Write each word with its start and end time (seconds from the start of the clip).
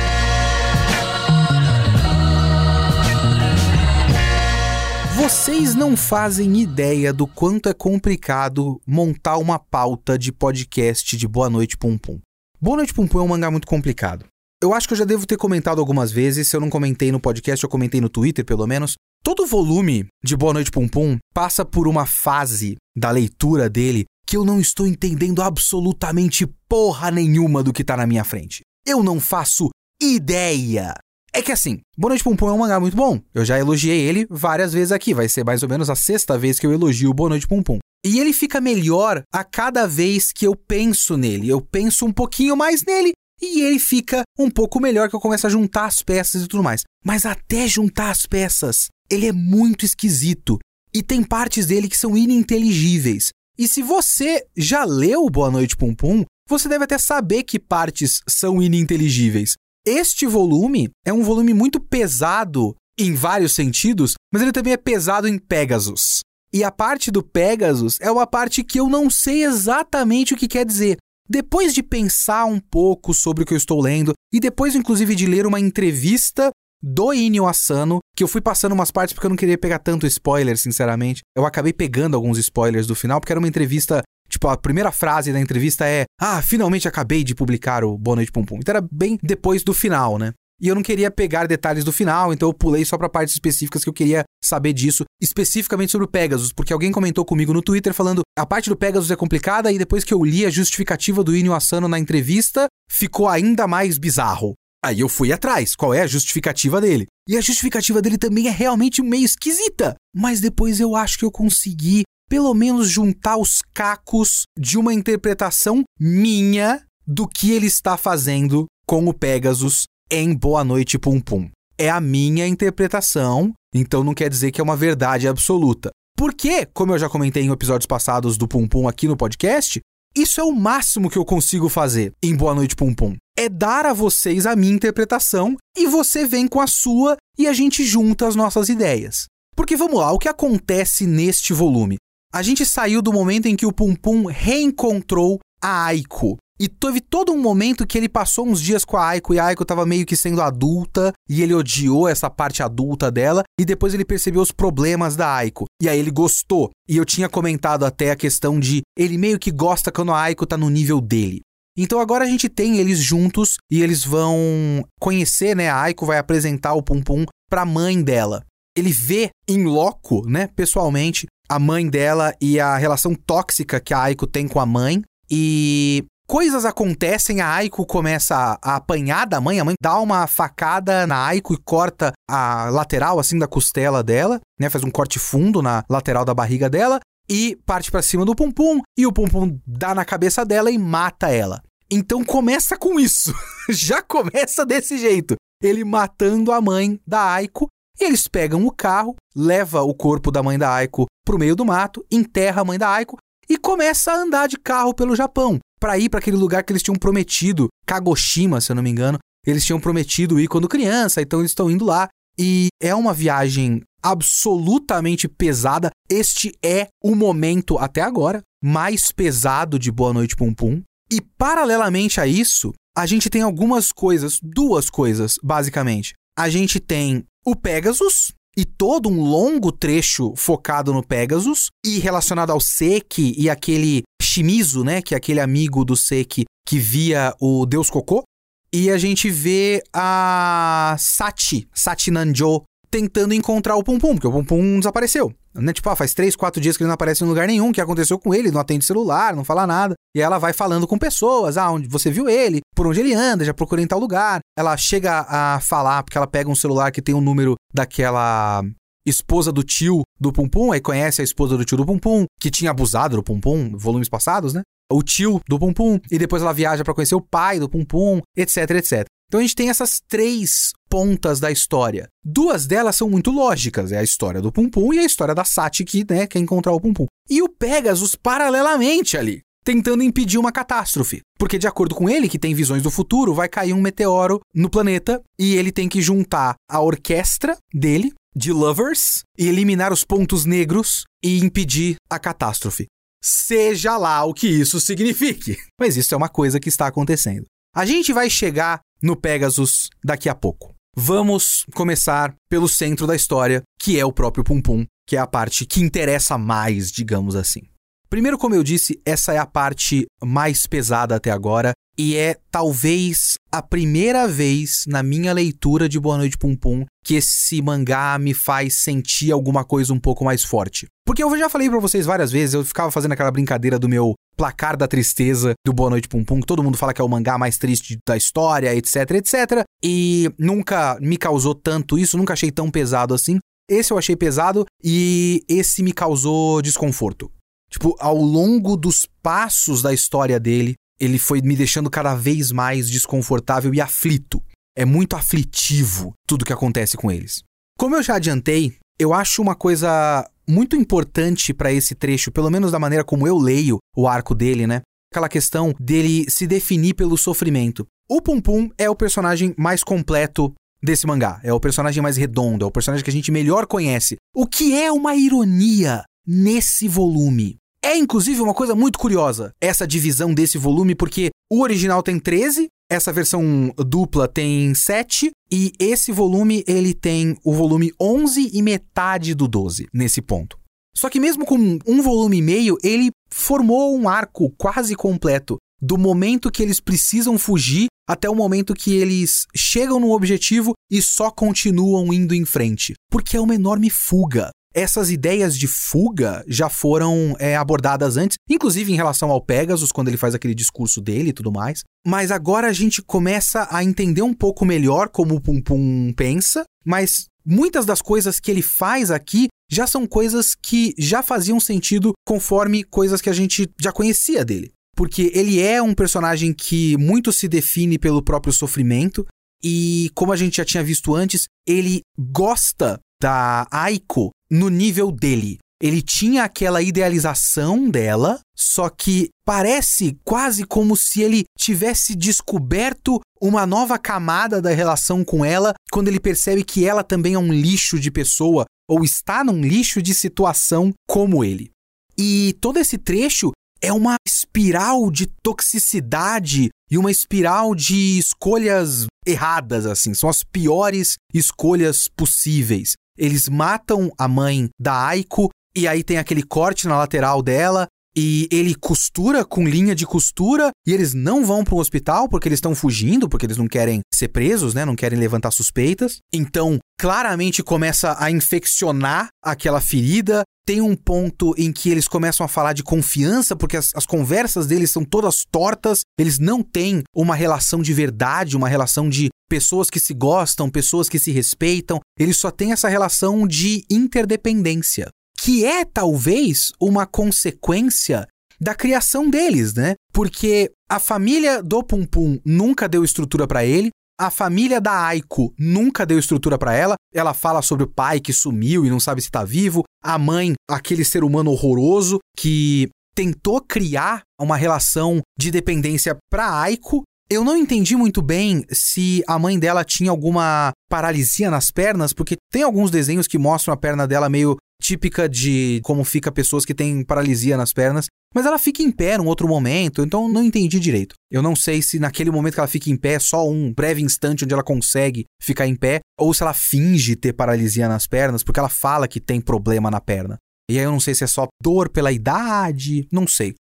Vocês 5.17 5.75
não 5.75 5.97
fazem 5.97 6.61
ideia 6.61 7.11
do 7.11 7.27
quanto 7.27 7.67
é 7.67 7.73
complicado 7.73 8.79
montar 8.88 9.35
uma 9.38 9.59
pauta 9.59 10.17
de 10.17 10.31
podcast 10.31 11.17
de 11.17 11.27
Boa 11.27 11.50
Noite 11.50 11.75
Pum 11.75 11.97
Pum. 11.97 12.22
Boa 12.61 12.77
Noite 12.77 12.94
Pum 12.94 13.05
Pum 13.05 13.19
é 13.19 13.23
um 13.23 13.27
mangá 13.27 13.52
muito 13.52 13.67
complicado. 13.67 14.25
Eu 14.59 14.73
acho 14.73 14.88
que 14.88 14.94
eu 14.94 14.97
já 14.97 15.05
devo 15.05 15.27
ter 15.27 15.38
comentado 15.38 15.77
algumas 15.77 16.11
vezes, 16.11 16.47
se 16.47 16.55
eu 16.55 16.59
não 16.59 16.69
comentei 16.69 17.11
no 17.11 17.19
podcast, 17.19 17.63
eu 17.63 17.69
comentei 17.69 18.02
no 18.02 18.09
Twitter, 18.09 18.44
pelo 18.44 18.66
menos. 18.66 18.95
Todo 19.23 19.45
volume 19.45 20.08
de 20.23 20.36
Boa 20.36 20.52
Noite 20.52 20.72
Pum 20.72 20.88
Pum 20.88 21.17
passa 21.31 21.63
por 21.63 21.88
uma 21.88 22.08
fase 22.08 22.75
da 22.97 23.11
leitura 23.11 23.69
dele 23.69 24.05
que 24.25 24.35
eu 24.35 24.44
não 24.44 24.59
estou 24.59 24.88
entendendo 24.88 25.44
absolutamente 25.44 26.47
porra 26.67 27.11
nenhuma 27.11 27.61
do 27.61 27.72
que 27.72 27.83
tá 27.83 27.95
na 27.95 28.08
minha 28.08 28.23
frente. 28.23 28.61
Eu 28.85 29.03
não 29.03 29.19
faço 29.19 29.69
ideia. 30.02 30.95
É 31.31 31.39
que 31.39 31.52
assim, 31.52 31.81
Boa 31.95 32.09
Noite 32.09 32.23
Pum 32.23 32.35
Pum 32.35 32.50
é 32.50 32.53
um 32.53 32.58
mangá 32.58 32.80
muito 32.80 32.97
bom. 32.97 33.22
Eu 33.35 33.45
já 33.45 33.59
elogiei 33.59 34.00
ele 34.00 34.25
várias 34.28 34.73
vezes 34.73 34.91
aqui. 34.91 35.13
Vai 35.13 35.30
ser 35.30 35.45
mais 35.45 35.61
ou 35.61 35.69
menos 35.69 35.88
a 35.88 35.95
sexta 35.95 36.35
vez 36.35 36.58
que 36.59 36.66
eu 36.66 36.73
elogio 36.73 37.13
Boa 37.13 37.30
Noite 37.30 37.47
Pum 37.47 37.61
Pum. 37.61 37.78
E 38.03 38.19
ele 38.19 38.33
fica 38.33 38.59
melhor 38.59 39.22
a 39.31 39.44
cada 39.44 39.85
vez 39.85 40.31
que 40.31 40.47
eu 40.47 40.55
penso 40.55 41.16
nele. 41.16 41.47
Eu 41.47 41.61
penso 41.61 42.08
um 42.08 42.11
pouquinho 42.11 42.58
mais 42.58 42.83
nele 42.83 43.11
e 43.41 43.61
ele 43.61 43.80
fica 43.80 44.23
um 44.38 44.49
pouco 44.49 44.80
melhor 44.80 45.09
que 45.09 45.16
eu 45.16 45.19
começo 45.19 45.45
a 45.47 45.49
juntar 45.49 45.85
as 45.85 46.02
peças 46.02 46.43
e 46.43 46.47
tudo 46.47 46.63
mais. 46.63 46.83
Mas 47.03 47.25
até 47.25 47.67
juntar 47.67 48.09
as 48.09 48.25
peças, 48.25 48.88
ele 49.09 49.27
é 49.27 49.31
muito 49.31 49.85
esquisito. 49.85 50.57
E 50.94 51.03
tem 51.03 51.23
partes 51.23 51.66
dele 51.66 51.88
que 51.88 51.97
são 51.97 52.17
ininteligíveis. 52.17 53.29
E 53.57 53.67
se 53.67 53.81
você 53.81 54.45
já 54.55 54.83
leu 54.85 55.29
Boa 55.29 55.52
Noite 55.52 55.75
Pum 55.75 55.94
Pum, 55.94 56.23
você 56.47 56.69
deve 56.69 56.85
até 56.85 56.97
saber 56.97 57.44
que 57.44 57.59
partes 57.59 58.22
são 58.28 58.62
ininteligíveis. 58.62 59.56
Este 59.85 60.25
volume 60.25 60.89
é 61.06 61.13
um 61.13 61.23
volume 61.23 61.53
muito 61.53 61.79
pesado 61.79 62.75
em 63.00 63.13
vários 63.13 63.53
sentidos, 63.53 64.16
mas 64.33 64.41
ele 64.41 64.51
também 64.51 64.73
é 64.73 64.78
pesado 64.78 65.28
em 65.28 65.38
Pegasus. 65.38 66.22
E 66.51 66.63
a 66.63 66.72
parte 66.72 67.12
do 67.12 67.22
Pegasus 67.22 67.97
é 68.00 68.09
uma 68.09 68.25
parte 68.25 68.63
que 68.63 68.79
eu 68.79 68.89
não 68.89 69.09
sei 69.09 69.44
exatamente 69.44 70.33
o 70.33 70.38
que 70.38 70.47
quer 70.47 70.66
dizer. 70.66 70.97
Depois 71.29 71.73
de 71.73 71.83
pensar 71.83 72.45
um 72.45 72.59
pouco 72.59 73.13
sobre 73.13 73.43
o 73.43 73.45
que 73.45 73.53
eu 73.53 73.57
estou 73.57 73.81
lendo, 73.81 74.13
e 74.33 74.39
depois, 74.39 74.75
inclusive, 74.75 75.15
de 75.15 75.25
ler 75.25 75.45
uma 75.45 75.59
entrevista 75.59 76.51
do 76.81 77.13
Inio 77.13 77.45
Asano, 77.45 77.99
que 78.15 78.23
eu 78.23 78.27
fui 78.27 78.39
passando 78.39 78.71
umas 78.71 78.91
partes 78.91 79.13
porque 79.13 79.25
eu 79.25 79.29
não 79.29 79.38
queria 79.38 79.57
pegar 79.57 79.79
tanto 79.79 80.07
spoiler, 80.07 80.57
sinceramente. 80.57 81.21
Eu 81.35 81.45
acabei 81.45 81.73
pegando 81.73 82.15
alguns 82.15 82.38
spoilers 82.38 82.88
do 82.88 82.95
final, 82.95 83.19
porque 83.19 83.33
era 83.33 83.39
uma 83.39 83.47
entrevista. 83.47 84.01
Tipo, 84.29 84.49
a 84.49 84.57
primeira 84.57 84.91
frase 84.91 85.31
da 85.31 85.39
entrevista 85.39 85.88
é: 85.88 86.05
Ah, 86.19 86.41
finalmente 86.41 86.88
acabei 86.88 87.23
de 87.23 87.33
publicar 87.33 87.83
o 87.83 87.97
Boa 87.97 88.15
Noite 88.15 88.31
Pum 88.31 88.44
Pum. 88.44 88.57
Então 88.57 88.75
era 88.75 88.88
bem 88.91 89.17
depois 89.23 89.63
do 89.63 89.73
final, 89.73 90.17
né? 90.17 90.33
E 90.59 90.68
eu 90.68 90.73
não 90.73 90.81
queria 90.81 91.12
pegar 91.12 91.47
detalhes 91.47 91.84
do 91.84 91.91
final, 91.91 92.34
então 92.34 92.50
eu 92.50 92.53
pulei 92.53 92.84
só 92.84 92.97
para 92.97 93.07
partes 93.07 93.35
específicas 93.35 93.84
que 93.84 93.90
eu 93.90 93.94
queria 93.94 94.23
saber 94.44 94.73
disso, 94.73 95.03
especificamente 95.22 95.91
sobre 95.91 96.06
o 96.06 96.09
Pegasus, 96.09 96.51
porque 96.51 96.73
alguém 96.73 96.91
comentou 96.91 97.23
comigo 97.23 97.53
no 97.53 97.62
Twitter 97.62 97.94
falando: 97.94 98.22
a 98.38 98.45
parte 98.45 98.69
do 98.69 98.75
Pegasus 98.75 99.12
é 99.12 99.16
complicada 99.16 99.72
e 99.72 99.78
depois 99.78 100.03
que 100.03 100.13
eu 100.13 100.23
li 100.23 100.45
a 100.45 100.50
justificativa 100.50 101.23
do 101.23 101.35
Inio 101.35 101.53
Asano 101.53 101.88
na 101.88 102.00
entrevista, 102.00 102.68
ficou 102.90 103.28
ainda 103.28 103.68
mais 103.68 104.00
bizarro. 104.00 104.53
Aí 104.84 105.00
eu 105.00 105.09
fui 105.09 105.31
atrás, 105.31 105.75
qual 105.75 105.94
é 105.94 106.01
a 106.01 106.07
justificativa 106.07 106.79
dele? 106.79 107.06
E 107.28 107.38
a 107.38 107.41
justificativa 107.41 108.01
dele 108.01 108.18
também 108.18 108.47
é 108.47 108.51
realmente 108.51 109.01
meio 109.01 109.25
esquisita, 109.25 109.95
mas 110.16 110.39
depois 110.39 110.79
eu 110.79 110.95
acho 110.95 111.19
que 111.19 111.25
eu 111.25 111.31
consegui 111.31 112.03
pelo 112.29 112.53
menos 112.53 112.89
juntar 112.89 113.38
os 113.38 113.62
cacos 113.74 114.44
de 114.57 114.78
uma 114.78 114.94
interpretação 114.94 115.84
minha 116.00 116.84
do 117.06 117.28
que 117.28 117.51
ele 117.51 117.68
está 117.68 117.95
fazendo 117.95 118.66
com 118.85 119.07
o 119.07 119.13
Pegasus 119.13 119.84
em 120.09 120.34
Boa 120.34 120.63
Noite 120.63 120.97
Pum 120.97 121.19
Pum. 121.19 121.50
É 121.78 121.90
a 121.90 122.00
minha 122.00 122.47
interpretação, 122.47 123.53
então 123.73 124.03
não 124.03 124.13
quer 124.13 124.29
dizer 124.29 124.51
que 124.51 124.62
é 124.62 124.63
uma 124.63 124.75
verdade 124.75 125.28
absoluta. 125.28 125.90
Porque, 126.18 126.66
como 126.73 126.94
eu 126.94 127.00
já 127.00 127.07
comentei 127.07 127.44
em 127.44 127.51
episódios 127.51 127.85
passados 127.85 128.38
do 128.38 128.47
Pum 128.47 128.68
Pum 128.68 128.88
aqui 128.88 129.07
no 129.07 129.16
podcast, 129.16 129.79
isso 130.16 130.41
é 130.41 130.44
o 130.44 130.51
máximo 130.51 131.09
que 131.09 131.18
eu 131.18 131.23
consigo 131.23 131.69
fazer 131.69 132.12
em 132.23 132.35
Boa 132.35 132.56
Noite 132.56 132.75
Pum 132.75 132.94
Pum. 132.94 133.16
É 133.38 133.47
dar 133.47 133.85
a 133.85 133.94
vocês 133.94 134.47
a 134.47 134.56
minha 134.56 134.73
interpretação 134.73 135.56
e 135.78 135.85
você 135.85 136.25
vem 136.25 136.47
com 136.47 136.59
a 136.59 136.66
sua 136.66 137.18
e 137.38 137.45
a 137.45 137.53
gente 137.53 137.84
junta 137.84 138.28
as 138.28 138.35
nossas 138.35 138.68
ideias. 138.68 139.25
Porque 139.56 139.75
vamos 139.75 140.00
lá, 140.00 140.12
o 140.12 140.18
que 140.18 140.28
acontece 140.28 141.06
neste 141.06 141.53
volume? 141.53 141.97
A 142.34 142.41
gente 142.41 142.66
saiu 142.66 143.01
do 143.01 143.13
momento 143.13 143.45
em 143.47 143.56
que 143.56 143.66
o 143.66 143.72
Pum 143.72 143.95
Pum 143.95 144.25
reencontrou 144.25 145.39
a 145.62 145.85
Aiko. 145.85 146.38
E 146.59 146.68
teve 146.68 147.01
todo 147.01 147.31
um 147.31 147.41
momento 147.41 147.85
que 147.85 147.97
ele 147.97 148.09
passou 148.09 148.47
uns 148.47 148.59
dias 148.62 148.84
com 148.84 148.97
a 148.97 149.07
Aiko 149.09 149.34
e 149.34 149.40
a 149.40 149.45
Aiko 149.45 149.63
tava 149.63 149.85
meio 149.85 150.06
que 150.06 150.16
sendo 150.16 150.41
adulta 150.41 151.13
e 151.29 151.44
ele 151.44 151.53
odiou 151.53 152.07
essa 152.07 152.29
parte 152.29 152.63
adulta 152.63 153.12
dela 153.12 153.44
e 153.59 153.66
depois 153.66 153.94
ele 153.94 154.03
percebeu 154.03 154.41
os 154.41 154.51
problemas 154.51 155.16
da 155.16 155.31
Aiko. 155.31 155.66
E 155.81 155.88
aí 155.88 156.00
ele 156.00 156.09
gostou. 156.09 156.72
E 156.90 156.97
eu 156.97 157.06
tinha 157.06 157.29
comentado 157.29 157.85
até 157.85 158.12
a 158.12 158.16
questão 158.16 158.59
de 158.59 158.81
ele 158.97 159.18
meio 159.18 159.38
que 159.38 159.51
gosta 159.51 159.91
quando 159.91 160.12
a 160.12 160.19
Aiko 160.19 160.47
tá 160.47 160.57
no 160.57 160.69
nível 160.69 161.00
dele. 161.00 161.41
Então 161.78 162.00
agora 162.00 162.25
a 162.25 162.28
gente 162.28 162.50
tem 162.50 162.79
eles 162.79 162.97
juntos 162.97 163.57
e 163.72 163.84
eles 163.84 164.03
vão 164.03 164.84
conhecer, 165.00 165.56
né? 165.56 165.69
A 165.69 165.81
Aiko 165.81 166.07
vai 166.07 166.18
apresentar 166.18 166.74
o 166.74 166.81
Pum 166.81 167.03
Pum 167.03 167.24
pra 167.47 167.66
mãe 167.66 168.01
dela. 168.01 168.44
Ele 168.75 168.91
vê 168.91 169.29
em 169.47 169.63
loco, 169.66 170.28
né, 170.28 170.47
pessoalmente, 170.56 171.28
a 171.47 171.59
mãe 171.59 171.88
dela 171.88 172.34
e 172.41 172.59
a 172.59 172.78
relação 172.78 173.13
tóxica 173.13 173.79
que 173.79 173.94
a 173.94 174.01
Aiko 174.01 174.25
tem 174.25 174.47
com 174.47 174.59
a 174.59 174.66
mãe. 174.66 175.03
E 175.29 176.03
coisas 176.27 176.65
acontecem, 176.65 177.39
a 177.39 177.49
Aiko 177.53 177.85
começa 177.85 178.35
a, 178.35 178.59
a, 178.61 178.75
apanhar 178.75 179.25
da 179.25 179.39
mãe, 179.39 179.59
a 179.59 179.65
mãe 179.65 179.75
dá 179.81 179.97
uma 179.99 180.27
facada 180.27 181.07
na 181.07 181.25
Aiko 181.25 181.53
e 181.53 181.57
corta 181.57 182.11
a 182.29 182.69
lateral 182.69 183.17
assim 183.17 183.39
da 183.39 183.47
costela 183.47 184.03
dela, 184.03 184.41
né? 184.59 184.69
Faz 184.69 184.83
um 184.83 184.91
corte 184.91 185.17
fundo 185.17 185.61
na 185.61 185.83
lateral 185.89 186.25
da 186.25 186.33
barriga 186.33 186.69
dela 186.69 187.00
e 187.29 187.57
parte 187.65 187.89
para 187.89 188.01
cima 188.01 188.25
do 188.25 188.35
Pum 188.35 188.51
Pum 188.51 188.81
e 188.97 189.07
o 189.07 189.13
Pum 189.13 189.27
Pum 189.27 189.59
dá 189.65 189.95
na 189.95 190.03
cabeça 190.03 190.45
dela 190.45 190.69
e 190.69 190.77
mata 190.77 191.29
ela. 191.29 191.62
Então 191.89 192.24
começa 192.24 192.77
com 192.77 193.00
isso. 193.00 193.33
Já 193.69 194.01
começa 194.01 194.65
desse 194.65 194.97
jeito. 194.97 195.35
Ele 195.63 195.85
matando 195.85 196.51
a 196.51 196.59
mãe 196.59 197.00
da 197.07 197.31
Aiko. 197.31 197.68
E 198.00 198.03
eles 198.03 198.27
pegam 198.27 198.63
o 198.63 198.71
carro, 198.71 199.15
leva 199.35 199.81
o 199.81 199.94
corpo 199.94 200.30
da 200.30 200.44
mãe 200.44 200.59
da 200.59 200.71
Aiko 200.71 201.07
pro 201.25 201.39
meio 201.39 201.56
do 201.56 201.65
mato, 201.65 202.06
enterra 202.12 202.62
a 202.62 202.65
mãe 202.65 202.77
da 202.77 202.89
Aiko 202.89 203.18
e 203.50 203.57
começa 203.57 204.12
a 204.12 204.18
andar 204.18 204.47
de 204.47 204.57
carro 204.57 204.94
pelo 204.94 205.15
Japão 205.15 205.59
para 205.79 205.97
ir 205.97 206.09
para 206.09 206.19
aquele 206.19 206.38
lugar 206.38 206.63
que 206.63 206.71
eles 206.71 206.83
tinham 206.83 206.97
prometido, 206.97 207.68
Kagoshima, 207.85 208.59
se 208.62 208.71
eu 208.71 208.75
não 208.75 208.83
me 208.83 208.89
engano. 208.89 209.18
Eles 209.45 209.65
tinham 209.65 209.79
prometido 209.79 210.39
ir 210.39 210.47
quando 210.47 210.68
criança, 210.68 211.21
então 211.21 211.39
eles 211.39 211.51
estão 211.51 211.71
indo 211.71 211.85
lá. 211.85 212.09
E 212.38 212.68
é 212.81 212.94
uma 212.94 213.13
viagem 213.13 213.81
absolutamente 214.03 215.27
pesada. 215.27 215.89
Este 216.09 216.51
é 216.63 216.88
o 217.03 217.15
momento, 217.15 217.77
até 217.77 218.01
agora, 218.01 218.41
mais 218.62 219.12
pesado 219.12 219.79
de 219.79 219.91
Boa 219.91 220.13
Noite 220.13 220.35
Pum 220.35 220.53
Pum. 220.53 220.81
E 221.09 221.21
paralelamente 221.38 222.19
a 222.19 222.27
isso, 222.27 222.73
a 222.97 223.06
gente 223.06 223.30
tem 223.30 223.41
algumas 223.41 223.91
coisas, 223.91 224.39
duas 224.44 224.89
coisas, 224.89 225.35
basicamente. 225.41 226.13
A 226.38 226.50
gente 226.50 226.80
tem 226.80 227.23
o 227.45 227.56
Pegasus, 227.56 228.33
e 228.57 228.65
todo 228.65 229.07
um 229.07 229.21
longo 229.21 229.71
trecho 229.71 230.33
focado 230.35 230.91
no 230.91 231.06
Pegasus 231.06 231.68
e 231.85 232.00
relacionado 232.00 232.50
ao 232.50 232.59
Seki 232.59 233.35
e 233.38 233.51
aquele 233.51 234.01
Shimizu, 234.38 234.84
né, 234.84 235.01
que 235.01 235.16
é 235.16 235.18
aquele 235.18 235.39
amigo 235.39 235.84
do 235.84 235.95
Seki 235.95 236.45
que 236.68 236.78
via 236.78 237.34
o 237.42 237.66
Deus 237.66 237.89
Cocô. 237.89 238.24
E 238.72 238.92
a 238.92 238.98
gente 238.98 239.30
vê 239.30 239.81
a 239.94 240.95
Sati, 241.00 241.68
Sati 241.74 242.12
Nanjo, 242.12 242.63
tentando 242.92 243.34
encontrar 243.34 243.75
o 243.78 243.84
Pum 243.84 243.98
Pum, 243.98 244.13
porque 244.13 244.28
o 244.28 244.31
Pum 244.31 244.44
Pum 244.44 244.78
desapareceu. 244.78 245.34
Né? 245.56 245.74
Tipo, 245.74 245.89
ah, 245.89 245.95
faz 245.95 246.13
três, 246.13 246.36
quatro 246.36 246.62
dias 246.62 246.78
que 246.78 246.84
ele 246.84 246.88
não 246.88 246.94
aparece 246.94 247.24
em 247.24 247.28
lugar 247.28 247.48
nenhum, 247.48 247.69
o 247.69 247.74
que 247.74 247.81
aconteceu 247.81 248.19
com 248.19 248.34
ele, 248.34 248.51
não 248.51 248.62
atende 248.62 248.86
celular, 248.86 249.36
não 249.36 249.44
fala 249.44 249.66
nada. 249.66 249.95
E 250.16 250.22
ela 250.22 250.38
vai 250.38 250.54
falando 250.54 250.86
com 250.86 250.98
pessoas, 250.98 251.57
ah, 251.57 251.72
onde 251.72 251.88
você 251.88 252.12
viu 252.12 252.30
ele, 252.30 252.60
por 252.75 252.86
onde 252.86 253.00
ele 253.00 253.13
anda, 253.13 253.44
já 253.44 253.54
procurei 253.54 253.83
em 253.83 253.88
tal 253.88 254.00
lugar. 254.00 254.40
Ela 254.57 254.78
chega 254.78 255.25
a 255.28 255.60
falar, 255.62 256.04
porque 256.04 256.18
ela 256.18 256.28
pega 256.28 256.50
um 256.50 256.56
celular 256.56 256.92
que 256.92 257.01
tem 257.01 257.16
o 257.16 257.19
um 257.19 257.22
número 257.22 257.56
daquela 257.74 258.63
esposa 259.09 259.51
do 259.51 259.63
tio 259.63 260.01
do 260.19 260.31
Pum 260.31 260.48
Pum, 260.48 260.71
aí 260.71 260.81
conhece 260.81 261.21
a 261.21 261.24
esposa 261.24 261.57
do 261.57 261.65
tio 261.65 261.77
do 261.77 261.86
Pum 261.86 261.98
Pum, 261.98 262.25
que 262.39 262.51
tinha 262.51 262.71
abusado 262.71 263.15
do 263.15 263.24
Pum 263.24 263.39
Pum, 263.39 263.77
volumes 263.77 264.09
passados, 264.09 264.54
né? 264.54 264.62
O 264.92 265.04
tio 265.04 265.42
do 265.48 265.59
Pum 265.59 265.74
Pum, 265.74 266.00
e 266.12 266.18
depois 266.18 266.42
ela 266.42 266.54
viaja 266.54 266.83
para 266.83 266.94
conhecer 266.94 267.15
o 267.15 267.21
pai 267.21 267.59
do 267.59 267.69
Pum 267.69 267.83
Pum, 267.83 268.21
etc, 268.36 268.69
etc. 268.71 269.06
Então 269.27 269.39
a 269.39 269.44
gente 269.44 269.56
tem 269.56 269.69
essas 269.69 270.00
três 270.07 270.71
pontas 270.89 271.39
da 271.39 271.51
história. 271.51 272.07
Duas 272.24 272.65
delas 272.65 272.95
são 272.95 273.09
muito 273.09 273.30
lógicas, 273.30 273.92
é 273.92 273.98
a 273.98 274.04
história 274.04 274.42
do 274.42 274.51
Pum 274.51 274.69
Pum 274.69 274.94
e 274.94 275.00
a 275.00 275.06
história 275.06 275.36
da 275.36 275.44
Sati 275.44 275.83
que 275.83 276.06
né, 276.09 276.25
quer 276.25 276.39
encontrar 276.39 276.71
o 276.71 276.80
Pum 276.80 276.94
Pum. 276.94 277.06
E 277.30 277.42
o 277.42 277.50
Pegasus 277.50 278.15
paralelamente 278.15 279.18
ali, 279.18 279.42
tentando 279.65 280.01
impedir 280.01 280.38
uma 280.38 280.51
catástrofe. 280.51 281.19
Porque 281.38 281.57
de 281.57 281.68
acordo 281.68 281.94
com 281.94 282.09
ele, 282.09 282.30
que 282.30 282.39
tem 282.39 282.56
visões 282.56 282.81
do 282.81 282.89
futuro, 282.89 283.33
vai 283.33 283.50
cair 283.50 283.74
um 283.74 283.81
meteoro 283.81 284.39
no 284.56 284.69
planeta 284.69 285.21
e 285.38 285.56
ele 285.56 285.74
tem 285.74 285.89
que 285.89 286.01
juntar 286.01 286.56
a 286.69 286.81
orquestra 286.81 287.57
dele 287.74 288.13
de 288.38 288.51
lovers 288.51 289.24
e 289.36 289.48
eliminar 289.48 289.92
os 289.92 290.04
pontos 290.04 290.45
negros 290.45 291.06
e 291.24 291.39
impedir 291.39 291.95
a 292.07 292.19
catástrofe. 292.19 292.86
Seja 293.19 293.98
lá 293.98 294.24
o 294.24 294.34
que 294.34 294.48
isso 294.48 294.80
signifique. 294.80 295.57
Mas 295.81 295.98
isso 295.98 296.13
é 296.13 296.18
uma 296.18 296.30
coisa 296.30 296.60
que 296.60 296.69
está 296.69 296.86
acontecendo. 296.86 297.45
A 297.75 297.84
gente 297.84 298.13
vai 298.13 298.30
chegar 298.30 298.80
no 299.01 299.16
Pegasus 299.16 299.89
daqui 300.04 300.30
a 300.30 300.36
pouco. 300.36 300.75
Vamos 300.95 301.63
começar 301.74 302.36
pelo 302.48 302.69
centro 302.69 303.07
da 303.07 303.16
história, 303.16 303.63
que 303.80 304.00
é 304.00 304.06
o 304.06 304.13
próprio 304.13 304.44
Pum 304.44 304.62
Pum, 304.62 304.86
que 305.07 305.16
é 305.16 305.19
a 305.19 305.28
parte 305.28 305.66
que 305.66 305.81
interessa 305.81 306.38
mais, 306.38 306.92
digamos 306.92 307.36
assim. 307.36 307.62
Primeiro, 308.09 308.38
como 308.38 308.56
eu 308.56 308.63
disse, 308.63 309.01
essa 309.06 309.33
é 309.33 309.38
a 309.38 309.45
parte 309.45 310.06
mais 310.24 310.65
pesada 310.65 311.15
até 311.15 311.30
agora 311.30 311.74
e 311.98 312.15
é 312.15 312.38
talvez 312.51 313.33
a 313.51 313.62
primeira 313.62 314.27
vez 314.27 314.83
na 314.88 315.01
minha 315.01 315.33
leitura 315.33 315.89
de 315.89 316.00
Boa 316.00 316.18
Noite 316.18 316.38
Pum 316.38 316.56
Pum 316.56 316.86
que 317.04 317.15
esse 317.15 317.62
mangá 317.62 318.18
me 318.19 318.33
faz 318.33 318.81
sentir 318.81 319.31
alguma 319.31 319.65
coisa 319.65 319.94
um 319.94 320.00
pouco 320.00 320.24
mais 320.24 320.44
forte. 320.44 320.86
Porque 321.06 321.24
eu 321.24 321.38
já 321.38 321.50
falei 321.50 321.69
para 321.69 321.80
vocês 321.80 322.06
várias 322.06 322.31
vezes, 322.31 322.54
eu 322.54 322.63
ficava 322.63 322.92
fazendo 322.92 323.13
aquela 323.13 323.31
brincadeira 323.31 323.80
do 323.80 323.89
meu 323.89 324.13
placar 324.38 324.77
da 324.77 324.88
tristeza 324.88 325.54
do 325.65 325.74
Boa 325.74 325.89
Noite 325.89 326.07
Pum 326.07 326.24
Pum, 326.24 326.39
que 326.39 326.45
todo 326.45 326.63
mundo 326.63 326.77
fala 326.77 326.94
que 326.94 327.01
é 327.01 327.04
o 327.04 327.09
mangá 327.09 327.38
mais 327.38 327.57
triste 327.57 327.98
da 328.07 328.15
história, 328.15 328.75
etc, 328.75 329.12
etc. 329.12 329.63
E 329.83 330.30
nunca 330.38 330.98
me 331.01 331.18
causou 331.18 331.56
tanto 331.56 331.98
isso, 331.98 332.18
nunca 332.18 332.33
achei 332.33 332.51
tão 332.51 332.69
pesado 332.69 333.13
assim. 333.13 333.39
Esse 333.69 333.92
eu 333.92 333.98
achei 333.98 334.15
pesado 334.15 334.65
e 334.83 335.44
esse 335.50 335.81
me 335.83 335.92
causou 335.92 336.62
desconforto. 336.62 337.30
Tipo, 337.69 337.96
ao 338.00 338.16
longo 338.16 338.78
dos 338.78 339.06
passos 339.22 339.81
da 339.81 339.94
história 339.94 340.40
dele, 340.40 340.75
ele 341.00 341.19
foi 341.19 341.42
me 341.42 341.56
deixando 341.56 341.90
cada 341.90 342.16
vez 342.16 342.52
mais 342.52 342.90
desconfortável 342.90 343.74
e 343.74 343.81
aflito. 343.81 344.42
É 344.75 344.86
muito 344.86 345.16
aflitivo 345.16 346.14
tudo 346.28 346.46
que 346.46 346.54
acontece 346.54 346.98
com 346.98 347.12
eles. 347.12 347.44
Como 347.78 347.96
eu 347.96 348.04
já 348.04 348.16
adiantei, 348.16 348.75
eu 349.00 349.14
acho 349.14 349.42
uma 349.42 349.56
coisa 349.56 350.28
muito 350.48 350.75
importante 350.75 351.54
para 351.54 351.72
esse 351.72 351.94
trecho, 351.94 352.31
pelo 352.31 352.50
menos 352.50 352.72
da 352.72 352.80
maneira 352.80 353.04
como 353.04 353.28
eu 353.28 353.38
leio 353.38 353.78
o 353.96 354.08
arco 354.08 354.34
dele, 354.34 354.66
né? 354.66 354.81
Aquela 355.12 355.30
questão 355.30 355.74
dele 355.80 356.30
se 356.30 356.48
definir 356.48 356.94
pelo 356.94 357.18
sofrimento. 357.18 357.86
O 358.10 358.22
Pum 358.22 358.40
Pum 358.40 358.69
é 358.78 358.90
o 358.90 358.96
personagem 358.96 359.54
mais 359.58 359.84
completo 359.84 360.54
desse 360.81 361.06
mangá. 361.06 361.40
É 361.44 361.52
o 361.54 361.60
personagem 361.60 362.02
mais 362.02 362.18
redondo, 362.18 362.64
é 362.64 362.68
o 362.68 362.72
personagem 362.72 363.04
que 363.04 363.10
a 363.10 363.14
gente 363.14 363.31
melhor 363.31 363.66
conhece. 363.66 364.16
O 364.34 364.46
que 364.46 364.75
é 364.75 364.92
uma 364.92 365.16
ironia 365.16 366.04
nesse 366.27 366.88
volume. 366.88 367.57
É 367.83 367.95
inclusive 367.95 368.41
uma 368.41 368.53
coisa 368.53 368.75
muito 368.75 369.00
curiosa 369.00 369.53
essa 369.62 369.88
divisão 369.88 370.33
desse 370.33 370.57
volume, 370.57 370.94
porque 370.94 371.29
o 371.50 371.62
original 371.62 372.03
tem 372.03 372.19
13, 372.19 372.68
essa 372.91 373.13
versão 373.13 373.74
dupla 373.77 374.27
tem 374.27 374.74
7 374.74 375.31
e 375.50 375.71
esse 375.79 376.12
volume 376.12 376.63
ele 376.68 376.94
tem 376.94 377.38
o 377.45 377.53
volume 377.53 377.94
11 378.00 378.51
e 378.53 378.62
metade 378.62 379.33
do 379.33 379.47
12 379.47 379.88
nesse 379.94 380.21
ponto. 380.21 380.57
Só 380.95 381.09
que 381.09 381.19
mesmo 381.19 381.45
com 381.45 381.79
um 381.88 382.01
volume 382.01 382.38
e 382.38 382.41
meio, 382.41 382.77
ele 382.83 383.12
formou 383.31 383.95
um 383.95 384.09
arco 384.09 384.50
quase 384.57 384.95
completo 384.95 385.57
do 385.81 385.97
momento 385.97 386.51
que 386.51 386.63
eles 386.63 386.80
precisam 386.80 387.38
fugir 387.38 387.85
até 388.09 388.30
o 388.30 388.35
momento 388.35 388.73
que 388.73 388.95
eles 388.95 389.45
chegam 389.56 390.00
no 390.00 390.12
objetivo 390.12 390.73
e 390.89 391.01
só 391.01 391.30
continuam 391.30 392.12
indo 392.12 392.33
em 392.33 392.45
frente, 392.45 392.94
porque 393.12 393.38
é 393.38 393.41
uma 393.41 393.53
enorme 393.53 393.89
fuga 393.89 394.50
essas 394.77 395.09
ideias 395.09 395.57
de 395.57 395.65
fuga 395.65 396.45
já 396.47 396.69
foram 396.69 397.35
é, 397.39 397.56
abordadas 397.56 398.15
antes, 398.15 398.38
inclusive 398.47 398.91
em 398.91 398.95
relação 398.95 399.31
ao 399.31 399.41
Pegasus, 399.41 399.91
quando 399.91 400.07
ele 400.09 400.18
faz 400.18 400.35
aquele 400.35 400.53
discurso 400.53 401.01
dele 401.01 401.29
e 401.29 401.33
tudo 401.33 401.51
mais. 401.51 401.81
Mas 402.06 402.29
agora 402.29 402.68
a 402.68 402.74
gente 402.74 403.01
começa 403.01 403.68
a 403.71 403.83
entender 403.83 404.21
um 404.21 404.35
pouco 404.35 404.63
melhor 404.63 405.09
como 405.09 405.33
o 405.33 405.41
Pum 405.41 405.59
Pum 405.59 406.13
pensa, 406.15 406.63
mas 406.85 407.25
muitas 407.44 407.88
das 407.88 408.03
coisas 408.03 408.39
que 408.39 408.51
ele 408.51 408.62
faz 408.62 409.09
aqui 409.09 409.47
já 409.71 409.88
são 409.88 410.06
coisas 410.06 410.53
que 410.53 410.94
já 410.95 411.23
faziam 411.23 411.59
sentido 411.59 412.13
conforme 412.23 412.83
coisas 412.83 413.19
que 413.19 413.31
a 413.31 413.33
gente 413.33 413.68
já 413.81 413.91
conhecia 413.91 414.45
dele. 414.45 414.71
Porque 414.95 415.31
ele 415.33 415.59
é 415.59 415.81
um 415.81 415.95
personagem 415.95 416.53
que 416.53 416.95
muito 416.97 417.33
se 417.33 417.47
define 417.47 417.97
pelo 417.97 418.21
próprio 418.21 418.53
sofrimento, 418.53 419.25
e 419.63 420.12
como 420.13 420.31
a 420.31 420.35
gente 420.35 420.57
já 420.57 420.65
tinha 420.65 420.83
visto 420.83 421.15
antes, 421.15 421.45
ele 421.68 422.01
gosta 422.18 423.00
da 423.22 423.68
Aiko 423.72 424.31
no 424.50 424.69
nível 424.69 425.12
dele. 425.12 425.58
Ele 425.81 426.02
tinha 426.02 426.44
aquela 426.44 426.81
idealização 426.81 427.88
dela, 427.88 428.40
só 428.56 428.90
que 428.90 429.30
parece 429.46 430.18
quase 430.24 430.64
como 430.64 430.98
se 430.98 431.22
ele 431.22 431.44
tivesse 431.58 432.16
descoberto 432.16 433.22
uma 433.40 433.66
nova 433.68 434.00
camada 434.00 434.60
da 434.60 434.72
relação 434.72 435.24
com 435.24 435.46
ela 435.46 435.74
quando 435.92 436.08
ele 436.08 436.19
percebe 436.19 436.64
que 436.64 436.84
ela 436.84 437.04
também 437.04 437.36
é 437.36 437.40
um 437.40 437.54
lixo 437.54 438.00
de 438.00 438.10
pessoa 438.10 438.66
ou 438.90 439.04
está 439.04 439.44
num 439.44 439.62
lixo 439.62 440.02
de 440.02 440.16
situação 440.16 440.92
como 441.08 441.44
ele. 441.44 441.69
E 442.18 442.56
todo 442.59 442.80
esse 442.80 442.97
trecho 442.97 443.52
é 443.80 443.94
uma 443.94 444.16
espiral 444.28 445.12
de 445.12 445.28
toxicidade 445.44 446.69
e 446.90 446.97
uma 446.97 447.12
espiral 447.12 447.76
de 447.76 448.18
escolhas 448.18 449.06
erradas, 449.26 449.86
assim. 449.86 450.14
São 450.14 450.30
as 450.30 450.44
piores 450.44 451.16
escolhas 451.33 452.07
possíveis. 452.07 452.94
Eles 453.18 453.50
matam 453.50 454.12
a 454.18 454.28
mãe 454.28 454.69
da 454.80 455.07
Aiko 455.07 455.50
e 455.76 455.88
aí 455.88 456.04
tem 456.04 456.18
aquele 456.18 456.44
corte 456.44 456.88
na 456.88 456.97
lateral 456.97 457.42
dela 457.42 457.88
e 458.19 458.47
ele 458.52 458.74
costura 458.74 459.45
com 459.45 459.68
linha 459.68 459.94
de 459.94 460.04
costura 460.04 460.71
e 460.88 460.92
eles 460.92 461.14
não 461.14 461.45
vão 461.45 461.64
para 461.64 461.76
o 461.76 461.78
hospital 461.78 462.28
porque 462.28 462.47
eles 462.47 462.57
estão 462.57 462.74
fugindo, 462.74 463.30
porque 463.30 463.45
eles 463.45 463.57
não 463.57 463.68
querem 463.68 464.00
ser 464.12 464.30
presos, 464.30 464.74
né? 464.74 464.83
Não 464.83 464.95
querem 464.95 465.19
levantar 465.19 465.52
suspeitas. 465.52 466.18
Então, 466.33 466.80
claramente 467.00 467.62
começa 467.62 468.16
a 468.18 468.31
infeccionar 468.31 469.28
aquela 469.44 469.80
ferida. 469.80 470.42
Tem 470.66 470.81
um 470.81 470.95
ponto 470.95 471.54
em 471.59 471.71
que 471.71 471.92
eles 471.92 472.07
começam 472.07 472.44
a 472.44 472.50
falar 472.50 472.74
de 472.74 472.83
confiança, 472.83 473.56
porque 473.56 473.78
as, 473.78 473.92
as 473.95 474.07
conversas 474.07 474.66
deles 474.66 474.90
são 474.90 475.06
todas 475.06 475.45
tortas, 475.50 476.02
eles 476.19 476.40
não 476.40 476.64
têm 476.64 477.04
uma 477.16 477.36
relação 477.36 477.83
de 477.83 477.94
verdade, 477.94 478.57
uma 478.57 478.68
relação 478.68 479.07
de 479.07 479.30
pessoas 479.49 479.89
que 479.89 479.99
se 479.99 480.13
gostam, 480.13 480.69
pessoas 480.69 481.07
que 481.09 481.19
se 481.19 481.31
respeitam, 481.31 481.99
eles 482.19 482.37
só 482.37 482.51
têm 482.51 482.71
essa 482.71 482.87
relação 482.87 483.47
de 483.47 483.85
interdependência 483.89 485.09
que 485.39 485.63
é 485.63 485.85
talvez 485.85 486.71
uma 486.81 487.06
consequência 487.06 488.27
da 488.59 488.73
criação 488.73 489.30
deles, 489.30 489.75
né? 489.75 489.94
Porque 490.11 490.71
a 490.89 490.99
família 490.99 491.61
do 491.61 491.83
Pum 491.83 492.06
Pum 492.06 492.39
nunca 492.44 492.89
deu 492.89 493.04
estrutura 493.04 493.47
para 493.47 493.63
ele, 493.63 493.92
a 494.19 494.31
família 494.31 494.81
da 494.81 495.06
Aiko 495.06 495.54
nunca 495.57 496.06
deu 496.06 496.18
estrutura 496.18 496.57
para 496.57 496.73
ela. 496.73 496.95
Ela 497.13 497.35
fala 497.35 497.61
sobre 497.61 497.83
o 497.83 497.87
pai 497.87 498.19
que 498.19 498.33
sumiu 498.33 498.83
e 498.83 498.89
não 498.89 498.99
sabe 498.99 499.21
se 499.21 499.30
tá 499.30 499.44
vivo, 499.44 499.83
a 500.04 500.18
mãe, 500.18 500.54
aquele 500.69 501.06
ser 501.06 501.23
humano 501.23 501.51
horroroso 501.51 502.18
que 502.35 502.89
tentou 503.16 503.61
criar 503.61 504.23
uma 504.39 504.57
relação 504.57 505.21
de 505.37 505.51
dependência 505.51 506.18
para 506.31 506.59
Aiko. 506.61 507.04
Eu 507.30 507.44
não 507.44 507.57
entendi 507.57 507.94
muito 507.94 508.22
bem 508.22 508.64
se 508.72 509.22
a 509.28 509.38
mãe 509.38 509.60
dela 509.60 509.84
tinha 509.84 510.10
alguma 510.10 510.72
paralisia 510.90 511.52
nas 511.52 511.69
pernas, 511.69 512.13
porque 512.13 512.38
tem 512.50 512.63
alguns 512.63 512.89
desenhos 512.89 513.28
que 513.28 513.38
mostram 513.38 513.74
a 513.74 513.78
perna 513.78 514.08
dela 514.08 514.30
meio 514.30 514.56
típica 514.82 515.28
de 515.28 515.82
como 515.84 516.06
fica 516.06 516.32
pessoas 516.32 516.63
que 516.63 516.74
têm 516.74 517.04
paralisia 517.04 517.58
nas 517.58 517.74
pernas, 517.74 518.06
Mas 518.36 518.46
ela 518.46 518.60
fica 518.60 518.84
em 518.84 518.91
pé 518.91 519.17
num 519.17 519.26
outro 519.26 519.48
momento, 519.48 520.02
então 520.02 520.30
não 520.30 520.43
entendi 520.43 520.80
direito. 520.80 521.15
Eu 521.32 521.41
não 521.41 521.56
sei 521.56 521.82
se 521.82 521.98
naquele 521.98 522.30
momento 522.30 522.56
que 522.56 522.60
ela 522.60 522.67
fica 522.67 522.89
em 522.89 522.98
pé 522.98 523.13
é 523.13 523.19
só 523.19 523.50
um 523.50 523.74
breve 523.74 524.02
instante 524.02 524.43
onde 524.43 524.54
ela 524.54 524.63
consegue 524.63 525.26
ficar 525.41 525.65
em 525.65 525.76
pé, 525.76 526.02
ou 526.19 526.34
se 526.34 526.43
ela 526.43 526.54
finge 526.54 527.15
ter 527.15 527.34
paralisia 527.34 527.88
nas 527.88 528.06
pernas, 528.06 528.43
porque 528.43 528.60
ela 528.60 528.69
fala 528.69 529.08
que 529.08 529.19
tem 529.19 529.41
problema 529.41 529.89
na 529.89 530.00
perna. 530.00 530.38
E 530.69 530.78
aí 530.78 530.84
eu 530.84 530.91
não 530.91 531.00
sei 531.00 531.15
se 531.15 531.24
é 531.24 531.28
só 531.28 531.48
dor 531.63 531.89
pela 531.89 532.12
idade, 532.12 533.08
não 533.12 533.26
sei. 533.26 533.56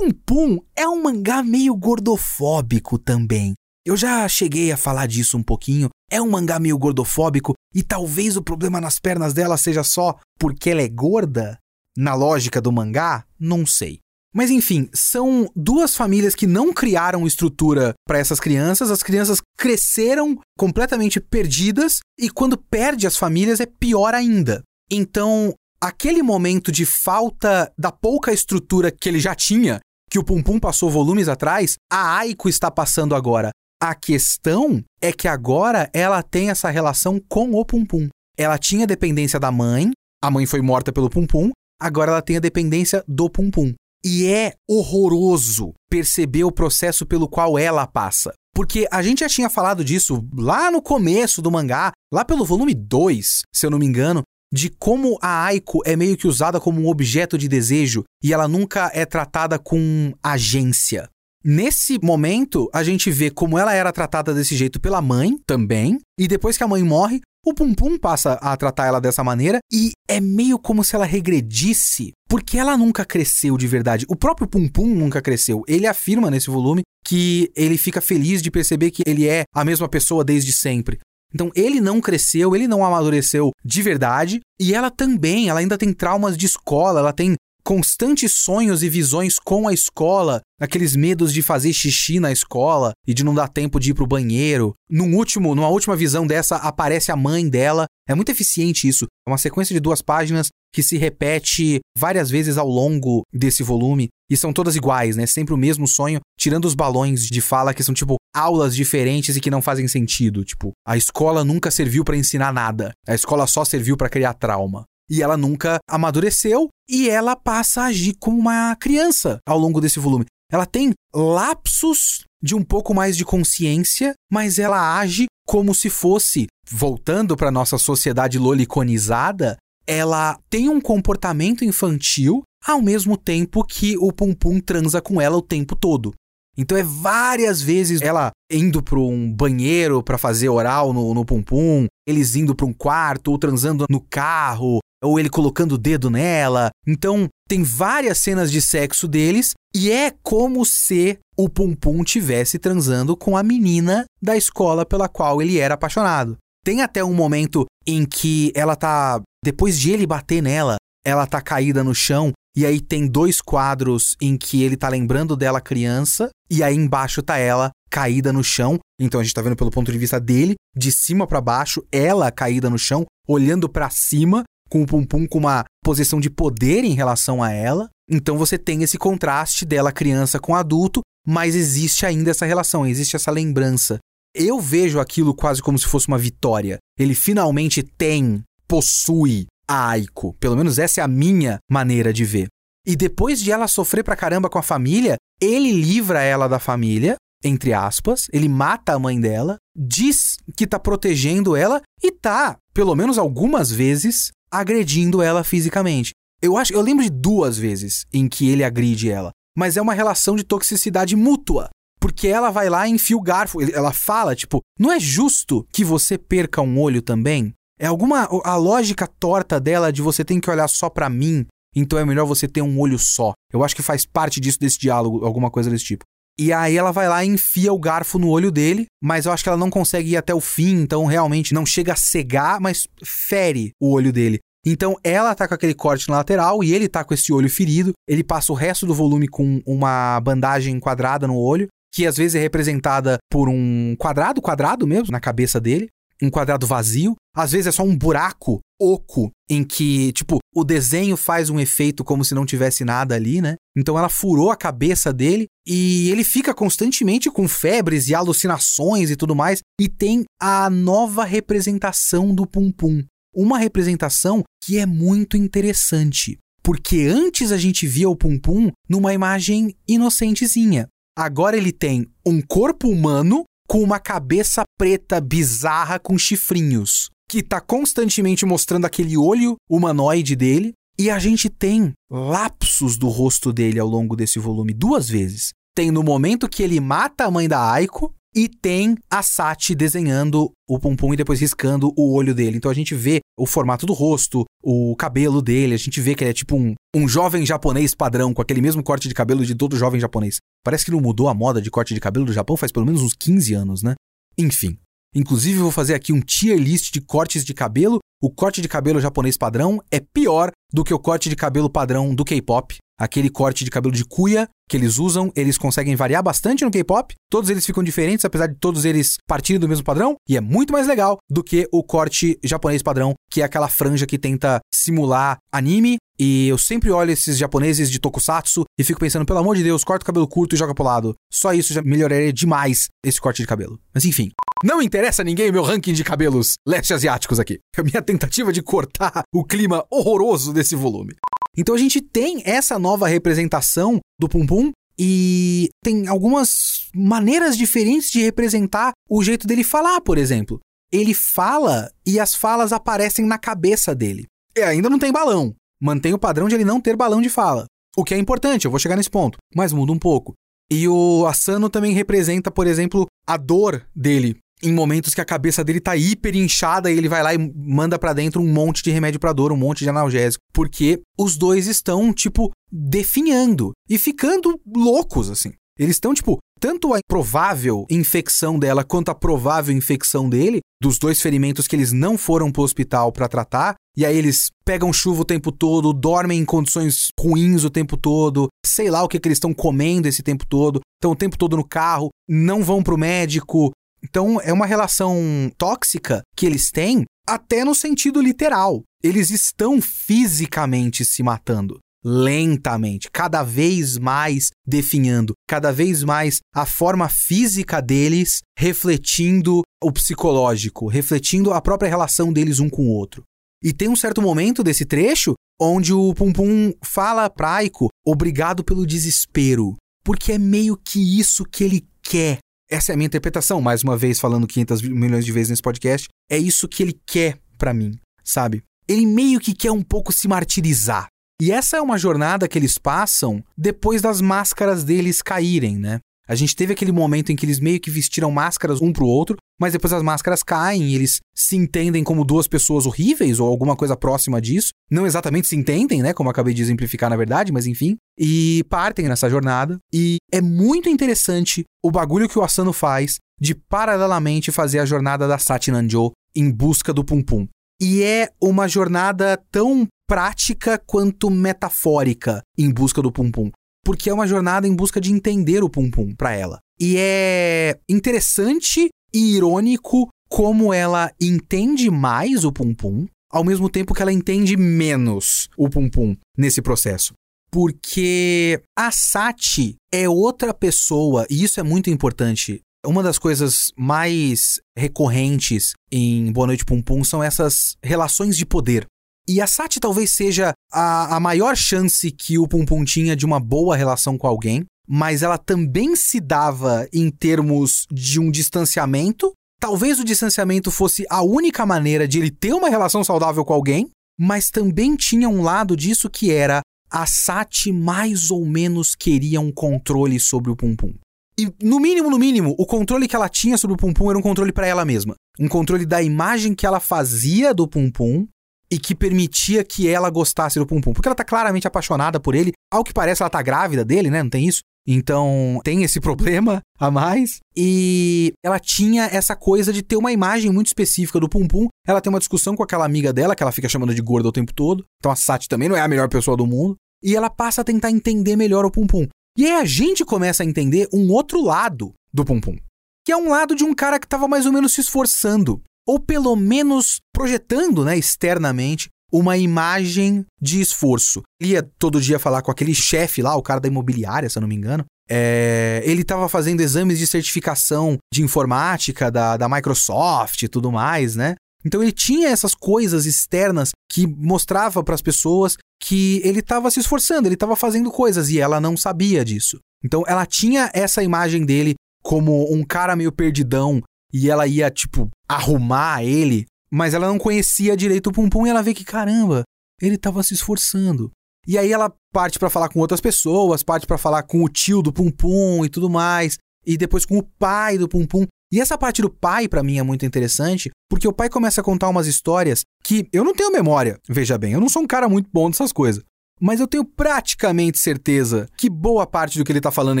Pum 0.02 0.10
Pum 0.26 0.58
é 0.74 0.88
um 0.88 1.00
mangá 1.00 1.44
meio 1.44 1.76
gordofóbico 1.76 2.98
também. 2.98 3.54
Eu 3.86 3.96
já 3.96 4.26
cheguei 4.28 4.72
a 4.72 4.76
falar 4.76 5.06
disso 5.06 5.36
um 5.36 5.42
pouquinho. 5.44 5.90
É 6.10 6.20
um 6.20 6.28
mangá 6.28 6.58
meio 6.58 6.76
gordofóbico 6.76 7.54
e 7.72 7.84
talvez 7.84 8.36
o 8.36 8.42
problema 8.42 8.80
nas 8.80 8.98
pernas 8.98 9.32
dela 9.32 9.56
seja 9.56 9.84
só 9.84 10.18
porque 10.40 10.70
ela 10.70 10.82
é 10.82 10.88
gorda? 10.88 11.56
Na 11.96 12.14
lógica 12.14 12.60
do 12.60 12.72
mangá? 12.72 13.24
Não 13.38 13.64
sei. 13.64 14.00
Mas 14.34 14.50
enfim, 14.50 14.88
são 14.92 15.48
duas 15.54 15.94
famílias 15.94 16.34
que 16.34 16.48
não 16.48 16.72
criaram 16.72 17.24
estrutura 17.24 17.94
para 18.04 18.18
essas 18.18 18.40
crianças. 18.40 18.90
As 18.90 19.04
crianças 19.04 19.40
cresceram 19.56 20.36
completamente 20.58 21.20
perdidas 21.20 22.00
e 22.18 22.28
quando 22.28 22.58
perde 22.58 23.06
as 23.06 23.16
famílias 23.16 23.60
é 23.60 23.66
pior 23.66 24.14
ainda. 24.14 24.64
Então, 24.90 25.54
aquele 25.80 26.24
momento 26.24 26.72
de 26.72 26.84
falta 26.84 27.72
da 27.78 27.92
pouca 27.92 28.32
estrutura 28.32 28.90
que 28.90 29.08
ele 29.08 29.20
já 29.20 29.34
tinha, 29.34 29.80
que 30.12 30.18
o 30.18 30.22
Pum 30.22 30.42
Pum 30.42 30.60
passou 30.60 30.90
volumes 30.90 31.26
atrás, 31.26 31.76
a 31.90 32.18
Aiko 32.18 32.46
está 32.46 32.70
passando 32.70 33.14
agora. 33.14 33.48
A 33.82 33.94
questão 33.94 34.84
é 35.00 35.10
que 35.10 35.26
agora 35.26 35.88
ela 35.94 36.22
tem 36.22 36.50
essa 36.50 36.68
relação 36.68 37.18
com 37.30 37.52
o 37.54 37.64
Pum 37.64 37.82
Pum. 37.82 38.10
Ela 38.36 38.58
tinha 38.58 38.86
dependência 38.86 39.40
da 39.40 39.50
mãe, 39.50 39.90
a 40.22 40.30
mãe 40.30 40.44
foi 40.44 40.60
morta 40.60 40.92
pelo 40.92 41.08
Pum 41.08 41.26
Pum, 41.26 41.50
agora 41.80 42.10
ela 42.10 42.20
tem 42.20 42.36
a 42.36 42.40
dependência 42.40 43.02
do 43.08 43.30
Pum 43.30 43.50
Pum. 43.50 43.72
E 44.04 44.26
é 44.26 44.52
horroroso 44.68 45.72
perceber 45.88 46.44
o 46.44 46.52
processo 46.52 47.06
pelo 47.06 47.26
qual 47.26 47.58
ela 47.58 47.86
passa. 47.86 48.34
Porque 48.54 48.86
a 48.92 49.02
gente 49.02 49.20
já 49.20 49.30
tinha 49.30 49.48
falado 49.48 49.82
disso 49.82 50.28
lá 50.36 50.70
no 50.70 50.82
começo 50.82 51.40
do 51.40 51.50
mangá, 51.50 51.90
lá 52.12 52.22
pelo 52.22 52.44
volume 52.44 52.74
2, 52.74 53.44
se 53.50 53.64
eu 53.64 53.70
não 53.70 53.78
me 53.78 53.86
engano, 53.86 54.22
de 54.52 54.68
como 54.68 55.18
a 55.22 55.44
Aiko 55.46 55.80
é 55.86 55.96
meio 55.96 56.16
que 56.16 56.28
usada 56.28 56.60
como 56.60 56.80
um 56.80 56.88
objeto 56.88 57.38
de 57.38 57.48
desejo 57.48 58.04
e 58.22 58.32
ela 58.32 58.46
nunca 58.46 58.90
é 58.92 59.06
tratada 59.06 59.58
com 59.58 60.12
agência. 60.22 61.08
Nesse 61.44 61.98
momento, 62.00 62.70
a 62.72 62.84
gente 62.84 63.10
vê 63.10 63.30
como 63.30 63.58
ela 63.58 63.74
era 63.74 63.90
tratada 63.92 64.32
desse 64.32 64.54
jeito 64.54 64.78
pela 64.78 65.02
mãe 65.02 65.36
também, 65.44 65.98
e 66.16 66.28
depois 66.28 66.56
que 66.56 66.62
a 66.62 66.68
mãe 66.68 66.84
morre, 66.84 67.20
o 67.44 67.52
Pum 67.52 67.74
Pum 67.74 67.98
passa 67.98 68.34
a 68.34 68.56
tratar 68.56 68.86
ela 68.86 69.00
dessa 69.00 69.24
maneira 69.24 69.58
e 69.72 69.90
é 70.08 70.20
meio 70.20 70.56
como 70.56 70.84
se 70.84 70.94
ela 70.94 71.04
regredisse, 71.04 72.12
porque 72.28 72.56
ela 72.56 72.76
nunca 72.76 73.04
cresceu 73.04 73.58
de 73.58 73.66
verdade. 73.66 74.06
O 74.08 74.14
próprio 74.14 74.46
Pum 74.46 74.68
Pum 74.68 74.86
nunca 74.86 75.20
cresceu. 75.20 75.64
Ele 75.66 75.88
afirma 75.88 76.30
nesse 76.30 76.48
volume 76.48 76.82
que 77.04 77.50
ele 77.56 77.76
fica 77.76 78.00
feliz 78.00 78.40
de 78.40 78.48
perceber 78.48 78.92
que 78.92 79.02
ele 79.04 79.26
é 79.26 79.42
a 79.52 79.64
mesma 79.64 79.88
pessoa 79.88 80.22
desde 80.22 80.52
sempre. 80.52 81.00
Então 81.34 81.50
ele 81.54 81.80
não 81.80 82.00
cresceu, 82.00 82.54
ele 82.54 82.68
não 82.68 82.84
amadureceu 82.84 83.50
de 83.64 83.82
verdade, 83.82 84.40
e 84.60 84.74
ela 84.74 84.90
também, 84.90 85.48
ela 85.48 85.60
ainda 85.60 85.78
tem 85.78 85.92
traumas 85.92 86.36
de 86.36 86.46
escola, 86.46 87.00
ela 87.00 87.12
tem 87.12 87.34
constantes 87.64 88.32
sonhos 88.32 88.82
e 88.82 88.88
visões 88.88 89.38
com 89.38 89.68
a 89.68 89.72
escola, 89.72 90.40
aqueles 90.60 90.94
medos 90.96 91.32
de 91.32 91.42
fazer 91.42 91.72
xixi 91.72 92.20
na 92.20 92.32
escola 92.32 92.92
e 93.06 93.14
de 93.14 93.24
não 93.24 93.34
dar 93.34 93.48
tempo 93.48 93.80
de 93.80 93.90
ir 93.90 93.94
pro 93.94 94.06
banheiro. 94.06 94.74
Num 94.90 95.16
último, 95.16 95.54
numa 95.54 95.68
última 95.68 95.96
visão 95.96 96.26
dessa 96.26 96.56
aparece 96.56 97.10
a 97.10 97.16
mãe 97.16 97.48
dela. 97.48 97.86
É 98.08 98.14
muito 98.14 98.30
eficiente 98.30 98.86
isso. 98.88 99.06
É 99.26 99.30
uma 99.30 99.38
sequência 99.38 99.72
de 99.72 99.80
duas 99.80 100.02
páginas 100.02 100.48
que 100.74 100.82
se 100.82 100.96
repete 100.96 101.80
várias 101.96 102.30
vezes 102.30 102.56
ao 102.56 102.66
longo 102.66 103.22
desse 103.32 103.62
volume 103.62 104.08
e 104.30 104.36
são 104.36 104.52
todas 104.52 104.74
iguais, 104.74 105.16
né? 105.16 105.26
Sempre 105.26 105.52
o 105.52 105.58
mesmo 105.58 105.86
sonho, 105.86 106.20
tirando 106.38 106.64
os 106.64 106.74
balões 106.74 107.26
de 107.26 107.40
fala 107.40 107.74
que 107.74 107.84
são 107.84 107.94
tipo 107.94 108.16
aulas 108.34 108.74
diferentes 108.74 109.36
e 109.36 109.40
que 109.40 109.50
não 109.50 109.60
fazem 109.60 109.86
sentido, 109.86 110.42
tipo, 110.42 110.72
a 110.86 110.96
escola 110.96 111.44
nunca 111.44 111.70
serviu 111.70 112.02
para 112.02 112.16
ensinar 112.16 112.50
nada. 112.50 112.92
A 113.06 113.14
escola 113.14 113.46
só 113.46 113.62
serviu 113.64 113.94
para 113.94 114.08
criar 114.08 114.32
trauma. 114.32 114.84
E 115.12 115.22
ela 115.22 115.36
nunca 115.36 115.78
amadureceu 115.86 116.70
e 116.88 117.10
ela 117.10 117.36
passa 117.36 117.82
a 117.82 117.86
agir 117.88 118.14
como 118.18 118.38
uma 118.38 118.74
criança 118.76 119.40
ao 119.46 119.58
longo 119.58 119.78
desse 119.78 119.98
volume. 119.98 120.24
Ela 120.50 120.64
tem 120.64 120.94
lapsos 121.14 122.24
de 122.42 122.54
um 122.54 122.62
pouco 122.64 122.94
mais 122.94 123.14
de 123.14 123.22
consciência, 123.22 124.14
mas 124.32 124.58
ela 124.58 124.98
age 124.98 125.26
como 125.46 125.74
se 125.74 125.90
fosse, 125.90 126.46
voltando 126.66 127.36
para 127.36 127.50
nossa 127.50 127.76
sociedade 127.76 128.38
loliconizada, 128.38 129.58
ela 129.86 130.38
tem 130.48 130.70
um 130.70 130.80
comportamento 130.80 131.62
infantil 131.62 132.42
ao 132.64 132.80
mesmo 132.80 133.14
tempo 133.14 133.64
que 133.64 133.98
o 133.98 134.12
Pum 134.12 134.32
Pum 134.32 134.60
transa 134.60 135.02
com 135.02 135.20
ela 135.20 135.36
o 135.36 135.42
tempo 135.42 135.76
todo. 135.76 136.14
Então 136.56 136.76
é 136.76 136.82
várias 136.82 137.60
vezes 137.60 138.00
ela 138.00 138.30
indo 138.50 138.82
para 138.82 138.98
um 138.98 139.30
banheiro 139.30 140.02
para 140.02 140.18
fazer 140.18 140.48
oral 140.48 140.92
no, 140.92 141.12
no 141.12 141.24
Pum 141.24 141.42
Pum, 141.42 141.86
eles 142.06 142.36
indo 142.36 142.54
para 142.54 142.66
um 142.66 142.72
quarto 142.72 143.30
ou 143.30 143.38
transando 143.38 143.86
no 143.90 144.00
carro, 144.00 144.78
ou 145.02 145.18
ele 145.18 145.28
colocando 145.28 145.72
o 145.72 145.78
dedo 145.78 146.08
nela. 146.10 146.70
Então 146.86 147.28
tem 147.48 147.62
várias 147.62 148.18
cenas 148.18 148.50
de 148.50 148.62
sexo 148.62 149.08
deles 149.08 149.52
e 149.74 149.90
é 149.90 150.12
como 150.22 150.64
se 150.64 151.18
o 151.36 151.48
Pum 151.48 151.74
Pum 151.74 152.04
tivesse 152.04 152.58
transando 152.58 153.16
com 153.16 153.36
a 153.36 153.42
menina 153.42 154.04
da 154.22 154.36
escola 154.36 154.86
pela 154.86 155.08
qual 155.08 155.42
ele 155.42 155.58
era 155.58 155.74
apaixonado. 155.74 156.36
Tem 156.64 156.82
até 156.82 157.02
um 157.02 157.14
momento 157.14 157.66
em 157.86 158.04
que 158.04 158.52
ela 158.54 158.76
tá 158.76 159.20
depois 159.44 159.78
de 159.78 159.90
ele 159.90 160.06
bater 160.06 160.40
nela, 160.40 160.76
ela 161.04 161.26
tá 161.26 161.40
caída 161.40 161.82
no 161.82 161.94
chão 161.94 162.32
e 162.54 162.66
aí 162.66 162.80
tem 162.80 163.06
dois 163.06 163.40
quadros 163.40 164.14
em 164.20 164.36
que 164.36 164.62
ele 164.62 164.76
tá 164.76 164.88
lembrando 164.88 165.34
dela 165.34 165.60
criança, 165.60 166.28
e 166.50 166.62
aí 166.62 166.74
embaixo 166.74 167.22
tá 167.22 167.38
ela 167.38 167.70
caída 167.90 168.30
no 168.30 168.44
chão. 168.44 168.78
Então 169.00 169.20
a 169.20 169.22
gente 169.24 169.34
tá 169.34 169.40
vendo 169.40 169.56
pelo 169.56 169.70
ponto 169.70 169.90
de 169.90 169.96
vista 169.96 170.20
dele, 170.20 170.54
de 170.76 170.92
cima 170.92 171.26
para 171.26 171.40
baixo, 171.40 171.82
ela 171.90 172.30
caída 172.30 172.68
no 172.68 172.78
chão, 172.78 173.06
olhando 173.26 173.70
para 173.70 173.88
cima, 173.88 174.44
com 174.72 174.80
o 174.80 174.86
Pum 174.86 175.04
Pum 175.04 175.26
com 175.26 175.38
uma 175.38 175.66
posição 175.84 176.18
de 176.18 176.30
poder 176.30 176.82
em 176.82 176.94
relação 176.94 177.42
a 177.42 177.52
ela. 177.52 177.90
Então 178.10 178.38
você 178.38 178.56
tem 178.56 178.82
esse 178.82 178.96
contraste 178.96 179.66
dela 179.66 179.92
criança 179.92 180.40
com 180.40 180.54
adulto, 180.54 181.02
mas 181.26 181.54
existe 181.54 182.06
ainda 182.06 182.30
essa 182.30 182.46
relação, 182.46 182.86
existe 182.86 183.14
essa 183.14 183.30
lembrança. 183.30 183.98
Eu 184.34 184.58
vejo 184.58 184.98
aquilo 184.98 185.34
quase 185.34 185.62
como 185.62 185.78
se 185.78 185.86
fosse 185.86 186.08
uma 186.08 186.16
vitória. 186.16 186.78
Ele 186.98 187.14
finalmente 187.14 187.82
tem, 187.82 188.42
possui 188.66 189.44
a 189.68 189.90
Aiko. 189.90 190.32
Pelo 190.40 190.56
menos 190.56 190.78
essa 190.78 191.02
é 191.02 191.04
a 191.04 191.08
minha 191.08 191.58
maneira 191.70 192.10
de 192.10 192.24
ver. 192.24 192.46
E 192.86 192.96
depois 192.96 193.42
de 193.42 193.52
ela 193.52 193.68
sofrer 193.68 194.02
pra 194.02 194.16
caramba 194.16 194.48
com 194.48 194.58
a 194.58 194.62
família, 194.62 195.16
ele 195.38 195.70
livra 195.70 196.22
ela 196.22 196.48
da 196.48 196.58
família, 196.58 197.16
entre 197.44 197.74
aspas, 197.74 198.26
ele 198.32 198.48
mata 198.48 198.94
a 198.94 198.98
mãe 198.98 199.20
dela, 199.20 199.58
diz 199.76 200.36
que 200.56 200.66
tá 200.66 200.78
protegendo 200.78 201.54
ela 201.54 201.82
e 202.02 202.10
tá, 202.10 202.56
pelo 202.72 202.94
menos 202.94 203.18
algumas 203.18 203.70
vezes, 203.70 204.30
agredindo 204.52 205.22
ela 205.22 205.42
fisicamente. 205.42 206.12
Eu 206.42 206.56
acho, 206.56 206.72
eu 206.72 206.80
lembro 206.80 207.04
de 207.04 207.10
duas 207.10 207.56
vezes 207.56 208.04
em 208.12 208.28
que 208.28 208.48
ele 208.48 208.64
agride 208.64 209.10
ela, 209.10 209.30
mas 209.56 209.76
é 209.76 209.82
uma 209.82 209.94
relação 209.94 210.36
de 210.36 210.44
toxicidade 210.44 211.16
mútua. 211.16 211.70
Porque 212.00 212.26
ela 212.26 212.50
vai 212.50 212.68
lá 212.68 212.86
e 212.86 212.90
enfia 212.90 213.16
o 213.16 213.22
garfo. 213.22 213.60
Ela 213.62 213.92
fala, 213.92 214.34
tipo, 214.34 214.60
não 214.76 214.90
é 214.90 214.98
justo 214.98 215.64
que 215.72 215.84
você 215.84 216.18
perca 216.18 216.60
um 216.60 216.80
olho 216.80 217.00
também? 217.00 217.54
É 217.78 217.86
alguma 217.86 218.28
a 218.44 218.56
lógica 218.56 219.06
torta 219.06 219.60
dela 219.60 219.92
de 219.92 220.02
você 220.02 220.24
tem 220.24 220.40
que 220.40 220.50
olhar 220.50 220.68
só 220.68 220.90
para 220.90 221.08
mim, 221.08 221.46
então 221.74 221.98
é 221.98 222.04
melhor 222.04 222.26
você 222.26 222.48
ter 222.48 222.60
um 222.60 222.78
olho 222.78 222.98
só. 222.98 223.32
Eu 223.52 223.62
acho 223.62 223.74
que 223.74 223.82
faz 223.82 224.04
parte 224.04 224.40
disso 224.40 224.58
desse 224.58 224.78
diálogo, 224.78 225.24
alguma 225.24 225.50
coisa 225.50 225.70
desse 225.70 225.84
tipo. 225.84 226.04
E 226.38 226.52
aí 226.52 226.76
ela 226.76 226.92
vai 226.92 227.08
lá 227.08 227.24
e 227.24 227.28
enfia 227.28 227.72
o 227.72 227.78
garfo 227.78 228.18
no 228.18 228.28
olho 228.28 228.50
dele, 228.50 228.86
mas 229.02 229.26
eu 229.26 229.32
acho 229.32 229.42
que 229.42 229.48
ela 229.48 229.58
não 229.58 229.70
consegue 229.70 230.10
ir 230.10 230.16
até 230.16 230.34
o 230.34 230.40
fim, 230.40 230.80
então 230.80 231.04
realmente 231.04 231.52
não 231.52 231.66
chega 231.66 231.92
a 231.92 231.96
cegar, 231.96 232.60
mas 232.60 232.86
fere 233.04 233.72
o 233.80 233.92
olho 233.92 234.12
dele. 234.12 234.38
Então 234.64 234.96
ela 235.02 235.34
tá 235.34 235.46
com 235.46 235.54
aquele 235.54 235.74
corte 235.74 236.08
na 236.08 236.16
lateral 236.16 236.62
e 236.62 236.72
ele 236.72 236.88
tá 236.88 237.04
com 237.04 237.12
esse 237.12 237.32
olho 237.32 237.50
ferido. 237.50 237.92
Ele 238.08 238.22
passa 238.22 238.52
o 238.52 238.56
resto 238.56 238.86
do 238.86 238.94
volume 238.94 239.28
com 239.28 239.60
uma 239.66 240.20
bandagem 240.20 240.78
quadrada 240.78 241.26
no 241.26 241.36
olho, 241.36 241.68
que 241.92 242.06
às 242.06 242.16
vezes 242.16 242.36
é 242.36 242.40
representada 242.40 243.18
por 243.30 243.48
um 243.48 243.94
quadrado, 243.98 244.40
quadrado 244.40 244.86
mesmo, 244.86 245.10
na 245.10 245.20
cabeça 245.20 245.60
dele 245.60 245.88
um 246.22 246.30
quadrado 246.30 246.66
vazio, 246.66 247.16
às 247.36 247.52
vezes 247.52 247.66
é 247.66 247.72
só 247.72 247.82
um 247.82 247.96
buraco 247.96 248.60
oco 248.80 249.30
em 249.50 249.64
que, 249.64 250.12
tipo, 250.12 250.38
o 250.54 250.64
desenho 250.64 251.16
faz 251.16 251.48
um 251.48 251.58
efeito 251.58 252.04
como 252.04 252.24
se 252.24 252.34
não 252.34 252.44
tivesse 252.44 252.84
nada 252.84 253.14
ali, 253.14 253.40
né? 253.40 253.56
Então 253.76 253.98
ela 253.98 254.08
furou 254.08 254.50
a 254.50 254.56
cabeça 254.56 255.12
dele 255.12 255.46
e 255.66 256.10
ele 256.10 256.24
fica 256.24 256.52
constantemente 256.52 257.30
com 257.30 257.48
febres 257.48 258.08
e 258.08 258.14
alucinações 258.14 259.10
e 259.10 259.16
tudo 259.16 259.34
mais. 259.34 259.60
E 259.80 259.88
tem 259.88 260.24
a 260.40 260.68
nova 260.68 261.24
representação 261.24 262.34
do 262.34 262.46
Pum 262.46 262.70
Pum. 262.70 263.02
Uma 263.34 263.58
representação 263.58 264.42
que 264.62 264.78
é 264.78 264.84
muito 264.84 265.36
interessante. 265.36 266.38
Porque 266.62 267.06
antes 267.08 267.50
a 267.50 267.56
gente 267.56 267.86
via 267.86 268.08
o 268.08 268.16
Pum 268.16 268.38
Pum 268.38 268.70
numa 268.88 269.14
imagem 269.14 269.74
inocentezinha. 269.88 270.86
Agora 271.16 271.56
ele 271.56 271.72
tem 271.72 272.06
um 272.24 272.40
corpo 272.40 272.88
humano 272.88 273.44
com 273.66 273.82
uma 273.82 273.98
cabeça 273.98 274.62
preta 274.78 275.20
bizarra 275.20 275.98
com 275.98 276.18
chifrinhos, 276.18 277.08
que 277.32 277.42
tá 277.42 277.62
constantemente 277.62 278.44
mostrando 278.44 278.84
aquele 278.84 279.16
olho 279.16 279.56
humanoide 279.66 280.36
dele, 280.36 280.74
E 280.98 281.08
a 281.08 281.18
gente 281.18 281.48
tem 281.48 281.92
lapsos 282.10 282.98
do 282.98 283.08
rosto 283.08 283.50
dele 283.50 283.80
ao 283.80 283.88
longo 283.88 284.14
desse 284.14 284.38
volume 284.38 284.74
duas 284.74 285.08
vezes. 285.08 285.54
Tem 285.74 285.90
no 285.90 286.02
momento 286.02 286.46
que 286.46 286.62
ele 286.62 286.78
mata 286.78 287.24
a 287.24 287.30
mãe 287.30 287.48
da 287.48 287.72
Aiko 287.72 288.12
e 288.36 288.46
tem 288.46 288.98
a 289.10 289.22
Sati 289.22 289.74
desenhando 289.74 290.50
o 290.68 290.78
Pum 290.78 291.14
e 291.14 291.16
depois 291.16 291.40
riscando 291.40 291.90
o 291.96 292.12
olho 292.12 292.34
dele. 292.34 292.58
Então 292.58 292.70
a 292.70 292.74
gente 292.74 292.94
vê 292.94 293.20
o 293.38 293.46
formato 293.46 293.86
do 293.86 293.94
rosto, 293.94 294.44
o 294.62 294.94
cabelo 294.96 295.40
dele, 295.40 295.72
a 295.72 295.78
gente 295.78 295.98
vê 295.98 296.14
que 296.14 296.22
ele 296.22 296.32
é 296.32 296.34
tipo 296.34 296.54
um, 296.54 296.74
um 296.94 297.08
jovem 297.08 297.46
japonês 297.46 297.94
padrão, 297.94 298.34
com 298.34 298.42
aquele 298.42 298.60
mesmo 298.60 298.82
corte 298.82 299.08
de 299.08 299.14
cabelo 299.14 299.46
de 299.46 299.54
todo 299.54 299.78
jovem 299.78 299.98
japonês. 299.98 300.36
Parece 300.62 300.84
que 300.84 300.90
não 300.90 301.00
mudou 301.00 301.26
a 301.26 301.34
moda 301.34 301.62
de 301.62 301.70
corte 301.70 301.94
de 301.94 302.00
cabelo 302.00 302.26
do 302.26 302.34
Japão 302.34 302.58
faz 302.58 302.70
pelo 302.70 302.84
menos 302.84 303.00
uns 303.00 303.14
15 303.14 303.54
anos, 303.54 303.82
né? 303.82 303.94
Enfim. 304.36 304.76
Inclusive, 305.14 305.58
vou 305.58 305.70
fazer 305.70 305.94
aqui 305.94 306.12
um 306.12 306.20
tier 306.20 306.58
list 306.58 306.92
de 306.92 307.00
cortes 307.00 307.44
de 307.44 307.52
cabelo. 307.52 307.98
O 308.20 308.30
corte 308.30 308.62
de 308.62 308.68
cabelo 308.68 309.00
japonês 309.00 309.36
padrão 309.36 309.80
é 309.90 310.00
pior 310.00 310.50
do 310.72 310.82
que 310.82 310.94
o 310.94 310.98
corte 310.98 311.28
de 311.28 311.36
cabelo 311.36 311.68
padrão 311.68 312.14
do 312.14 312.24
K-pop. 312.24 312.76
Aquele 312.98 313.28
corte 313.28 313.64
de 313.64 313.70
cabelo 313.70 313.94
de 313.94 314.04
cuia 314.04 314.48
que 314.68 314.76
eles 314.76 314.98
usam, 314.98 315.30
eles 315.36 315.58
conseguem 315.58 315.94
variar 315.94 316.22
bastante 316.22 316.64
no 316.64 316.70
K-pop. 316.70 317.14
Todos 317.28 317.50
eles 317.50 317.66
ficam 317.66 317.82
diferentes, 317.82 318.24
apesar 318.24 318.46
de 318.46 318.54
todos 318.54 318.86
eles 318.86 319.16
partirem 319.26 319.60
do 319.60 319.68
mesmo 319.68 319.84
padrão. 319.84 320.14
E 320.26 320.36
é 320.36 320.40
muito 320.40 320.72
mais 320.72 320.86
legal 320.86 321.18
do 321.28 321.44
que 321.44 321.68
o 321.70 321.82
corte 321.84 322.38
japonês 322.42 322.82
padrão, 322.82 323.12
que 323.30 323.42
é 323.42 323.44
aquela 323.44 323.68
franja 323.68 324.06
que 324.06 324.18
tenta 324.18 324.60
simular 324.72 325.36
anime. 325.52 325.96
E 326.24 326.46
eu 326.46 326.56
sempre 326.56 326.88
olho 326.88 327.10
esses 327.10 327.36
japoneses 327.36 327.90
de 327.90 327.98
tokusatsu 327.98 328.62
e 328.78 328.84
fico 328.84 329.00
pensando, 329.00 329.26
pelo 329.26 329.40
amor 329.40 329.56
de 329.56 329.64
Deus, 329.64 329.82
corta 329.82 330.04
o 330.04 330.06
cabelo 330.06 330.28
curto 330.28 330.54
e 330.54 330.56
joga 330.56 330.72
pro 330.72 330.84
lado. 330.84 331.16
Só 331.32 331.52
isso 331.52 331.74
já 331.74 331.82
melhoraria 331.82 332.32
demais 332.32 332.86
esse 333.04 333.20
corte 333.20 333.42
de 333.42 333.48
cabelo. 333.48 333.76
Mas 333.92 334.04
enfim. 334.04 334.30
Não 334.62 334.80
interessa 334.80 335.22
a 335.22 335.24
ninguém 335.24 335.50
o 335.50 335.52
meu 335.52 335.64
ranking 335.64 335.92
de 335.92 336.04
cabelos 336.04 336.54
leste-asiáticos 336.64 337.40
aqui. 337.40 337.58
É 337.76 337.80
a 337.80 337.82
minha 337.82 338.00
tentativa 338.00 338.52
de 338.52 338.62
cortar 338.62 339.24
o 339.34 339.44
clima 339.44 339.84
horroroso 339.90 340.52
desse 340.52 340.76
volume. 340.76 341.16
Então 341.58 341.74
a 341.74 341.78
gente 341.78 342.00
tem 342.00 342.40
essa 342.44 342.78
nova 342.78 343.08
representação 343.08 343.98
do 344.16 344.28
Pum 344.28 344.46
Pum 344.46 344.70
e 344.96 345.70
tem 345.82 346.06
algumas 346.06 346.88
maneiras 346.94 347.56
diferentes 347.56 348.12
de 348.12 348.22
representar 348.22 348.92
o 349.10 349.24
jeito 349.24 349.44
dele 349.44 349.64
falar, 349.64 350.00
por 350.00 350.18
exemplo. 350.18 350.60
Ele 350.92 351.14
fala 351.14 351.90
e 352.06 352.20
as 352.20 352.32
falas 352.32 352.72
aparecem 352.72 353.26
na 353.26 353.38
cabeça 353.38 353.92
dele. 353.92 354.26
E 354.56 354.62
ainda 354.62 354.88
não 354.88 355.00
tem 355.00 355.10
balão. 355.10 355.52
Mantém 355.82 356.14
o 356.14 356.18
padrão 356.18 356.48
de 356.48 356.54
ele 356.54 356.64
não 356.64 356.80
ter 356.80 356.94
balão 356.94 357.20
de 357.20 357.28
fala. 357.28 357.64
O 357.96 358.04
que 358.04 358.14
é 358.14 358.18
importante, 358.18 358.66
eu 358.66 358.70
vou 358.70 358.78
chegar 358.78 358.94
nesse 358.94 359.10
ponto, 359.10 359.36
mas 359.52 359.72
muda 359.72 359.90
um 359.90 359.98
pouco. 359.98 360.32
E 360.70 360.86
o 360.86 361.26
Asano 361.26 361.68
também 361.68 361.92
representa, 361.92 362.52
por 362.52 362.68
exemplo, 362.68 363.06
a 363.26 363.36
dor 363.36 363.84
dele 363.94 364.38
em 364.62 364.72
momentos 364.72 365.12
que 365.12 365.20
a 365.20 365.24
cabeça 365.24 365.64
dele 365.64 365.80
tá 365.80 365.96
hiper 365.96 366.36
inchada 366.36 366.88
e 366.88 366.96
ele 366.96 367.08
vai 367.08 367.20
lá 367.20 367.34
e 367.34 367.38
manda 367.38 367.98
para 367.98 368.12
dentro 368.12 368.40
um 368.40 368.46
monte 368.46 368.80
de 368.82 368.92
remédio 368.92 369.18
para 369.18 369.32
dor, 369.32 369.50
um 369.50 369.56
monte 369.56 369.80
de 369.80 369.88
analgésico, 369.88 370.40
porque 370.52 371.02
os 371.18 371.36
dois 371.36 371.66
estão 371.66 372.12
tipo 372.12 372.52
definhando 372.70 373.72
e 373.90 373.98
ficando 373.98 374.60
loucos 374.64 375.28
assim. 375.28 375.52
Eles 375.76 375.96
estão 375.96 376.14
tipo 376.14 376.38
tanto 376.62 376.94
a 376.94 377.00
provável 377.08 377.84
infecção 377.90 378.56
dela 378.56 378.84
quanto 378.84 379.08
a 379.08 379.16
provável 379.16 379.76
infecção 379.76 380.30
dele, 380.30 380.60
dos 380.80 380.96
dois 380.96 381.20
ferimentos 381.20 381.66
que 381.66 381.74
eles 381.74 381.90
não 381.90 382.16
foram 382.16 382.52
pro 382.52 382.62
hospital 382.62 383.10
para 383.10 383.26
tratar, 383.26 383.74
e 383.96 384.06
aí 384.06 384.16
eles 384.16 384.48
pegam 384.64 384.92
chuva 384.92 385.22
o 385.22 385.24
tempo 385.24 385.50
todo, 385.50 385.92
dormem 385.92 386.38
em 386.38 386.44
condições 386.44 387.08
ruins 387.18 387.64
o 387.64 387.70
tempo 387.70 387.96
todo, 387.96 388.46
sei 388.64 388.92
lá 388.92 389.02
o 389.02 389.08
que, 389.08 389.18
que 389.18 389.26
eles 389.26 389.38
estão 389.38 389.52
comendo 389.52 390.06
esse 390.06 390.22
tempo 390.22 390.46
todo, 390.46 390.80
estão 391.00 391.10
o 391.10 391.16
tempo 391.16 391.36
todo 391.36 391.56
no 391.56 391.66
carro, 391.66 392.10
não 392.28 392.62
vão 392.62 392.80
pro 392.80 392.96
médico, 392.96 393.72
então 394.00 394.40
é 394.40 394.52
uma 394.52 394.64
relação 394.64 395.50
tóxica 395.58 396.22
que 396.36 396.46
eles 396.46 396.70
têm, 396.70 397.04
até 397.28 397.64
no 397.64 397.74
sentido 397.74 398.22
literal. 398.22 398.84
Eles 399.02 399.30
estão 399.30 399.80
fisicamente 399.80 401.04
se 401.04 401.24
matando. 401.24 401.80
Lentamente, 402.04 403.08
cada 403.10 403.42
vez 403.42 403.96
mais 403.96 404.50
definhando, 404.66 405.34
cada 405.48 405.72
vez 405.72 406.02
mais 406.02 406.40
a 406.54 406.66
forma 406.66 407.08
física 407.08 407.80
deles 407.80 408.40
refletindo 408.58 409.62
o 409.82 409.92
psicológico, 409.92 410.88
refletindo 410.88 411.52
a 411.52 411.60
própria 411.60 411.88
relação 411.88 412.32
deles 412.32 412.58
um 412.58 412.68
com 412.68 412.86
o 412.86 412.90
outro. 412.90 413.22
E 413.62 413.72
tem 413.72 413.88
um 413.88 413.96
certo 413.96 414.20
momento 414.20 414.64
desse 414.64 414.84
trecho 414.84 415.34
onde 415.60 415.92
o 415.92 416.12
Pum 416.14 416.32
Pum 416.32 416.72
fala 416.82 417.30
pra 417.30 417.54
Aiko 417.56 417.88
obrigado 418.04 418.64
pelo 418.64 418.84
desespero, 418.84 419.76
porque 420.04 420.32
é 420.32 420.38
meio 420.38 420.76
que 420.76 421.20
isso 421.20 421.44
que 421.44 421.62
ele 421.62 421.86
quer 422.02 422.40
essa 422.72 422.90
é 422.90 422.94
a 422.94 422.96
minha 422.96 423.06
interpretação, 423.06 423.60
mais 423.60 423.82
uma 423.82 423.98
vez 423.98 424.18
falando 424.18 424.46
500 424.46 424.80
milhões 424.80 425.26
de 425.26 425.30
vezes 425.30 425.50
nesse 425.50 425.60
podcast. 425.60 426.08
É 426.30 426.38
isso 426.38 426.66
que 426.66 426.82
ele 426.82 426.98
quer 427.04 427.38
para 427.58 427.74
mim, 427.74 427.98
sabe? 428.24 428.62
Ele 428.88 429.04
meio 429.04 429.38
que 429.38 429.54
quer 429.54 429.70
um 429.70 429.82
pouco 429.82 430.10
se 430.10 430.26
martirizar. 430.26 431.06
E 431.42 431.50
essa 431.50 431.76
é 431.76 431.80
uma 431.80 431.98
jornada 431.98 432.46
que 432.46 432.56
eles 432.56 432.78
passam 432.78 433.42
depois 433.58 434.00
das 434.00 434.20
máscaras 434.20 434.84
deles 434.84 435.20
caírem, 435.20 435.76
né? 435.76 435.98
A 436.28 436.36
gente 436.36 436.54
teve 436.54 436.72
aquele 436.72 436.92
momento 436.92 437.32
em 437.32 437.36
que 437.36 437.44
eles 437.44 437.58
meio 437.58 437.80
que 437.80 437.90
vestiram 437.90 438.30
máscaras 438.30 438.80
um 438.80 438.92
pro 438.92 439.08
outro, 439.08 439.34
mas 439.60 439.72
depois 439.72 439.92
as 439.92 440.04
máscaras 440.04 440.44
caem 440.44 440.84
e 440.84 440.94
eles 440.94 441.18
se 441.34 441.56
entendem 441.56 442.04
como 442.04 442.24
duas 442.24 442.46
pessoas 442.46 442.86
horríveis 442.86 443.40
ou 443.40 443.48
alguma 443.48 443.74
coisa 443.74 443.96
próxima 443.96 444.40
disso. 444.40 444.68
Não 444.88 445.04
exatamente 445.04 445.48
se 445.48 445.56
entendem, 445.56 446.00
né? 446.00 446.14
Como 446.14 446.30
acabei 446.30 446.54
de 446.54 446.62
exemplificar 446.62 447.10
na 447.10 447.16
verdade, 447.16 447.50
mas 447.50 447.66
enfim. 447.66 447.96
E 448.16 448.62
partem 448.70 449.08
nessa 449.08 449.28
jornada. 449.28 449.78
E 449.92 450.18
é 450.30 450.40
muito 450.40 450.88
interessante 450.88 451.64
o 451.82 451.90
bagulho 451.90 452.28
que 452.28 452.38
o 452.38 452.42
Asano 452.44 452.72
faz 452.72 453.16
de 453.40 453.52
paralelamente 453.52 454.52
fazer 454.52 454.78
a 454.78 454.86
jornada 454.86 455.26
da 455.26 455.38
Satinanjo 455.38 456.12
em 456.36 456.52
busca 456.52 456.92
do 456.92 457.02
Pum 457.02 457.20
Pum. 457.20 457.48
E 457.80 458.00
é 458.04 458.28
uma 458.40 458.68
jornada 458.68 459.36
tão 459.50 459.88
prática 460.12 460.78
quanto 460.78 461.30
metafórica 461.30 462.42
em 462.58 462.70
busca 462.70 463.00
do 463.00 463.10
Pum 463.10 463.30
Pum 463.30 463.50
porque 463.84 464.10
é 464.10 464.14
uma 464.14 464.26
jornada 464.26 464.68
em 464.68 464.76
busca 464.76 465.00
de 465.00 465.10
entender 465.10 465.64
o 465.64 465.70
Pum 465.70 465.90
Pum 465.90 466.14
para 466.14 466.34
ela. 466.34 466.58
E 466.78 466.96
é 466.98 467.78
interessante 467.88 468.90
e 469.12 469.36
irônico 469.36 470.08
como 470.28 470.72
ela 470.72 471.10
entende 471.20 471.90
mais 471.90 472.44
o 472.44 472.52
Pum 472.52 472.74
Pum, 472.74 473.06
ao 473.30 473.42
mesmo 473.42 473.68
tempo 473.68 473.92
que 473.94 474.02
ela 474.02 474.12
entende 474.12 474.56
menos 474.56 475.48
o 475.56 475.68
Pum 475.68 475.88
Pum 475.88 476.14
nesse 476.36 476.62
processo. 476.62 477.12
Porque 477.50 478.62
a 478.78 478.90
Sati 478.90 479.76
é 479.92 480.08
outra 480.08 480.54
pessoa, 480.54 481.26
e 481.28 481.42
isso 481.42 481.58
é 481.58 481.62
muito 481.62 481.90
importante. 481.90 482.60
Uma 482.84 483.02
das 483.02 483.18
coisas 483.18 483.70
mais 483.76 484.60
recorrentes 484.76 485.72
em 485.90 486.32
Boa 486.32 486.48
Noite 486.48 486.64
Pum 486.64 486.80
Pum 486.82 487.02
são 487.02 487.22
essas 487.22 487.76
relações 487.82 488.36
de 488.36 488.46
poder. 488.46 488.86
E 489.28 489.40
a 489.40 489.46
Sati 489.46 489.78
talvez 489.78 490.10
seja 490.10 490.52
a, 490.72 491.16
a 491.16 491.20
maior 491.20 491.56
chance 491.56 492.10
que 492.10 492.38
o 492.38 492.48
Pum 492.48 492.64
Pum 492.64 492.84
tinha 492.84 493.14
de 493.14 493.24
uma 493.24 493.38
boa 493.38 493.76
relação 493.76 494.18
com 494.18 494.26
alguém, 494.26 494.64
mas 494.88 495.22
ela 495.22 495.38
também 495.38 495.94
se 495.94 496.20
dava 496.20 496.88
em 496.92 497.08
termos 497.08 497.86
de 497.90 498.18
um 498.18 498.30
distanciamento. 498.30 499.32
Talvez 499.60 500.00
o 500.00 500.04
distanciamento 500.04 500.70
fosse 500.72 501.06
a 501.08 501.22
única 501.22 501.64
maneira 501.64 502.08
de 502.08 502.18
ele 502.18 502.30
ter 502.30 502.52
uma 502.52 502.68
relação 502.68 503.04
saudável 503.04 503.44
com 503.44 503.54
alguém, 503.54 503.88
mas 504.18 504.50
também 504.50 504.96
tinha 504.96 505.28
um 505.28 505.42
lado 505.42 505.76
disso 505.76 506.10
que 506.10 506.32
era 506.32 506.60
a 506.90 507.06
Sati 507.06 507.72
mais 507.72 508.30
ou 508.30 508.44
menos 508.44 508.94
queria 508.94 509.40
um 509.40 509.52
controle 509.52 510.18
sobre 510.18 510.50
o 510.50 510.56
Pum 510.56 510.74
Pum. 510.74 510.92
E 511.38 511.48
no 511.62 511.80
mínimo, 511.80 512.10
no 512.10 512.18
mínimo, 512.18 512.54
o 512.58 512.66
controle 512.66 513.08
que 513.08 513.16
ela 513.16 513.28
tinha 513.28 513.56
sobre 513.56 513.74
o 513.74 513.78
Pum 513.78 513.92
Pum 513.92 514.10
era 514.10 514.18
um 514.18 514.22
controle 514.22 514.52
para 514.52 514.66
ela 514.66 514.84
mesma. 514.84 515.14
Um 515.40 515.48
controle 515.48 515.86
da 515.86 516.02
imagem 516.02 516.54
que 516.54 516.66
ela 516.66 516.80
fazia 516.80 517.54
do 517.54 517.66
Pum 517.66 517.90
Pum 517.90 518.26
e 518.72 518.78
que 518.78 518.94
permitia 518.94 519.62
que 519.62 519.86
ela 519.86 520.08
gostasse 520.08 520.58
do 520.58 520.66
Pum 520.66 520.80
Pum. 520.80 520.94
Porque 520.94 521.06
ela 521.06 521.14
tá 521.14 521.22
claramente 521.22 521.66
apaixonada 521.66 522.18
por 522.18 522.34
ele. 522.34 522.52
Ao 522.72 522.82
que 522.82 522.94
parece, 522.94 523.22
ela 523.22 523.28
tá 523.28 523.42
grávida 523.42 523.84
dele, 523.84 524.08
né? 524.08 524.22
Não 524.22 524.30
tem 524.30 524.48
isso? 524.48 524.62
Então, 524.88 525.60
tem 525.62 525.84
esse 525.84 526.00
problema 526.00 526.62
a 526.78 526.90
mais. 526.90 527.40
E 527.54 528.32
ela 528.42 528.58
tinha 528.58 529.04
essa 529.04 529.36
coisa 529.36 529.74
de 529.74 529.82
ter 529.82 529.98
uma 529.98 530.10
imagem 530.10 530.50
muito 530.50 530.68
específica 530.68 531.20
do 531.20 531.28
Pum 531.28 531.46
Pum. 531.46 531.68
Ela 531.86 532.00
tem 532.00 532.08
uma 532.08 532.18
discussão 532.18 532.56
com 532.56 532.62
aquela 532.62 532.86
amiga 532.86 533.12
dela, 533.12 533.36
que 533.36 533.42
ela 533.42 533.52
fica 533.52 533.68
chamando 533.68 533.94
de 533.94 534.00
gorda 534.00 534.30
o 534.30 534.32
tempo 534.32 534.54
todo. 534.54 534.86
Então 534.98 535.12
a 535.12 535.16
Sati 535.16 535.48
também 535.48 535.68
não 535.68 535.76
é 535.76 535.82
a 535.82 535.88
melhor 535.88 536.08
pessoa 536.08 536.34
do 536.34 536.46
mundo. 536.46 536.74
E 537.04 537.14
ela 537.14 537.28
passa 537.28 537.60
a 537.60 537.64
tentar 537.64 537.90
entender 537.90 538.36
melhor 538.36 538.64
o 538.64 538.70
Pum 538.70 538.86
Pum. 538.86 539.06
E 539.36 539.44
aí 539.44 539.52
a 539.52 539.66
gente 539.66 540.02
começa 540.02 540.42
a 540.42 540.46
entender 540.46 540.88
um 540.94 541.12
outro 541.12 541.42
lado 541.42 541.92
do 542.10 542.24
Pum 542.24 542.40
Pum. 542.40 542.56
Que 543.04 543.12
é 543.12 543.16
um 543.18 543.28
lado 543.28 543.54
de 543.54 543.64
um 543.64 543.74
cara 543.74 544.00
que 544.00 544.08
tava 544.08 544.26
mais 544.26 544.46
ou 544.46 544.52
menos 544.52 544.72
se 544.72 544.80
esforçando 544.80 545.60
ou 545.86 545.98
pelo 545.98 546.34
menos 546.36 547.00
projetando, 547.12 547.84
né, 547.84 547.96
externamente, 547.96 548.88
uma 549.12 549.36
imagem 549.36 550.24
de 550.40 550.60
esforço. 550.60 551.22
Ele 551.40 551.52
ia 551.52 551.62
todo 551.78 552.00
dia 552.00 552.18
falar 552.18 552.40
com 552.40 552.50
aquele 552.50 552.74
chefe 552.74 553.20
lá, 553.20 553.36
o 553.36 553.42
cara 553.42 553.60
da 553.60 553.68
imobiliária, 553.68 554.28
se 554.30 554.38
eu 554.38 554.40
não 554.40 554.48
me 554.48 554.54
engano. 554.54 554.84
É, 555.08 555.82
ele 555.84 556.00
estava 556.00 556.28
fazendo 556.28 556.62
exames 556.62 556.98
de 556.98 557.06
certificação 557.06 557.98
de 558.12 558.22
informática 558.22 559.10
da, 559.10 559.36
da 559.36 559.48
Microsoft 559.48 560.42
e 560.42 560.48
tudo 560.48 560.72
mais, 560.72 561.14
né? 561.14 561.34
Então 561.64 561.82
ele 561.82 561.92
tinha 561.92 562.28
essas 562.28 562.54
coisas 562.54 563.04
externas 563.04 563.70
que 563.90 564.06
mostrava 564.06 564.82
para 564.82 564.94
as 564.94 565.02
pessoas 565.02 565.56
que 565.80 566.20
ele 566.24 566.40
estava 566.40 566.70
se 566.70 566.80
esforçando, 566.80 567.28
ele 567.28 567.34
estava 567.34 567.54
fazendo 567.54 567.90
coisas 567.90 568.30
e 568.30 568.40
ela 568.40 568.60
não 568.60 568.76
sabia 568.76 569.24
disso. 569.24 569.58
Então 569.84 570.04
ela 570.06 570.24
tinha 570.24 570.70
essa 570.72 571.02
imagem 571.02 571.44
dele 571.44 571.74
como 572.02 572.52
um 572.52 572.64
cara 572.64 572.96
meio 572.96 573.12
perdidão 573.12 573.82
e 574.12 574.30
ela 574.30 574.46
ia, 574.46 574.70
tipo, 574.70 575.08
arrumar 575.28 576.04
ele, 576.04 576.46
mas 576.70 576.94
ela 576.94 577.08
não 577.08 577.18
conhecia 577.18 577.76
direito 577.76 578.08
o 578.08 578.12
Pum 578.12 578.28
Pum 578.28 578.46
e 578.46 578.50
ela 578.50 578.62
vê 578.62 578.74
que, 578.74 578.84
caramba, 578.84 579.42
ele 579.80 579.96
tava 579.96 580.22
se 580.22 580.34
esforçando. 580.34 581.10
E 581.46 581.58
aí 581.58 581.72
ela 581.72 581.92
parte 582.12 582.38
para 582.38 582.50
falar 582.50 582.68
com 582.68 582.78
outras 582.78 583.00
pessoas, 583.00 583.62
parte 583.62 583.86
para 583.86 583.98
falar 583.98 584.22
com 584.22 584.44
o 584.44 584.48
tio 584.48 584.80
do 584.80 584.92
Pum 584.92 585.10
Pum 585.10 585.64
e 585.64 585.68
tudo 585.68 585.90
mais, 585.90 586.38
e 586.64 586.76
depois 586.76 587.04
com 587.04 587.18
o 587.18 587.22
pai 587.22 587.78
do 587.78 587.88
Pum 587.88 588.06
Pum. 588.06 588.26
E 588.52 588.60
essa 588.60 588.76
parte 588.76 589.00
do 589.00 589.10
pai 589.10 589.48
para 589.48 589.62
mim 589.62 589.78
é 589.78 589.82
muito 589.82 590.04
interessante, 590.04 590.70
porque 590.88 591.08
o 591.08 591.12
pai 591.12 591.28
começa 591.28 591.60
a 591.60 591.64
contar 591.64 591.88
umas 591.88 592.06
histórias 592.06 592.60
que 592.84 593.08
eu 593.12 593.24
não 593.24 593.34
tenho 593.34 593.50
memória, 593.50 593.98
veja 594.08 594.36
bem, 594.36 594.52
eu 594.52 594.60
não 594.60 594.68
sou 594.68 594.82
um 594.82 594.86
cara 594.86 595.08
muito 595.08 595.28
bom 595.32 595.50
dessas 595.50 595.72
coisas, 595.72 596.04
mas 596.40 596.60
eu 596.60 596.68
tenho 596.68 596.84
praticamente 596.84 597.78
certeza 597.78 598.48
que 598.56 598.68
boa 598.68 599.06
parte 599.06 599.38
do 599.38 599.44
que 599.44 599.50
ele 599.50 599.60
tá 599.60 599.70
falando 599.70 600.00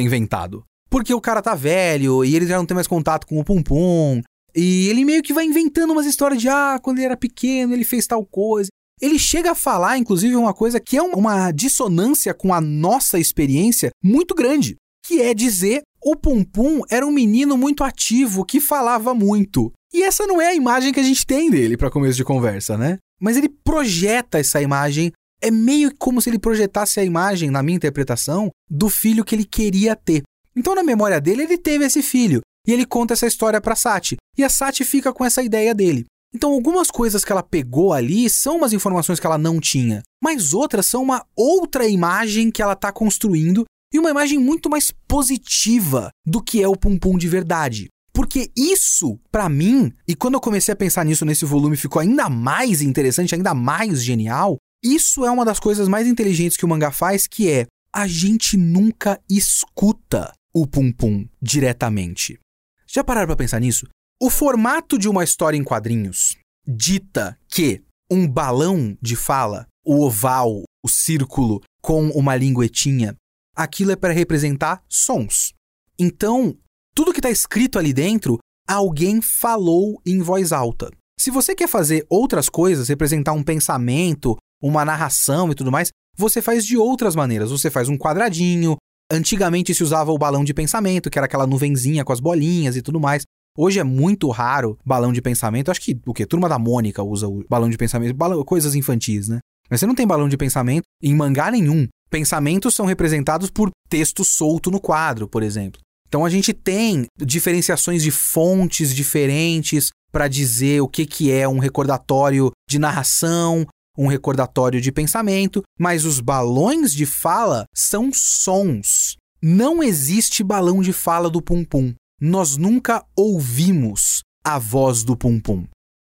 é 0.00 0.02
inventado. 0.02 0.62
Porque 0.92 1.14
o 1.14 1.20
cara 1.22 1.40
tá 1.40 1.54
velho 1.54 2.22
e 2.22 2.36
ele 2.36 2.46
já 2.46 2.58
não 2.58 2.66
tem 2.66 2.74
mais 2.74 2.86
contato 2.86 3.26
com 3.26 3.40
o 3.40 3.44
Pum 3.44 3.62
Pum, 3.62 4.20
e 4.54 4.88
ele 4.88 5.06
meio 5.06 5.22
que 5.22 5.32
vai 5.32 5.46
inventando 5.46 5.90
umas 5.90 6.04
histórias 6.04 6.38
de 6.38 6.50
ah, 6.50 6.78
quando 6.82 6.98
ele 6.98 7.06
era 7.06 7.16
pequeno, 7.16 7.72
ele 7.72 7.82
fez 7.82 8.06
tal 8.06 8.22
coisa. 8.26 8.68
Ele 9.00 9.18
chega 9.18 9.52
a 9.52 9.54
falar, 9.54 9.96
inclusive, 9.96 10.36
uma 10.36 10.52
coisa 10.52 10.78
que 10.78 10.98
é 10.98 11.02
uma 11.02 11.50
dissonância 11.50 12.34
com 12.34 12.52
a 12.52 12.60
nossa 12.60 13.18
experiência 13.18 13.90
muito 14.04 14.34
grande, 14.34 14.76
que 15.04 15.22
é 15.22 15.32
dizer 15.32 15.80
o 16.04 16.14
Pum 16.14 16.44
Pum 16.44 16.82
era 16.90 17.06
um 17.06 17.10
menino 17.10 17.56
muito 17.56 17.82
ativo 17.82 18.44
que 18.44 18.60
falava 18.60 19.14
muito. 19.14 19.72
E 19.94 20.02
essa 20.02 20.26
não 20.26 20.42
é 20.42 20.48
a 20.48 20.54
imagem 20.54 20.92
que 20.92 21.00
a 21.00 21.02
gente 21.02 21.26
tem 21.26 21.50
dele 21.50 21.76
para 21.76 21.90
começo 21.90 22.18
de 22.18 22.24
conversa, 22.24 22.76
né? 22.76 22.98
Mas 23.18 23.38
ele 23.38 23.48
projeta 23.48 24.38
essa 24.38 24.60
imagem, 24.60 25.10
é 25.40 25.50
meio 25.50 25.90
como 25.96 26.20
se 26.20 26.28
ele 26.28 26.38
projetasse 26.38 27.00
a 27.00 27.04
imagem, 27.04 27.50
na 27.50 27.62
minha 27.62 27.76
interpretação, 27.76 28.50
do 28.70 28.90
filho 28.90 29.24
que 29.24 29.34
ele 29.34 29.44
queria 29.44 29.96
ter. 29.96 30.22
Então, 30.56 30.74
na 30.74 30.82
memória 30.82 31.20
dele, 31.20 31.42
ele 31.42 31.58
teve 31.58 31.84
esse 31.84 32.02
filho. 32.02 32.40
E 32.66 32.72
ele 32.72 32.86
conta 32.86 33.14
essa 33.14 33.26
história 33.26 33.60
para 33.60 33.74
Sati. 33.74 34.16
E 34.36 34.44
a 34.44 34.48
Sati 34.48 34.84
fica 34.84 35.12
com 35.12 35.24
essa 35.24 35.42
ideia 35.42 35.74
dele. 35.74 36.04
Então, 36.34 36.52
algumas 36.52 36.90
coisas 36.90 37.24
que 37.24 37.32
ela 37.32 37.42
pegou 37.42 37.92
ali 37.92 38.28
são 38.30 38.56
umas 38.56 38.72
informações 38.72 39.20
que 39.20 39.26
ela 39.26 39.36
não 39.36 39.60
tinha, 39.60 40.02
mas 40.22 40.54
outras 40.54 40.86
são 40.86 41.02
uma 41.02 41.26
outra 41.36 41.86
imagem 41.86 42.50
que 42.50 42.62
ela 42.62 42.72
está 42.72 42.90
construindo 42.90 43.64
e 43.92 43.98
uma 43.98 44.10
imagem 44.10 44.38
muito 44.38 44.70
mais 44.70 44.90
positiva 45.06 46.08
do 46.24 46.42
que 46.42 46.62
é 46.62 46.66
o 46.66 46.76
Pum 46.76 46.98
Pum 46.98 47.18
de 47.18 47.28
verdade. 47.28 47.88
Porque 48.14 48.50
isso, 48.56 49.18
para 49.30 49.48
mim, 49.48 49.92
e 50.08 50.14
quando 50.14 50.34
eu 50.34 50.40
comecei 50.40 50.72
a 50.72 50.76
pensar 50.76 51.04
nisso 51.04 51.24
nesse 51.24 51.44
volume 51.44 51.76
ficou 51.76 52.00
ainda 52.00 52.30
mais 52.30 52.80
interessante, 52.80 53.34
ainda 53.34 53.52
mais 53.52 54.02
genial, 54.02 54.56
isso 54.82 55.26
é 55.26 55.30
uma 55.30 55.44
das 55.44 55.60
coisas 55.60 55.86
mais 55.86 56.06
inteligentes 56.06 56.56
que 56.56 56.64
o 56.64 56.68
mangá 56.68 56.90
faz, 56.90 57.26
que 57.26 57.50
é 57.50 57.66
a 57.92 58.06
gente 58.06 58.56
nunca 58.56 59.20
escuta 59.28 60.32
o 60.54 60.66
Pum 60.66 60.92
Pum 60.92 61.26
diretamente. 61.40 62.38
Já 62.86 63.02
pararam 63.02 63.26
para 63.26 63.36
pensar 63.36 63.60
nisso? 63.60 63.86
O 64.20 64.30
formato 64.30 64.98
de 64.98 65.08
uma 65.08 65.24
história 65.24 65.56
em 65.56 65.64
quadrinhos 65.64 66.36
dita 66.66 67.38
que 67.48 67.82
um 68.10 68.28
balão 68.28 68.96
de 69.00 69.16
fala, 69.16 69.66
o 69.84 70.04
oval, 70.04 70.62
o 70.84 70.88
círculo 70.88 71.60
com 71.80 72.08
uma 72.10 72.36
linguetinha, 72.36 73.16
aquilo 73.56 73.90
é 73.90 73.96
para 73.96 74.12
representar 74.12 74.82
sons. 74.88 75.52
Então, 75.98 76.56
tudo 76.94 77.12
que 77.12 77.18
está 77.18 77.30
escrito 77.30 77.78
ali 77.78 77.92
dentro, 77.92 78.38
alguém 78.68 79.20
falou 79.20 80.00
em 80.06 80.20
voz 80.20 80.52
alta. 80.52 80.90
Se 81.18 81.30
você 81.30 81.54
quer 81.54 81.68
fazer 81.68 82.04
outras 82.08 82.48
coisas, 82.48 82.88
representar 82.88 83.32
um 83.32 83.42
pensamento, 83.42 84.36
uma 84.62 84.84
narração 84.84 85.50
e 85.50 85.54
tudo 85.54 85.72
mais, 85.72 85.90
você 86.16 86.42
faz 86.42 86.64
de 86.64 86.76
outras 86.76 87.16
maneiras. 87.16 87.50
Você 87.50 87.70
faz 87.70 87.88
um 87.88 87.96
quadradinho. 87.96 88.76
Antigamente 89.12 89.74
se 89.74 89.84
usava 89.84 90.10
o 90.10 90.16
balão 90.16 90.42
de 90.42 90.54
pensamento, 90.54 91.10
que 91.10 91.18
era 91.18 91.26
aquela 91.26 91.46
nuvenzinha 91.46 92.02
com 92.02 92.14
as 92.14 92.18
bolinhas 92.18 92.76
e 92.76 92.80
tudo 92.80 92.98
mais. 92.98 93.24
Hoje 93.54 93.78
é 93.78 93.84
muito 93.84 94.30
raro 94.30 94.78
balão 94.82 95.12
de 95.12 95.20
pensamento. 95.20 95.70
Acho 95.70 95.82
que 95.82 96.00
o 96.06 96.14
quê? 96.14 96.24
Turma 96.24 96.48
da 96.48 96.58
Mônica 96.58 97.02
usa 97.02 97.28
o 97.28 97.44
balão 97.46 97.68
de 97.68 97.76
pensamento, 97.76 98.14
balão, 98.14 98.42
coisas 98.42 98.74
infantis, 98.74 99.28
né? 99.28 99.40
Mas 99.68 99.80
você 99.80 99.86
não 99.86 99.94
tem 99.94 100.06
balão 100.06 100.30
de 100.30 100.36
pensamento 100.38 100.84
em 101.02 101.14
mangá 101.14 101.50
nenhum. 101.50 101.86
Pensamentos 102.08 102.74
são 102.74 102.86
representados 102.86 103.50
por 103.50 103.70
texto 103.90 104.24
solto 104.24 104.70
no 104.70 104.80
quadro, 104.80 105.28
por 105.28 105.42
exemplo. 105.42 105.78
Então 106.08 106.24
a 106.24 106.30
gente 106.30 106.54
tem 106.54 107.04
diferenciações 107.18 108.02
de 108.02 108.10
fontes 108.10 108.94
diferentes 108.94 109.90
para 110.10 110.26
dizer 110.26 110.80
o 110.80 110.88
que, 110.88 111.04
que 111.04 111.30
é 111.30 111.46
um 111.46 111.58
recordatório 111.58 112.50
de 112.66 112.78
narração, 112.78 113.66
um 113.96 114.06
recordatório 114.06 114.80
de 114.80 114.92
pensamento, 114.92 115.62
mas 115.78 116.04
os 116.04 116.20
balões 116.20 116.92
de 116.92 117.06
fala 117.06 117.64
são 117.74 118.10
sons. 118.12 119.16
Não 119.42 119.82
existe 119.82 120.42
balão 120.42 120.80
de 120.80 120.92
fala 120.92 121.28
do 121.28 121.42
Pum 121.42 121.64
Pum 121.64 121.94
nós 122.24 122.56
nunca 122.56 123.04
ouvimos 123.16 124.22
a 124.44 124.56
voz 124.56 125.02
do 125.02 125.16
Pum 125.16 125.40
Pum. 125.40 125.66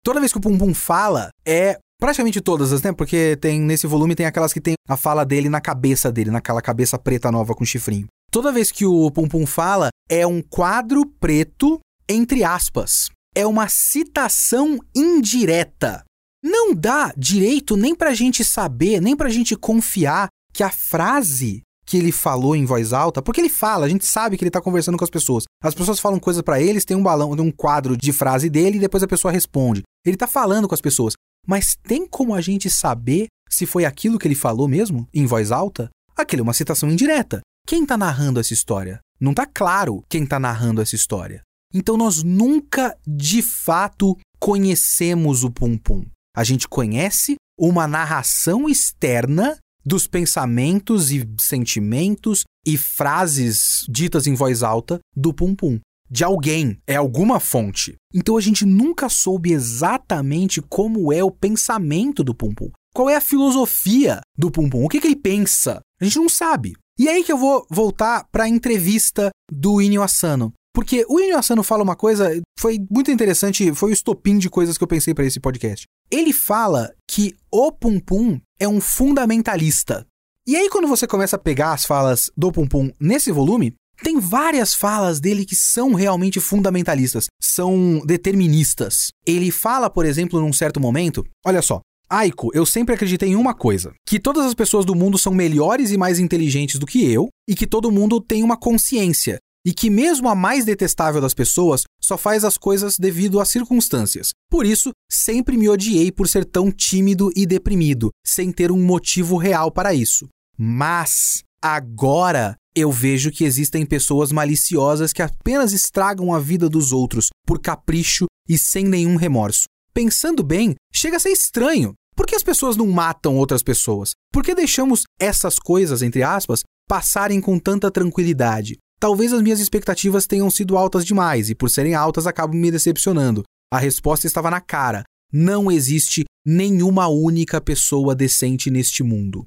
Toda 0.04 0.20
vez 0.20 0.34
que 0.34 0.38
o 0.38 0.42
Pum 0.42 0.58
Pum 0.58 0.74
fala, 0.74 1.30
é 1.48 1.80
praticamente 1.98 2.42
todas, 2.42 2.82
né? 2.82 2.92
Porque 2.92 3.38
tem 3.38 3.58
nesse 3.62 3.88
volume 3.88 4.14
tem 4.14 4.26
aquelas 4.26 4.52
que 4.52 4.60
tem 4.60 4.74
a 4.86 4.98
fala 4.98 5.24
dele 5.24 5.48
na 5.48 5.62
cabeça 5.62 6.12
dele, 6.12 6.30
naquela 6.30 6.62
cabeça 6.62 7.00
preta 7.00 7.32
nova 7.32 7.56
com 7.56 7.64
chifrinho. 7.64 8.08
Toda 8.30 8.52
vez 8.52 8.70
que 8.70 8.86
o 8.86 9.10
Pum 9.12 9.30
Pum 9.30 9.46
fala, 9.46 9.88
é 10.10 10.28
um 10.28 10.42
quadro 10.42 11.06
preto 11.06 11.80
entre 12.10 12.44
aspas. 12.44 13.08
É 13.34 13.48
uma 13.48 13.70
citação 13.70 14.78
indireta. 14.94 16.04
Não 16.44 16.74
dá 16.76 17.14
direito 17.18 17.78
nem 17.78 17.96
pra 17.96 18.14
gente 18.14 18.44
saber, 18.44 19.02
nem 19.02 19.16
pra 19.16 19.30
gente 19.30 19.56
confiar 19.56 20.28
que 20.54 20.62
a 20.62 20.70
frase 20.70 21.62
que 21.86 21.98
ele 21.98 22.12
falou 22.12 22.56
em 22.56 22.66
voz 22.66 22.94
alta, 22.94 23.22
porque 23.22 23.42
ele 23.42 23.50
fala, 23.50 23.86
a 23.86 23.90
gente 23.90 24.06
sabe 24.06 24.38
que 24.38 24.44
ele 24.44 24.52
tá 24.52 24.62
conversando 24.62 24.98
com 24.98 25.04
as 25.04 25.10
pessoas. 25.10 25.46
As 25.62 25.74
pessoas 25.74 26.00
falam 26.00 26.20
coisas 26.20 26.42
para 26.42 26.62
eles, 26.62 26.86
tem 26.86 26.96
um 26.96 27.04
balão, 27.04 27.36
tem 27.36 27.46
um 27.46 27.52
quadro 27.52 27.96
de 27.96 28.12
frase 28.12 28.50
dele 28.50 28.78
e 28.78 28.80
depois 28.80 29.04
a 29.04 29.08
pessoa 29.08 29.32
responde. 29.32 29.84
Ele 30.06 30.18
tá 30.18 30.28
falando 30.28 30.68
com 30.68 30.76
as 30.76 30.82
pessoas. 30.82 31.14
Mas 31.48 31.76
tem 31.76 32.08
como 32.08 32.34
a 32.34 32.42
gente 32.42 32.70
saber 32.70 33.28
se 33.50 33.66
foi 33.66 33.86
aquilo 33.86 34.18
que 34.18 34.28
ele 34.28 34.36
falou 34.36 34.68
mesmo, 34.68 35.08
em 35.14 35.26
voz 35.26 35.52
alta? 35.52 35.90
Aquilo 36.16 36.42
é 36.42 36.44
uma 36.44 36.54
citação 36.54 36.90
indireta. 36.90 37.42
Quem 37.68 37.86
tá 37.86 37.98
narrando 37.98 38.40
essa 38.40 38.54
história? 38.54 39.00
Não 39.20 39.34
tá 39.34 39.46
claro 39.46 40.04
quem 40.10 40.26
tá 40.26 40.40
narrando 40.40 40.82
essa 40.82 40.96
história. 40.96 41.42
Então 41.74 41.98
nós 41.98 42.24
nunca 42.24 42.98
de 43.08 43.42
fato 43.42 44.18
conhecemos 44.40 45.44
o 45.44 45.52
Pum 45.52 45.78
Pum. 45.78 46.04
A 46.36 46.44
gente 46.44 46.68
conhece 46.68 47.36
uma 47.58 47.88
narração 47.88 48.68
externa 48.68 49.58
dos 49.86 50.08
pensamentos 50.08 51.12
e 51.12 51.28
sentimentos 51.40 52.44
e 52.66 52.78
frases 52.78 53.86
ditas 53.88 54.26
em 54.26 54.34
voz 54.34 54.64
alta 54.64 55.00
do 55.16 55.34
Pum 55.34 55.56
Pum. 55.56 55.80
De 56.10 56.24
alguém, 56.24 56.78
é 56.88 56.96
alguma 56.96 57.40
fonte. 57.40 57.96
Então 58.14 58.38
a 58.38 58.42
gente 58.42 58.66
nunca 58.66 59.10
soube 59.10 59.52
exatamente 59.52 60.62
como 60.62 61.12
é 61.12 61.24
o 61.24 61.32
pensamento 61.32 62.24
do 62.24 62.34
Pum 62.34 62.54
Pum. 62.54 62.70
Qual 62.94 63.10
é 63.10 63.16
a 63.16 63.22
filosofia 63.22 64.22
do 64.38 64.52
Pum 64.52 64.70
Pum? 64.70 64.86
O 64.86 64.90
que, 64.90 65.02
que 65.02 65.08
ele 65.08 65.16
pensa? 65.16 65.82
A 66.00 66.04
gente 66.04 66.18
não 66.18 66.30
sabe. 66.30 66.74
E 66.98 67.10
aí 67.10 67.24
que 67.24 67.32
eu 67.32 67.38
vou 67.38 67.66
voltar 67.70 68.26
para 68.32 68.44
a 68.44 68.50
entrevista 68.50 69.30
do 69.52 69.82
Inyo 69.82 70.04
Asano. 70.04 70.54
Porque 70.74 71.06
o 71.08 71.20
Inyo 71.20 71.64
fala 71.64 71.84
uma 71.84 71.96
coisa, 71.96 72.42
foi 72.60 72.80
muito 72.90 73.12
interessante, 73.12 73.74
foi 73.74 73.92
o 73.92 73.94
estopim 73.94 74.40
de 74.40 74.50
coisas 74.50 74.78
que 74.78 74.84
eu 74.84 74.88
pensei 74.88 75.14
para 75.14 75.26
esse 75.26 75.40
podcast. 75.40 75.86
Ele 76.10 76.34
fala 76.34 76.92
que 77.08 77.36
o 77.52 77.72
Pum 77.72 78.00
Pum 78.00 78.40
é 78.60 78.68
um 78.68 78.82
fundamentalista. 78.82 80.06
E 80.48 80.56
aí, 80.56 80.70
quando 80.70 80.88
você 80.88 81.06
começa 81.08 81.36
a 81.36 81.40
pegar 81.40 81.74
as 81.74 81.86
falas 81.86 82.32
do 82.36 82.52
Pum 82.52 82.68
Pum 82.68 82.92
nesse 83.00 83.32
volume, 83.32 83.76
tem 84.04 84.20
várias 84.20 84.74
falas 84.74 85.20
dele 85.20 85.46
que 85.46 85.56
são 85.56 85.94
realmente 85.94 86.40
fundamentalistas, 86.40 87.28
são 87.42 88.02
deterministas. 88.06 89.12
Ele 89.26 89.52
fala, 89.52 89.90
por 89.90 90.06
exemplo, 90.06 90.42
num 90.42 90.52
certo 90.52 90.80
momento: 90.80 91.24
olha 91.46 91.62
só, 91.62 91.80
Aiko, 92.10 92.50
eu 92.54 92.66
sempre 92.66 92.96
acreditei 92.96 93.30
em 93.30 93.36
uma 93.36 93.54
coisa: 93.54 93.94
que 94.06 94.20
todas 94.20 94.46
as 94.46 94.54
pessoas 94.54 94.86
do 94.86 94.96
mundo 94.96 95.18
são 95.18 95.34
melhores 95.34 95.92
e 95.92 95.98
mais 95.98 96.20
inteligentes 96.20 96.80
do 96.80 96.86
que 96.86 97.10
eu, 97.12 97.30
e 97.48 97.56
que 97.56 97.68
todo 97.68 97.92
mundo 97.92 98.20
tem 98.20 98.44
uma 98.44 98.58
consciência, 98.58 99.38
e 99.66 99.74
que 99.74 99.90
mesmo 99.90 100.28
a 100.28 100.36
mais 100.36 100.66
detestável 100.66 101.22
das 101.22 101.34
pessoas 101.34 101.84
só 102.02 102.18
faz 102.18 102.44
as 102.44 102.58
coisas 102.58 102.98
devido 102.98 103.40
às 103.40 103.50
circunstâncias. 103.50 104.32
Por 104.50 104.66
isso, 104.66 104.92
sempre 105.10 105.58
me 105.58 105.70
odiei 105.70 106.12
por 106.12 106.28
ser 106.28 106.46
tão 106.46 106.72
tímido 106.72 107.32
e 107.36 107.46
deprimido, 107.46 108.10
sem 108.26 108.52
ter 108.52 108.72
um 108.72 108.84
motivo 108.84 109.38
real 109.38 109.72
para 109.72 109.94
isso. 109.94 110.28
Mas 110.58 111.44
agora 111.62 112.56
eu 112.76 112.92
vejo 112.92 113.32
que 113.32 113.44
existem 113.44 113.86
pessoas 113.86 114.32
maliciosas 114.32 115.14
que 115.14 115.22
apenas 115.22 115.74
estragam 115.74 116.34
a 116.34 116.40
vida 116.40 116.68
dos 116.68 116.92
outros 116.92 117.30
por 117.46 117.60
capricho 117.60 118.26
e 118.50 118.58
sem 118.58 118.84
nenhum 118.84 119.16
remorso. 119.16 119.66
Pensando 119.94 120.44
bem, 120.44 120.76
chega 120.92 121.18
a 121.18 121.20
ser 121.20 121.30
estranho. 121.30 121.94
Por 122.16 122.26
que 122.26 122.36
as 122.36 122.44
pessoas 122.44 122.76
não 122.76 122.88
matam 122.88 123.38
outras 123.38 123.64
pessoas? 123.64 124.12
Por 124.32 124.44
que 124.44 124.54
deixamos 124.54 125.04
essas 125.20 125.58
coisas, 125.58 126.02
entre 126.02 126.24
aspas, 126.24 126.64
passarem 126.88 127.40
com 127.40 127.58
tanta 127.60 127.90
tranquilidade? 127.92 128.78
Talvez 129.04 129.34
as 129.34 129.42
minhas 129.42 129.60
expectativas 129.60 130.26
tenham 130.26 130.50
sido 130.50 130.78
altas 130.78 131.04
demais 131.04 131.50
e, 131.50 131.56
por 131.56 131.70
serem 131.70 131.94
altas, 131.94 132.26
acabo 132.26 132.54
me 132.54 132.72
decepcionando. 132.72 133.44
A 133.70 133.78
resposta 133.78 134.26
estava 134.26 134.50
na 134.50 134.62
cara. 134.62 135.04
Não 135.30 135.70
existe 135.70 136.24
nenhuma 136.48 137.10
única 137.10 137.60
pessoa 137.60 138.16
decente 138.16 138.72
neste 138.72 139.04
mundo. 139.04 139.44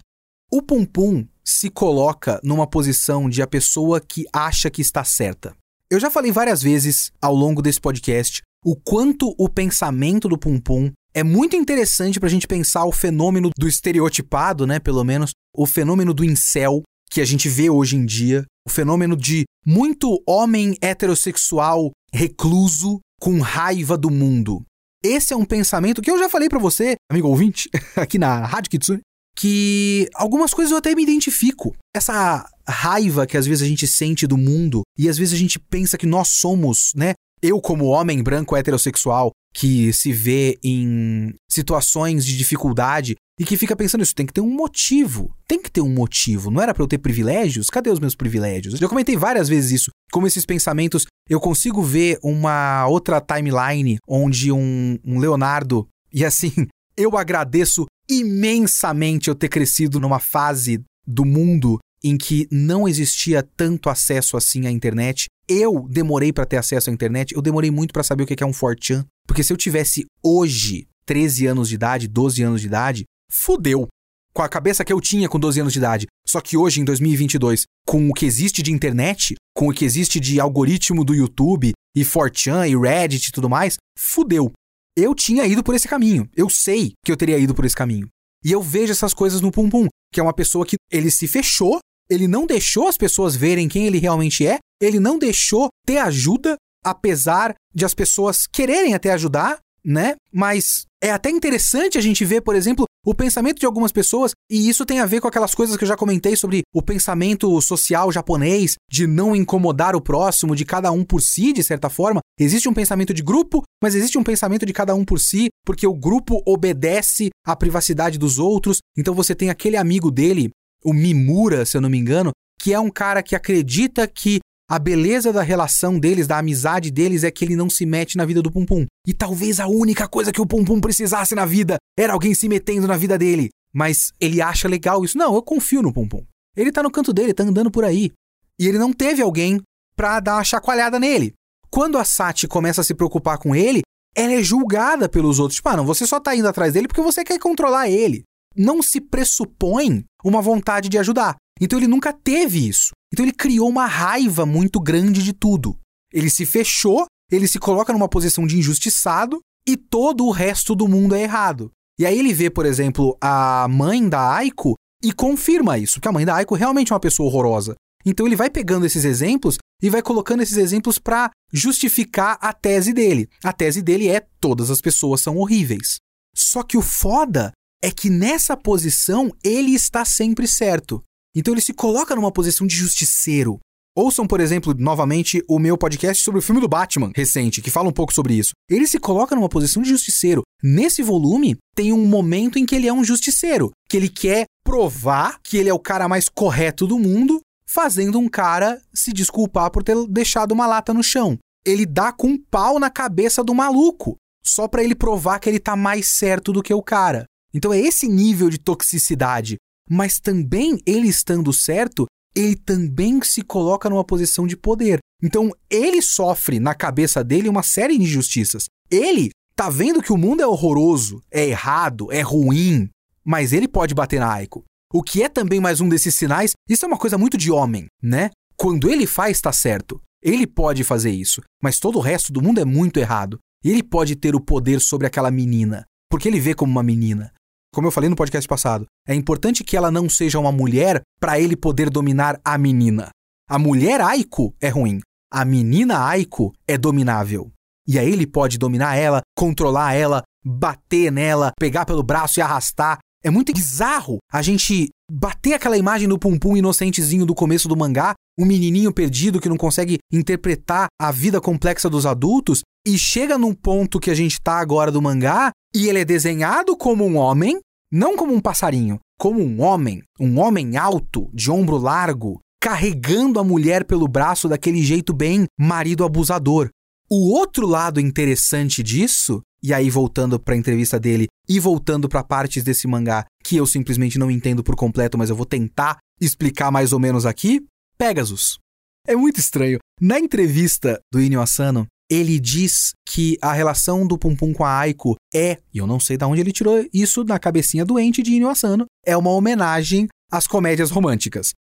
O 0.53 0.61
Pum 0.61 0.85
Pum 0.85 1.27
se 1.43 1.71
coloca 1.71 2.39
numa 2.45 2.67
posição 2.67 3.31
de 3.31 3.41
a 3.41 3.47
pessoa 3.47 3.99
que 3.99 4.27
acha 4.31 4.69
que 4.69 4.83
está 4.83 5.03
certa. 5.05 5.57
Eu 5.91 5.99
já 5.99 6.11
falei 6.11 6.31
várias 6.31 6.61
vezes 6.61 7.11
ao 7.19 7.35
longo 7.35 7.63
desse 7.63 7.81
podcast 7.81 8.43
o 8.63 8.77
quanto 8.77 9.35
o 9.39 9.49
pensamento 9.49 10.29
do 10.29 10.37
Pum 10.37 10.61
Pum 10.61 10.93
é 11.15 11.25
muito 11.25 11.57
interessante 11.57 12.21
pra 12.21 12.29
gente 12.29 12.47
pensar 12.47 12.85
o 12.85 12.93
fenômeno 12.93 13.49
do 13.57 13.67
estereotipado, 13.67 14.67
né, 14.67 14.79
pelo 14.79 15.03
menos, 15.03 15.31
o 15.57 15.65
fenômeno 15.65 16.13
do 16.13 16.27
incel 16.27 16.83
que 17.11 17.21
a 17.21 17.25
gente 17.25 17.49
vê 17.49 17.71
hoje 17.71 17.97
em 17.97 18.05
dia, 18.05 18.45
o 18.67 18.71
fenômeno 18.71 19.17
de 19.17 19.45
muito 19.65 20.23
homem 20.27 20.77
heterossexual 20.81 21.91
recluso 22.13 23.01
com 23.21 23.41
raiva 23.41 23.97
do 23.97 24.11
mundo. 24.11 24.63
Esse 25.05 25.33
é 25.33 25.37
um 25.37 25.45
pensamento 25.45 26.03
que 26.03 26.11
eu 26.11 26.19
já 26.19 26.29
falei 26.29 26.49
para 26.49 26.59
você, 26.59 26.97
amigo 27.11 27.29
ouvinte, 27.29 27.69
aqui 27.97 28.19
na 28.19 28.45
Rádio 28.45 28.71
Kitsune, 28.71 29.01
que 29.37 30.09
algumas 30.15 30.55
coisas 30.55 30.73
eu 30.73 30.79
até 30.79 30.95
me 30.95 31.03
identifico. 31.03 31.77
Essa 31.95 32.49
raiva 32.67 33.27
que 33.27 33.37
às 33.37 33.47
vezes 33.47 33.63
a 33.63 33.69
gente 33.69 33.87
sente 33.87 34.27
do 34.27 34.37
mundo 34.37 34.83
e 34.99 35.09
às 35.09 35.19
vezes 35.19 35.35
a 35.35 35.37
gente 35.37 35.59
pensa 35.59 35.99
que 35.99 36.07
nós 36.07 36.29
somos, 36.29 36.93
né? 36.97 37.13
Eu, 37.43 37.61
como 37.61 37.85
homem 37.85 38.23
branco 38.23 38.57
heterossexual, 38.57 39.31
que 39.55 39.93
se 39.93 40.13
vê 40.13 40.59
em 40.65 41.35
situações 41.51 42.25
de 42.25 42.37
dificuldade 42.37 43.15
e 43.39 43.45
que 43.45 43.57
fica 43.57 43.77
pensando 43.77 44.03
isso, 44.03 44.15
tem 44.15 44.25
que 44.25 44.33
ter 44.33 44.41
um 44.41 44.51
motivo. 44.51 45.35
Tem 45.47 45.61
que 45.61 45.71
ter 45.71 45.83
um 45.83 45.89
motivo. 45.89 46.51
Não 46.51 46.63
era 46.63 46.73
para 46.73 46.83
eu 46.83 46.89
ter 46.89 46.99
privilégios? 46.99 47.69
Cadê 47.69 47.91
os 47.91 48.01
meus 48.01 48.15
privilégios? 48.15 48.75
Eu 48.75 48.81
já 48.81 48.89
comentei 48.89 49.17
várias 49.17 49.47
vezes 49.49 49.73
isso. 49.73 49.91
Como 50.11 50.27
esses 50.27 50.47
pensamentos, 50.47 51.05
eu 51.29 51.39
consigo 51.39 51.83
ver 51.83 52.19
uma 52.23 52.87
outra 52.87 53.21
timeline 53.21 53.99
onde 54.09 54.51
um, 54.51 54.99
um 55.05 55.19
Leonardo. 55.19 55.87
E 56.11 56.25
assim, 56.25 56.53
eu 56.97 57.17
agradeço 57.17 57.85
imensamente 58.09 59.29
eu 59.29 59.35
ter 59.35 59.49
crescido 59.49 60.01
numa 60.01 60.19
fase 60.19 60.81
do 61.07 61.25
mundo 61.25 61.79
em 62.03 62.17
que 62.17 62.47
não 62.51 62.89
existia 62.89 63.43
tanto 63.43 63.91
acesso 63.91 64.37
assim 64.37 64.67
à 64.67 64.71
internet. 64.71 65.27
Eu 65.49 65.87
demorei 65.91 66.33
para 66.33 66.47
ter 66.47 66.57
acesso 66.57 66.89
à 66.89 66.93
internet, 66.93 67.35
eu 67.35 67.43
demorei 67.43 67.71
muito 67.71 67.93
para 67.93 68.03
saber 68.03 68.23
o 68.23 68.27
que 68.27 68.43
é 68.43 68.47
um 68.47 68.53
Fortran, 68.53 69.05
porque 69.27 69.43
se 69.43 69.53
eu 69.53 69.57
tivesse 69.57 70.07
hoje 70.23 70.87
13 71.05 71.47
anos 71.47 71.69
de 71.69 71.75
idade, 71.77 72.09
12 72.09 72.43
anos 72.43 72.61
de 72.61 72.67
idade, 72.67 73.05
fudeu. 73.31 73.89
Com 74.33 74.43
a 74.43 74.49
cabeça 74.49 74.85
que 74.85 74.93
eu 74.93 75.01
tinha 75.01 75.29
com 75.29 75.39
12 75.39 75.61
anos 75.61 75.73
de 75.73 75.79
idade. 75.79 76.07
Só 76.27 76.41
que 76.41 76.57
hoje, 76.57 76.81
em 76.81 76.85
2022, 76.85 77.65
com 77.87 78.11
o 78.11 78.13
que 78.13 78.27
existe 78.27 78.63
de 78.63 78.73
internet, 78.73 79.35
com 79.57 79.69
o 79.69 79.73
que 79.73 79.85
existe 79.85 80.21
de 80.21 80.39
algoritmo 80.39 81.05
do 81.05 81.15
YouTube, 81.15 81.73
e 81.97 82.05
Fortran, 82.05 82.69
e 82.69 82.77
Reddit 82.77 83.29
e 83.29 83.33
tudo 83.33 83.49
mais, 83.49 83.77
fudeu. 83.99 84.53
Eu 84.95 85.15
tinha 85.15 85.47
ido 85.47 85.63
por 85.63 85.75
esse 85.75 85.89
caminho. 85.89 86.29
Eu 86.37 86.51
sei 86.51 86.93
que 87.05 87.11
eu 87.11 87.17
teria 87.17 87.39
ido 87.39 87.55
por 87.55 87.65
esse 87.65 87.75
caminho. 87.75 88.09
E 88.45 88.53
eu 88.53 88.63
vejo 88.63 88.93
essas 88.93 89.15
coisas 89.15 89.41
no 89.41 89.51
Pum 89.51 89.69
Pum, 89.69 89.89
que 90.13 90.21
é 90.21 90.23
uma 90.23 90.33
pessoa 90.35 90.67
que 90.67 90.77
ele 90.91 91.11
se 91.11 91.27
fechou, 91.27 91.79
ele 92.09 92.29
não 92.29 92.47
deixou 92.47 92.89
as 92.89 92.97
pessoas 92.97 93.35
verem 93.35 93.69
quem 93.69 93.87
ele 93.87 93.99
realmente 93.99 94.47
é, 94.47 94.59
ele 94.81 95.01
não 95.01 95.19
deixou 95.19 95.69
ter 95.85 95.99
ajuda, 95.99 96.57
apesar 96.85 97.55
de 97.75 97.85
as 97.85 97.95
pessoas 97.95 98.47
quererem 98.47 98.95
até 98.95 99.13
ajudar, 99.13 99.59
né? 99.85 100.15
Mas 100.33 100.86
é 101.03 101.11
até 101.11 101.31
interessante 101.31 101.99
a 101.99 102.01
gente 102.01 102.25
ver, 102.25 102.41
por 102.41 102.55
exemplo, 102.55 102.87
o 103.05 103.15
pensamento 103.15 103.61
de 103.61 103.67
algumas 103.67 103.93
pessoas, 103.93 104.33
e 104.51 104.69
isso 104.69 104.85
tem 104.85 104.99
a 104.99 105.07
ver 105.07 105.21
com 105.21 105.29
aquelas 105.29 105.55
coisas 105.55 105.77
que 105.77 105.85
eu 105.85 105.89
já 105.89 105.97
comentei 105.97 106.35
sobre 106.35 106.63
o 106.75 106.83
pensamento 106.83 107.61
social 107.61 108.11
japonês, 108.11 108.75
de 108.91 109.07
não 109.07 109.37
incomodar 109.37 109.95
o 109.95 110.01
próximo, 110.01 110.57
de 110.57 110.65
cada 110.65 110.91
um 110.91 111.05
por 111.05 111.23
si, 111.23 111.53
de 111.53 111.63
certa 111.63 111.89
forma. 111.89 112.21
Existe 112.39 112.69
um 112.69 112.75
pensamento 112.75 113.15
de 113.15 113.23
grupo, 113.23 113.63
mas 113.83 113.95
existe 113.95 114.19
um 114.19 114.25
pensamento 114.25 114.67
de 114.67 114.73
cada 114.73 114.95
um 114.95 115.05
por 115.05 115.21
si, 115.21 115.49
porque 115.65 115.87
o 115.87 115.95
grupo 115.95 116.43
obedece 116.45 117.31
à 117.47 117.55
privacidade 117.55 118.19
dos 118.19 118.39
outros. 118.39 118.79
Então 118.97 119.15
você 119.15 119.35
tem 119.35 119.51
aquele 119.51 119.77
amigo 119.77 120.11
dele, 120.11 120.51
o 120.85 120.93
Mimura, 120.93 121.65
se 121.65 121.77
eu 121.77 121.81
não 121.81 121.91
me 121.91 121.99
engano, 121.99 122.33
que 122.59 122.73
é 122.73 122.81
um 122.81 122.91
cara 122.91 123.23
que 123.23 123.37
acredita 123.37 124.09
que 124.09 124.41
a 124.69 124.79
beleza 124.79 125.33
da 125.33 125.43
relação 125.43 125.99
deles, 125.99 126.27
da 126.27 126.39
amizade 126.39 126.91
deles, 126.91 127.23
é 127.23 127.31
que 127.31 127.45
ele 127.45 127.55
não 127.55 127.71
se 127.71 127.87
mete 127.87 128.17
na 128.17 128.25
vida 128.25 128.43
do 128.43 128.51
Pum 128.51 128.67
Pum. 128.67 128.87
E 129.07 129.15
talvez 129.15 129.61
a 129.61 129.67
única 129.69 130.09
coisa 130.09 130.33
que 130.33 130.41
o 130.41 130.47
Pum 130.47 130.65
Pum 130.65 130.81
precisasse 130.81 131.35
na 131.35 131.47
vida 131.47 131.77
era 131.97 132.13
alguém 132.13 132.35
se 132.35 132.49
metendo 132.49 132.87
na 132.87 132.97
vida 132.97 133.17
dele. 133.17 133.51
Mas 133.73 134.13
ele 134.21 134.41
acha 134.41 134.67
legal 134.67 135.05
isso. 135.05 135.17
Não, 135.17 135.35
eu 135.35 135.43
confio 135.43 135.83
no 135.83 135.93
Pum 135.93 136.09
Pum. 136.09 136.25
Ele 136.57 136.73
tá 136.73 136.83
no 136.83 136.91
canto 136.91 137.13
dele, 137.13 137.35
tá 137.35 137.45
andando 137.45 137.71
por 137.71 137.85
aí. 137.85 138.11
E 138.59 138.67
ele 138.67 138.79
não 138.79 138.93
teve 138.93 139.23
alguém 139.23 139.61
pra 139.95 140.19
dar 140.19 140.37
uma 140.37 140.45
chacoalhada 140.45 140.99
nele. 140.99 141.35
Quando 141.71 141.99
a 141.99 142.05
Sati 142.05 142.49
começa 142.49 142.81
a 142.81 142.85
se 142.85 142.95
preocupar 142.95 143.39
com 143.39 143.55
ele, 143.55 143.83
ela 144.17 144.33
é 144.33 144.43
julgada 144.43 145.09
pelos 145.09 145.39
outros. 145.39 145.57
Tipo, 145.57 145.69
ah, 145.69 145.77
não, 145.77 145.85
você 145.85 146.07
só 146.07 146.19
tá 146.19 146.35
indo 146.35 146.49
atrás 146.49 146.73
dele 146.73 146.89
porque 146.89 147.03
você 147.03 147.23
quer 147.23 147.39
controlar 147.39 147.91
ele. 147.91 148.23
Não 148.57 148.83
se 148.83 149.01
pressupõe 149.01 150.05
uma 150.25 150.41
vontade 150.41 150.89
de 150.89 150.97
ajudar. 150.97 151.37
Então 151.61 151.79
ele 151.79 151.87
nunca 151.87 152.13
teve 152.13 152.67
isso. 152.67 152.93
Então 153.13 153.25
ele 153.25 153.33
criou 153.33 153.69
uma 153.69 153.87
raiva 153.87 154.45
muito 154.45 154.81
grande 154.81 155.23
de 155.23 155.33
tudo. 155.33 155.79
Ele 156.13 156.31
se 156.31 156.47
fechou, 156.47 157.07
ele 157.31 157.49
se 157.49 157.59
coloca 157.59 157.93
numa 157.93 158.09
posição 158.09 158.47
de 158.47 158.59
injustiçado 158.59 159.41
e 159.67 159.77
todo 159.77 160.25
o 160.25 160.31
resto 160.31 160.75
do 160.75 160.89
mundo 160.89 161.15
é 161.15 161.23
errado. 161.23 161.71
E 161.99 162.07
aí 162.07 162.19
ele 162.19 162.33
vê, 162.33 162.51
por 162.51 162.67
exemplo, 162.67 163.17
a 163.21 163.67
mãe 163.69 164.07
da 164.09 164.35
Aiko 164.35 164.75
e 165.03 165.13
confirma 165.13 165.79
isso, 165.79 166.01
que 166.01 166.09
a 166.09 166.13
mãe 166.13 166.25
da 166.25 166.37
Aiko 166.37 166.55
realmente 166.55 166.93
é 166.93 166.95
uma 166.95 167.01
pessoa 167.01 167.29
horrorosa. 167.29 167.75
Então 168.05 168.27
ele 168.27 168.37
vai 168.37 168.49
pegando 168.49 168.87
esses 168.87 169.05
exemplos 169.05 169.59
e 169.83 169.91
vai 169.91 170.01
colocando 170.01 170.43
esses 170.43 170.57
exemplos 170.57 170.99
para 170.99 171.31
justificar 171.53 172.39
a 172.41 172.53
tese 172.53 172.93
dele. 172.93 173.29
A 173.43 173.53
tese 173.53 173.83
dele 173.83 174.09
é 174.09 174.25
todas 174.41 174.71
as 174.71 174.81
pessoas 174.81 175.21
são 175.21 175.37
horríveis. 175.37 175.97
Só 176.35 176.63
que 176.63 176.77
o 176.77 176.83
foda 176.83 177.53
é 177.83 177.91
que 177.91 178.09
nessa 178.09 178.57
posição 178.57 179.31
ele 179.43 179.73
está 179.73 180.05
sempre 180.05 180.47
certo. 180.47 181.03
Então 181.37 181.53
ele 181.53 181.61
se 181.61 181.75
coloca 181.75 182.17
numa 182.17 182.33
posição 182.33 182.67
de 182.67 182.75
justiceiro. 182.75 183.61
Ouçam, 183.95 184.27
por 184.27 184.41
exemplo, 184.41 184.75
novamente 184.79 185.45
o 185.47 185.59
meu 185.59 185.77
podcast 185.77 186.23
sobre 186.23 186.39
o 186.39 186.43
filme 186.43 186.61
do 186.61 186.69
Batman 186.69 187.13
recente, 187.15 187.61
que 187.61 187.71
fala 187.71 187.89
um 187.89 187.93
pouco 187.93 188.13
sobre 188.13 188.35
isso. 188.35 188.53
Ele 188.71 188.87
se 188.87 188.99
coloca 188.99 189.35
numa 189.35 189.49
posição 189.49 189.83
de 189.83 189.91
justiceiro. 189.91 190.43
Nesse 190.63 191.03
volume, 191.03 191.57
tem 191.75 191.93
um 191.93 192.07
momento 192.07 192.59
em 192.59 192.65
que 192.65 192.75
ele 192.75 192.89
é 192.89 192.93
um 192.93 193.05
justiceiro, 193.05 193.71
que 193.89 193.97
ele 193.99 194.09
quer 194.09 194.47
provar 194.65 195.39
que 195.43 195.59
ele 195.59 195.69
é 195.69 195.75
o 195.75 195.79
cara 195.79 196.09
mais 196.09 196.29
correto 196.29 196.87
do 196.87 196.99
mundo, 196.99 197.41
fazendo 197.69 198.19
um 198.19 198.29
cara 198.29 198.81
se 198.95 199.13
desculpar 199.13 199.71
por 199.71 199.83
ter 199.83 199.97
deixado 200.09 200.53
uma 200.53 200.67
lata 200.67 200.95
no 200.95 201.03
chão. 201.03 201.39
Ele 201.67 201.85
dá 201.85 202.13
com 202.13 202.29
um 202.29 202.39
pau 202.39 202.79
na 202.79 202.89
cabeça 202.89 203.45
do 203.45 203.55
maluco, 203.55 204.17
só 204.45 204.69
para 204.69 204.83
ele 204.83 204.95
provar 204.95 205.39
que 205.39 205.49
ele 205.49 205.59
tá 205.59 205.77
mais 205.77 206.09
certo 206.09 206.53
do 206.53 206.63
que 206.63 206.73
o 206.73 206.83
cara. 206.83 207.25
Então 207.53 207.73
é 207.73 207.81
esse 207.81 208.09
nível 208.09 208.51
de 208.51 208.59
toxicidade 208.59 209.57
mas 209.89 210.19
também 210.21 210.81
ele 210.87 211.09
estando 211.09 211.53
certo, 211.53 212.07
ele 212.35 212.55
também 212.55 213.21
se 213.23 213.43
coloca 213.43 213.89
numa 213.89 214.05
posição 214.05 214.47
de 214.47 214.57
poder. 214.57 214.99
Então 215.23 215.51
ele 215.71 216.03
sofre 216.03 216.61
na 216.61 216.75
cabeça 216.75 217.25
dele 217.25 217.49
uma 217.49 217.63
série 217.63 217.97
de 217.97 218.05
injustiças. 218.05 218.67
Ele 218.91 219.31
tá 219.55 219.71
vendo 219.71 220.03
que 220.03 220.13
o 220.13 220.19
mundo 220.19 220.43
é 220.43 220.47
horroroso, 220.47 221.23
é 221.31 221.47
errado, 221.47 222.13
é 222.13 222.21
ruim, 222.21 222.89
mas 223.25 223.53
ele 223.53 223.67
pode 223.67 223.95
bater 223.95 224.21
na 224.21 224.31
Aiko. 224.33 224.65
O 224.93 225.03
que 225.03 225.23
é 225.23 225.29
também 225.29 225.61
mais 225.61 225.81
um 225.81 225.89
desses 225.89 226.15
sinais, 226.15 226.53
isso 226.69 226.85
é 226.85 226.89
uma 226.89 226.99
coisa 226.99 227.19
muito 227.19 227.37
de 227.37 227.51
homem, 227.51 227.87
né? 228.03 228.31
Quando 228.57 228.89
ele 228.89 229.07
faz, 229.07 229.41
tá 229.41 229.53
certo. 229.53 230.01
Ele 230.23 230.47
pode 230.47 230.85
fazer 230.85 231.11
isso, 231.11 231.41
mas 231.63 231.79
todo 231.79 231.97
o 231.97 232.01
resto 232.01 232.33
do 232.33 232.43
mundo 232.43 232.61
é 232.61 232.65
muito 232.65 232.99
errado. 232.99 233.39
Ele 233.65 233.83
pode 233.83 234.15
ter 234.15 234.35
o 234.35 234.41
poder 234.41 234.81
sobre 234.81 235.07
aquela 235.07 235.31
menina, 235.31 235.85
porque 236.11 236.29
ele 236.29 236.41
vê 236.41 236.55
como 236.55 236.71
uma 236.71 236.83
menina. 236.83 237.33
Como 237.77 237.89
eu 237.89 237.93
falei 237.93 238.09
no 238.09 238.17
podcast 238.17 238.49
passado, 238.49 238.87
é 239.07 239.15
importante 239.15 239.63
que 239.63 239.77
ela 239.77 239.91
não 239.91 240.09
seja 240.09 240.39
uma 240.39 240.51
mulher 240.51 241.03
para 241.21 241.39
ele 241.39 241.55
poder 241.55 241.91
dominar 241.91 242.41
a 242.43 242.57
menina. 242.57 243.11
A 243.47 243.59
mulher 243.59 244.01
Aiko 244.01 244.55
é 244.63 244.71
ruim, 244.71 245.01
a 245.31 245.45
menina 245.45 246.03
Aiko 246.07 246.55
é 246.67 246.79
dominável. 246.79 247.53
E 247.87 247.99
aí 247.99 248.11
ele 248.11 248.27
pode 248.27 248.57
dominar 248.57 248.97
ela, 248.97 249.21
controlar 249.37 249.93
ela, 249.93 250.23
bater 250.43 251.13
nela, 251.13 251.53
pegar 251.61 251.85
pelo 251.85 252.03
braço 252.03 252.41
e 252.41 252.43
arrastar. 252.43 252.99
É 253.23 253.29
muito 253.29 253.53
bizarro 253.53 254.21
a 254.33 254.41
gente 254.41 254.89
bater 255.11 255.53
aquela 255.53 255.77
imagem 255.77 256.09
do 256.09 256.19
Pum 256.19 256.39
Pum 256.39 256.57
inocentezinho 256.57 257.27
do 257.27 257.35
começo 257.35 257.69
do 257.69 257.77
mangá, 257.77 258.15
um 258.39 258.47
menininho 258.47 258.91
perdido 258.91 259.39
que 259.39 259.51
não 259.51 259.57
consegue 259.59 259.99
interpretar 260.11 260.87
a 260.99 261.13
vida 261.13 261.43
complexa 261.43 261.91
dos 261.91 262.07
adultos, 262.07 262.63
e 262.87 262.97
chega 262.97 263.37
num 263.37 263.53
ponto 263.53 264.01
que 264.01 264.11
a 264.11 264.15
gente 264.15 264.41
tá 264.41 264.61
agora 264.61 264.91
do 264.91 265.03
mangá, 265.03 265.51
e 265.75 265.89
ele 265.89 265.99
é 265.99 266.05
desenhado 266.05 266.77
como 266.77 267.05
um 267.05 267.17
homem, 267.17 267.61
não 267.97 268.15
como 268.15 268.35
um 268.35 268.41
passarinho, 268.41 269.01
como 269.19 269.43
um 269.43 269.63
homem, 269.63 270.03
um 270.21 270.39
homem 270.39 270.77
alto, 270.77 271.31
de 271.33 271.51
ombro 271.51 271.79
largo, 271.79 272.41
carregando 272.61 273.41
a 273.41 273.45
mulher 273.45 273.87
pelo 273.87 274.07
braço 274.07 274.49
daquele 274.51 274.83
jeito 274.83 275.15
bem 275.15 275.47
marido 275.59 276.05
abusador. 276.05 276.69
O 277.09 277.33
outro 277.33 277.67
lado 277.67 277.99
interessante 277.99 278.83
disso, 278.83 279.41
e 279.63 279.73
aí 279.73 279.89
voltando 279.89 280.39
para 280.39 280.55
a 280.55 280.59
entrevista 280.59 281.01
dele 281.01 281.27
e 281.49 281.59
voltando 281.59 282.07
para 282.07 282.23
partes 282.23 282.63
desse 282.63 282.87
mangá 282.87 283.25
que 283.43 283.57
eu 283.57 283.67
simplesmente 283.67 284.19
não 284.19 284.31
entendo 284.31 284.63
por 284.63 284.77
completo, 284.77 285.17
mas 285.17 285.31
eu 285.31 285.37
vou 285.37 285.47
tentar 285.47 285.97
explicar 286.21 286.71
mais 286.71 286.93
ou 286.93 287.01
menos 287.01 287.25
aqui, 287.25 287.65
Pegasus. 287.97 288.59
É 289.07 289.17
muito 289.17 289.41
estranho. 289.41 289.79
Na 289.99 290.19
entrevista 290.19 291.01
do 291.11 291.19
Inyo 291.19 291.41
Asano, 291.41 291.87
ele 292.11 292.39
diz 292.39 292.93
que 293.09 293.37
a 293.43 293.53
relação 293.53 294.07
do 294.07 294.19
Pum 294.19 294.35
Pum 294.35 294.53
com 294.53 294.65
a 294.65 294.79
Aiko 294.79 295.17
é, 295.35 295.59
e 295.73 295.79
eu 295.79 295.87
não 295.87 296.01
sei 296.01 296.17
de 296.17 296.25
onde 296.25 296.41
ele 296.41 296.53
tirou 296.53 296.85
isso 296.93 297.25
na 297.25 297.39
cabecinha 297.39 297.85
doente 297.85 298.23
de 298.23 298.33
Inyo 298.33 298.49
Asano, 298.49 298.87
é 299.05 299.17
uma 299.17 299.31
homenagem 299.31 300.09
às 300.31 300.47
comédias 300.47 300.91
românticas. 300.91 301.53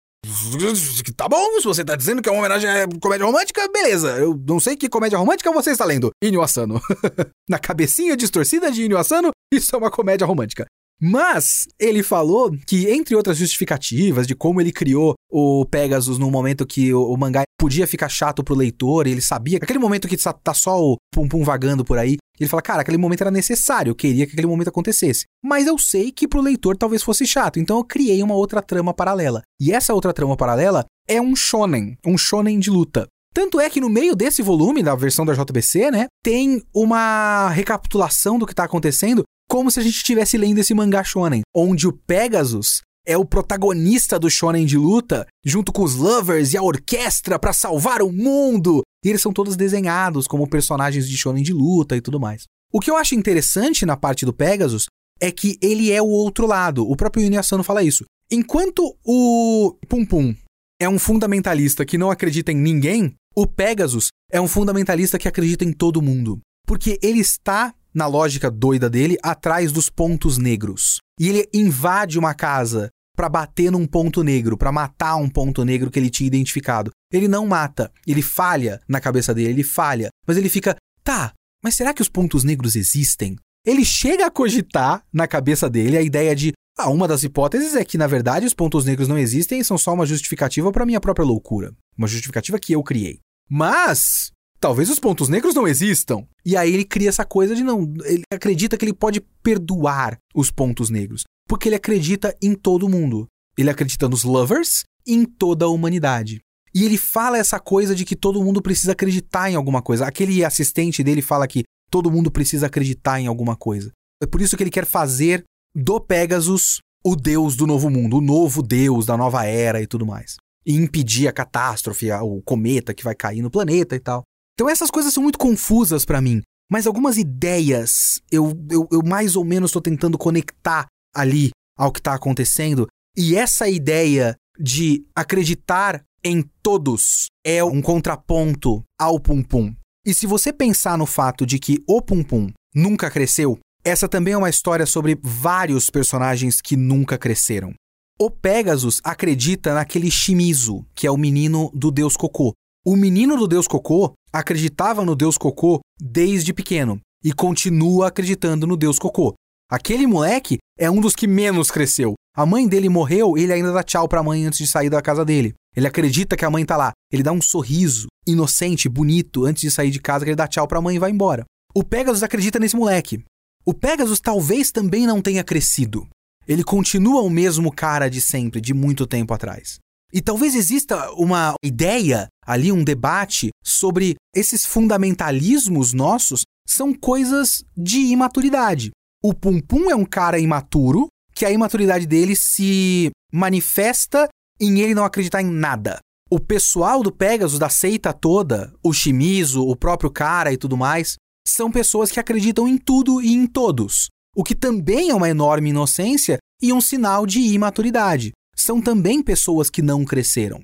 Tá 1.15 1.29
bom, 1.29 1.59
se 1.59 1.65
você 1.65 1.85
tá 1.85 1.95
dizendo 1.95 2.21
que 2.21 2.27
é 2.27 2.31
uma 2.31 2.39
homenagem 2.39 2.67
à 2.67 2.87
comédia 2.99 3.25
romântica, 3.25 3.67
beleza. 3.71 4.17
Eu 4.17 4.35
não 4.47 4.59
sei 4.59 4.75
que 4.75 4.89
comédia 4.89 5.19
romântica 5.19 5.51
você 5.51 5.71
está 5.71 5.85
lendo. 5.85 6.09
Inyo 6.23 6.41
Asano. 6.41 6.81
Na 7.47 7.59
cabecinha 7.59 8.17
distorcida 8.17 8.71
de 8.71 8.83
Inyo 8.83 8.97
Asano, 8.97 9.29
Isso 9.53 9.75
é 9.75 9.77
uma 9.77 9.91
comédia 9.91 10.25
romântica. 10.25 10.65
Mas 11.01 11.67
ele 11.79 12.01
falou 12.01 12.51
que, 12.65 12.89
entre 12.89 13.15
outras 13.15 13.37
justificativas 13.37 14.25
de 14.25 14.35
como 14.35 14.61
ele 14.61 14.71
criou 14.71 15.13
o 15.29 15.65
Pegasus 15.65 16.17
no 16.17 16.31
momento 16.31 16.65
que 16.65 16.93
o, 16.93 17.11
o 17.11 17.17
mangá 17.17 17.43
podia 17.59 17.85
ficar 17.85 18.09
chato 18.09 18.43
pro 18.43 18.55
leitor, 18.55 19.07
ele 19.07 19.21
sabia 19.21 19.59
que 19.59 19.65
aquele 19.65 19.79
momento 19.79 20.07
que 20.07 20.17
tá 20.17 20.53
só 20.53 20.79
o 20.79 20.97
Pum 21.11 21.27
Pum 21.27 21.43
vagando 21.43 21.83
por 21.83 21.97
aí, 21.97 22.17
ele 22.39 22.49
fala, 22.49 22.61
cara, 22.61 22.81
aquele 22.81 22.97
momento 22.97 23.21
era 23.21 23.31
necessário, 23.31 23.91
eu 23.91 23.95
queria 23.95 24.25
que 24.25 24.33
aquele 24.33 24.47
momento 24.47 24.69
acontecesse. 24.69 25.25
Mas 25.43 25.67
eu 25.67 25.77
sei 25.77 26.11
que 26.11 26.27
pro 26.27 26.41
leitor 26.41 26.77
talvez 26.77 27.01
fosse 27.01 27.25
chato, 27.25 27.59
então 27.59 27.77
eu 27.77 27.83
criei 27.83 28.21
uma 28.21 28.35
outra 28.35 28.61
trama 28.61 28.93
paralela. 28.93 29.41
E 29.59 29.71
essa 29.71 29.93
outra 29.93 30.13
trama 30.13 30.35
paralela 30.35 30.85
é 31.07 31.21
um 31.21 31.35
shonen, 31.35 31.97
um 32.05 32.17
shonen 32.17 32.59
de 32.59 32.69
luta. 32.69 33.07
Tanto 33.33 33.59
é 33.59 33.69
que 33.69 33.81
no 33.81 33.89
meio 33.89 34.15
desse 34.15 34.41
volume, 34.41 34.81
da 34.81 34.95
versão 34.95 35.25
da 35.25 35.33
JBC, 35.33 35.91
né, 35.91 36.05
tem 36.23 36.63
uma 36.73 37.49
recapitulação 37.49 38.39
do 38.39 38.45
que 38.45 38.55
tá 38.55 38.63
acontecendo, 38.63 39.23
como 39.49 39.69
se 39.69 39.79
a 39.79 39.83
gente 39.83 39.97
estivesse 39.97 40.37
lendo 40.37 40.59
esse 40.59 40.73
mangá 40.73 41.03
shonen, 41.03 41.41
onde 41.55 41.87
o 41.87 41.93
Pegasus 41.93 42.81
é 43.05 43.17
o 43.17 43.25
protagonista 43.25 44.17
do 44.17 44.29
shonen 44.29 44.65
de 44.65 44.77
luta, 44.77 45.27
junto 45.45 45.71
com 45.71 45.83
os 45.83 45.95
lovers 45.95 46.53
e 46.53 46.57
a 46.57 46.63
orquestra 46.63 47.37
para 47.37 47.53
salvar 47.53 48.01
o 48.01 48.11
mundo. 48.11 48.81
E 49.03 49.09
eles 49.09 49.21
são 49.21 49.31
todos 49.31 49.55
desenhados 49.55 50.27
como 50.27 50.49
personagens 50.49 51.07
de 51.07 51.15
shonen 51.15 51.43
de 51.43 51.53
luta 51.53 51.95
e 51.95 52.01
tudo 52.01 52.19
mais. 52.19 52.43
O 52.73 52.79
que 52.79 52.89
eu 52.89 52.97
acho 52.97 53.15
interessante 53.15 53.85
na 53.85 53.95
parte 53.95 54.25
do 54.25 54.33
Pegasus 54.33 54.87
é 55.19 55.31
que 55.31 55.57
ele 55.61 55.91
é 55.91 56.01
o 56.01 56.07
outro 56.07 56.47
lado. 56.47 56.89
O 56.89 56.95
próprio 56.95 57.23
Inuyasano 57.23 57.63
fala 57.63 57.83
isso. 57.83 58.05
Enquanto 58.31 58.97
o 59.05 59.77
Pum 59.87 60.05
Pum 60.05 60.35
é 60.79 60.89
um 60.89 60.99
fundamentalista 60.99 61.85
que 61.85 61.97
não 61.97 62.09
acredita 62.09 62.51
em 62.51 62.57
ninguém, 62.57 63.13
o 63.35 63.45
Pegasus 63.45 64.07
é 64.31 64.41
um 64.41 64.47
fundamentalista 64.47 65.19
que 65.19 65.27
acredita 65.27 65.63
em 65.63 65.71
todo 65.71 66.01
mundo. 66.01 66.39
Porque 66.65 66.99
ele 67.01 67.19
está, 67.19 67.73
na 67.95 68.05
lógica 68.05 68.51
doida 68.51 68.89
dele, 68.89 69.17
atrás 69.23 69.71
dos 69.71 69.89
pontos 69.89 70.37
negros. 70.37 70.97
E 71.17 71.29
ele 71.29 71.47
invade 71.53 72.19
uma 72.19 72.33
casa 72.33 72.89
para 73.15 73.29
bater 73.29 73.71
num 73.71 73.87
ponto 73.87 74.21
negro, 74.21 74.57
para 74.57 74.71
matar 74.71 75.15
um 75.15 75.29
ponto 75.29 75.63
negro 75.63 75.89
que 75.89 75.97
ele 75.97 76.09
tinha 76.09 76.27
identificado. 76.27 76.91
Ele 77.11 77.27
não 77.29 77.47
mata, 77.47 77.89
ele 78.05 78.21
falha 78.21 78.81
na 78.87 78.99
cabeça 78.99 79.33
dele, 79.33 79.49
ele 79.49 79.63
falha, 79.63 80.09
mas 80.27 80.35
ele 80.35 80.49
fica, 80.49 80.75
tá, 81.01 81.31
mas 81.63 81.75
será 81.75 81.93
que 81.93 82.01
os 82.01 82.09
pontos 82.09 82.43
negros 82.43 82.75
existem? 82.75 83.37
Ele 83.65 83.85
chega 83.85 84.27
a 84.27 84.31
cogitar 84.31 85.03
na 85.11 85.25
cabeça 85.27 85.69
dele 85.69 85.97
a 85.97 86.01
ideia 86.01 86.35
de, 86.35 86.51
ah, 86.77 86.89
uma 86.89 87.07
das 87.07 87.23
hipóteses 87.23 87.73
é 87.73 87.85
que 87.85 87.97
na 87.97 88.05
verdade 88.05 88.45
os 88.45 88.53
pontos 88.53 88.85
negros 88.85 89.07
não 89.07 89.17
existem 89.17 89.59
e 89.59 89.63
são 89.63 89.77
só 89.77 89.93
uma 89.93 90.05
justificativa 90.05 90.71
para 90.71 90.85
minha 90.85 90.99
própria 90.99 91.25
loucura, 91.25 91.73
uma 91.97 92.07
justificativa 92.07 92.59
que 92.59 92.73
eu 92.73 92.83
criei. 92.83 93.19
Mas 93.49 94.31
talvez 94.59 94.89
os 94.89 94.99
pontos 94.99 95.29
negros 95.29 95.55
não 95.55 95.67
existam. 95.67 96.25
E 96.45 96.55
aí 96.55 96.73
ele 96.73 96.85
cria 96.85 97.09
essa 97.09 97.25
coisa 97.25 97.55
de 97.55 97.63
não, 97.63 97.93
ele 98.03 98.23
acredita 98.31 98.77
que 98.77 98.85
ele 98.85 98.93
pode 98.93 99.21
perdoar 99.41 100.17
os 100.33 100.51
pontos 100.51 100.89
negros, 100.89 101.23
porque 101.47 101.69
ele 101.69 101.75
acredita 101.75 102.35
em 102.41 102.53
todo 102.53 102.89
mundo. 102.89 103.27
Ele 103.57 103.69
acredita 103.69 104.09
nos 104.09 104.23
lovers 104.23 104.83
e 105.07 105.13
em 105.13 105.25
toda 105.25 105.65
a 105.65 105.69
humanidade. 105.69 106.41
E 106.73 106.83
ele 106.83 106.97
fala 106.97 107.37
essa 107.37 107.59
coisa 107.59 107.95
de 107.95 108.03
que 108.03 108.15
todo 108.15 108.43
mundo 108.43 108.61
precisa 108.61 108.91
acreditar 108.91 109.49
em 109.49 109.55
alguma 109.55 109.81
coisa. 109.81 110.05
Aquele 110.05 110.43
assistente 110.43 111.03
dele 111.03 111.21
fala 111.21 111.47
que 111.47 111.63
todo 111.89 112.11
mundo 112.11 112.29
precisa 112.29 112.65
acreditar 112.65 113.19
em 113.19 113.27
alguma 113.27 113.55
coisa. 113.55 113.91
É 114.21 114.25
por 114.25 114.41
isso 114.41 114.57
que 114.57 114.63
ele 114.63 114.69
quer 114.69 114.85
fazer 114.85 115.43
do 115.73 116.01
Pegasus 116.01 116.79
o 117.03 117.15
deus 117.15 117.55
do 117.55 117.65
novo 117.65 117.89
mundo, 117.89 118.17
o 118.17 118.21
novo 118.21 118.61
deus 118.61 119.05
da 119.05 119.15
nova 119.15 119.45
era 119.45 119.81
e 119.81 119.87
tudo 119.87 120.05
mais 120.05 120.35
e 120.65 120.73
impedir 120.73 121.27
a 121.27 121.31
catástrofe, 121.31 122.11
o 122.11 122.41
cometa 122.41 122.93
que 122.93 123.03
vai 123.03 123.13
cair 123.13 123.41
no 123.41 123.51
planeta 123.51 123.95
e 123.95 123.99
tal. 123.99 124.23
Então 124.55 124.69
essas 124.69 124.89
coisas 124.89 125.13
são 125.13 125.21
muito 125.21 125.37
confusas 125.37 126.05
para 126.05 126.21
mim, 126.21 126.41
mas 126.71 126.87
algumas 126.87 127.17
ideias 127.17 128.21
eu, 128.31 128.53
eu, 128.71 128.87
eu 128.91 129.03
mais 129.03 129.35
ou 129.35 129.43
menos 129.43 129.69
estou 129.69 129.81
tentando 129.81 130.17
conectar 130.17 130.87
ali 131.13 131.49
ao 131.77 131.91
que 131.91 131.99
está 131.99 132.13
acontecendo. 132.13 132.87
E 133.17 133.35
essa 133.35 133.67
ideia 133.67 134.35
de 134.57 135.05
acreditar 135.13 136.01
em 136.23 136.41
todos 136.63 137.27
é 137.45 137.63
um 137.63 137.81
contraponto 137.81 138.81
ao 138.99 139.19
Pum 139.19 139.43
Pum. 139.43 139.75
E 140.05 140.13
se 140.13 140.25
você 140.25 140.53
pensar 140.53 140.97
no 140.97 141.05
fato 141.05 141.45
de 141.45 141.59
que 141.59 141.83
o 141.87 142.01
Pum 142.01 142.23
Pum 142.23 142.51
nunca 142.73 143.11
cresceu, 143.11 143.59
essa 143.83 144.07
também 144.07 144.33
é 144.33 144.37
uma 144.37 144.49
história 144.49 144.85
sobre 144.85 145.19
vários 145.21 145.89
personagens 145.89 146.61
que 146.61 146.75
nunca 146.75 147.17
cresceram. 147.17 147.73
O 148.19 148.31
Pegasus 148.31 149.01
acredita 149.03 149.75
naquele 149.75 150.09
Shimizu, 150.09 150.85
que 150.95 151.05
é 151.05 151.11
o 151.11 151.17
menino 151.17 151.69
do 151.73 151.91
deus 151.91 152.15
Cocô. 152.15 152.53
O 152.87 152.95
menino 152.95 153.35
do 153.35 153.47
deus 153.47 153.67
Cocô 153.67 154.13
acreditava 154.31 155.03
no 155.03 155.15
deus 155.15 155.39
Cocô 155.39 155.79
desde 155.99 156.53
pequeno 156.53 157.01
e 157.23 157.33
continua 157.33 158.09
acreditando 158.09 158.67
no 158.67 158.77
deus 158.77 158.99
Cocô. 158.99 159.33
Aquele 159.67 160.05
moleque 160.05 160.59
é 160.77 160.87
um 160.87 161.01
dos 161.01 161.15
que 161.15 161.25
menos 161.25 161.71
cresceu. 161.71 162.13
A 162.37 162.45
mãe 162.45 162.67
dele 162.67 162.87
morreu, 162.87 163.35
ele 163.39 163.51
ainda 163.51 163.73
dá 163.73 163.81
tchau 163.81 164.07
pra 164.07 164.21
mãe 164.21 164.45
antes 164.45 164.59
de 164.59 164.67
sair 164.67 164.91
da 164.91 165.01
casa 165.01 165.25
dele. 165.25 165.55
Ele 165.75 165.87
acredita 165.87 166.37
que 166.37 166.45
a 166.45 166.49
mãe 166.51 166.63
tá 166.63 166.77
lá. 166.77 166.91
Ele 167.11 167.23
dá 167.23 167.31
um 167.31 167.41
sorriso 167.41 168.05
inocente, 168.27 168.87
bonito, 168.87 169.45
antes 169.45 169.61
de 169.61 169.71
sair 169.71 169.89
de 169.89 169.99
casa, 169.99 170.23
que 170.23 170.29
ele 170.29 170.35
dá 170.35 170.47
tchau 170.47 170.67
pra 170.67 170.79
mãe 170.79 170.97
e 170.97 170.99
vai 170.99 171.09
embora. 171.09 171.43
O 171.73 171.83
Pegasus 171.83 172.21
acredita 172.21 172.59
nesse 172.59 172.75
moleque. 172.75 173.23
O 173.65 173.73
Pegasus 173.73 174.19
talvez 174.19 174.71
também 174.71 175.07
não 175.07 175.23
tenha 175.23 175.43
crescido. 175.43 176.07
Ele 176.47 176.63
continua 176.63 177.23
o 177.23 177.31
mesmo 177.31 177.71
cara 177.71 178.11
de 178.11 178.21
sempre, 178.21 178.61
de 178.61 178.75
muito 178.75 179.07
tempo 179.07 179.33
atrás. 179.33 179.79
E 180.15 180.21
talvez 180.21 180.55
exista 180.55 181.11
uma 181.11 181.55
ideia 181.61 182.29
ali, 182.47 182.71
um 182.71 182.85
debate 182.85 183.49
sobre 183.61 184.15
esses 184.33 184.65
fundamentalismos 184.65 185.91
nossos 185.91 186.43
são 186.65 186.93
coisas 186.93 187.65
de 187.75 187.99
imaturidade. 187.99 188.91
O 189.21 189.33
Pum 189.33 189.59
Pum 189.59 189.91
é 189.91 189.95
um 189.95 190.05
cara 190.05 190.39
imaturo, 190.39 191.07
que 191.35 191.43
a 191.43 191.51
imaturidade 191.51 192.07
dele 192.07 192.33
se 192.33 193.11
manifesta 193.29 194.29
em 194.57 194.79
ele 194.79 194.95
não 194.95 195.03
acreditar 195.03 195.41
em 195.41 195.51
nada. 195.51 195.99
O 196.31 196.39
pessoal 196.39 197.03
do 197.03 197.11
Pegasus, 197.11 197.59
da 197.59 197.67
seita 197.67 198.13
toda, 198.13 198.73
o 198.81 198.93
Shimizu, 198.93 199.67
o 199.67 199.75
próprio 199.75 200.09
cara 200.09 200.53
e 200.53 200.57
tudo 200.57 200.77
mais, 200.77 201.15
são 201.45 201.69
pessoas 201.69 202.09
que 202.09 202.21
acreditam 202.21 202.67
em 202.67 202.77
tudo 202.77 203.21
e 203.21 203.33
em 203.33 203.45
todos 203.45 204.07
o 204.35 204.43
que 204.43 204.53
também 204.53 205.09
é 205.09 205.15
uma 205.15 205.29
enorme 205.29 205.69
inocência 205.69 206.37
e 206.61 206.73
um 206.73 206.81
sinal 206.81 207.25
de 207.25 207.39
imaturidade. 207.39 208.33
São 208.55 208.81
também 208.81 209.21
pessoas 209.21 209.69
que 209.69 209.81
não 209.81 210.05
cresceram. 210.05 210.61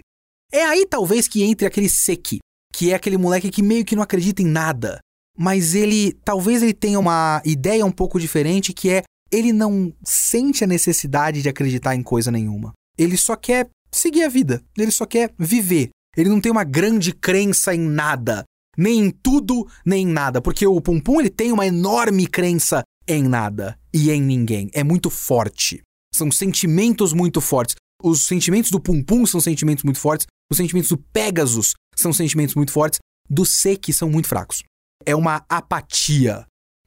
É 0.51 0.63
aí 0.63 0.85
talvez 0.85 1.27
que 1.27 1.43
entre 1.43 1.65
aquele 1.65 1.89
Seki, 1.89 2.39
que 2.73 2.91
é 2.91 2.95
aquele 2.95 3.17
moleque 3.17 3.49
que 3.49 3.61
meio 3.61 3.85
que 3.85 3.95
não 3.95 4.03
acredita 4.03 4.41
em 4.41 4.45
nada, 4.45 4.99
mas 5.37 5.75
ele 5.75 6.13
talvez 6.23 6.61
ele 6.61 6.73
tenha 6.73 6.99
uma 6.99 7.41
ideia 7.45 7.85
um 7.85 7.91
pouco 7.91 8.19
diferente 8.19 8.73
que 8.73 8.89
é 8.89 9.03
ele 9.31 9.53
não 9.53 9.93
sente 10.03 10.63
a 10.63 10.67
necessidade 10.67 11.41
de 11.41 11.49
acreditar 11.49 11.95
em 11.95 12.03
coisa 12.03 12.31
nenhuma. 12.31 12.73
Ele 12.97 13.15
só 13.15 13.35
quer 13.35 13.69
seguir 13.91 14.23
a 14.23 14.29
vida, 14.29 14.61
ele 14.77 14.91
só 14.91 15.05
quer 15.05 15.33
viver. 15.39 15.89
Ele 16.15 16.29
não 16.29 16.41
tem 16.41 16.51
uma 16.51 16.65
grande 16.65 17.13
crença 17.13 17.73
em 17.73 17.79
nada, 17.79 18.43
nem 18.77 18.99
em 18.99 19.09
tudo, 19.09 19.65
nem 19.85 20.03
em 20.03 20.11
nada, 20.11 20.41
porque 20.41 20.67
o 20.67 20.81
Pum 20.81 20.99
Pum 20.99 21.21
ele 21.21 21.29
tem 21.29 21.51
uma 21.53 21.65
enorme 21.65 22.27
crença 22.27 22.83
em 23.07 23.23
nada 23.23 23.77
e 23.93 24.11
em 24.11 24.21
ninguém. 24.21 24.69
É 24.73 24.83
muito 24.83 25.09
forte. 25.09 25.81
São 26.13 26.29
sentimentos 26.29 27.13
muito 27.13 27.39
fortes. 27.39 27.75
Os 28.03 28.25
sentimentos 28.25 28.71
do 28.71 28.79
Pum 28.79 29.03
Pum 29.03 29.25
são 29.25 29.39
sentimentos 29.39 29.83
muito 29.83 29.99
fortes. 29.99 30.27
Os 30.51 30.57
sentimentos 30.57 30.89
do 30.89 30.97
Pegasus 30.97 31.73
são 31.95 32.11
sentimentos 32.11 32.55
muito 32.55 32.71
fortes. 32.71 32.99
Do 33.29 33.45
Seki 33.45 33.93
são 33.93 34.09
muito 34.09 34.27
fracos. 34.27 34.63
É 35.05 35.15
uma 35.15 35.45
apatia. 35.49 36.45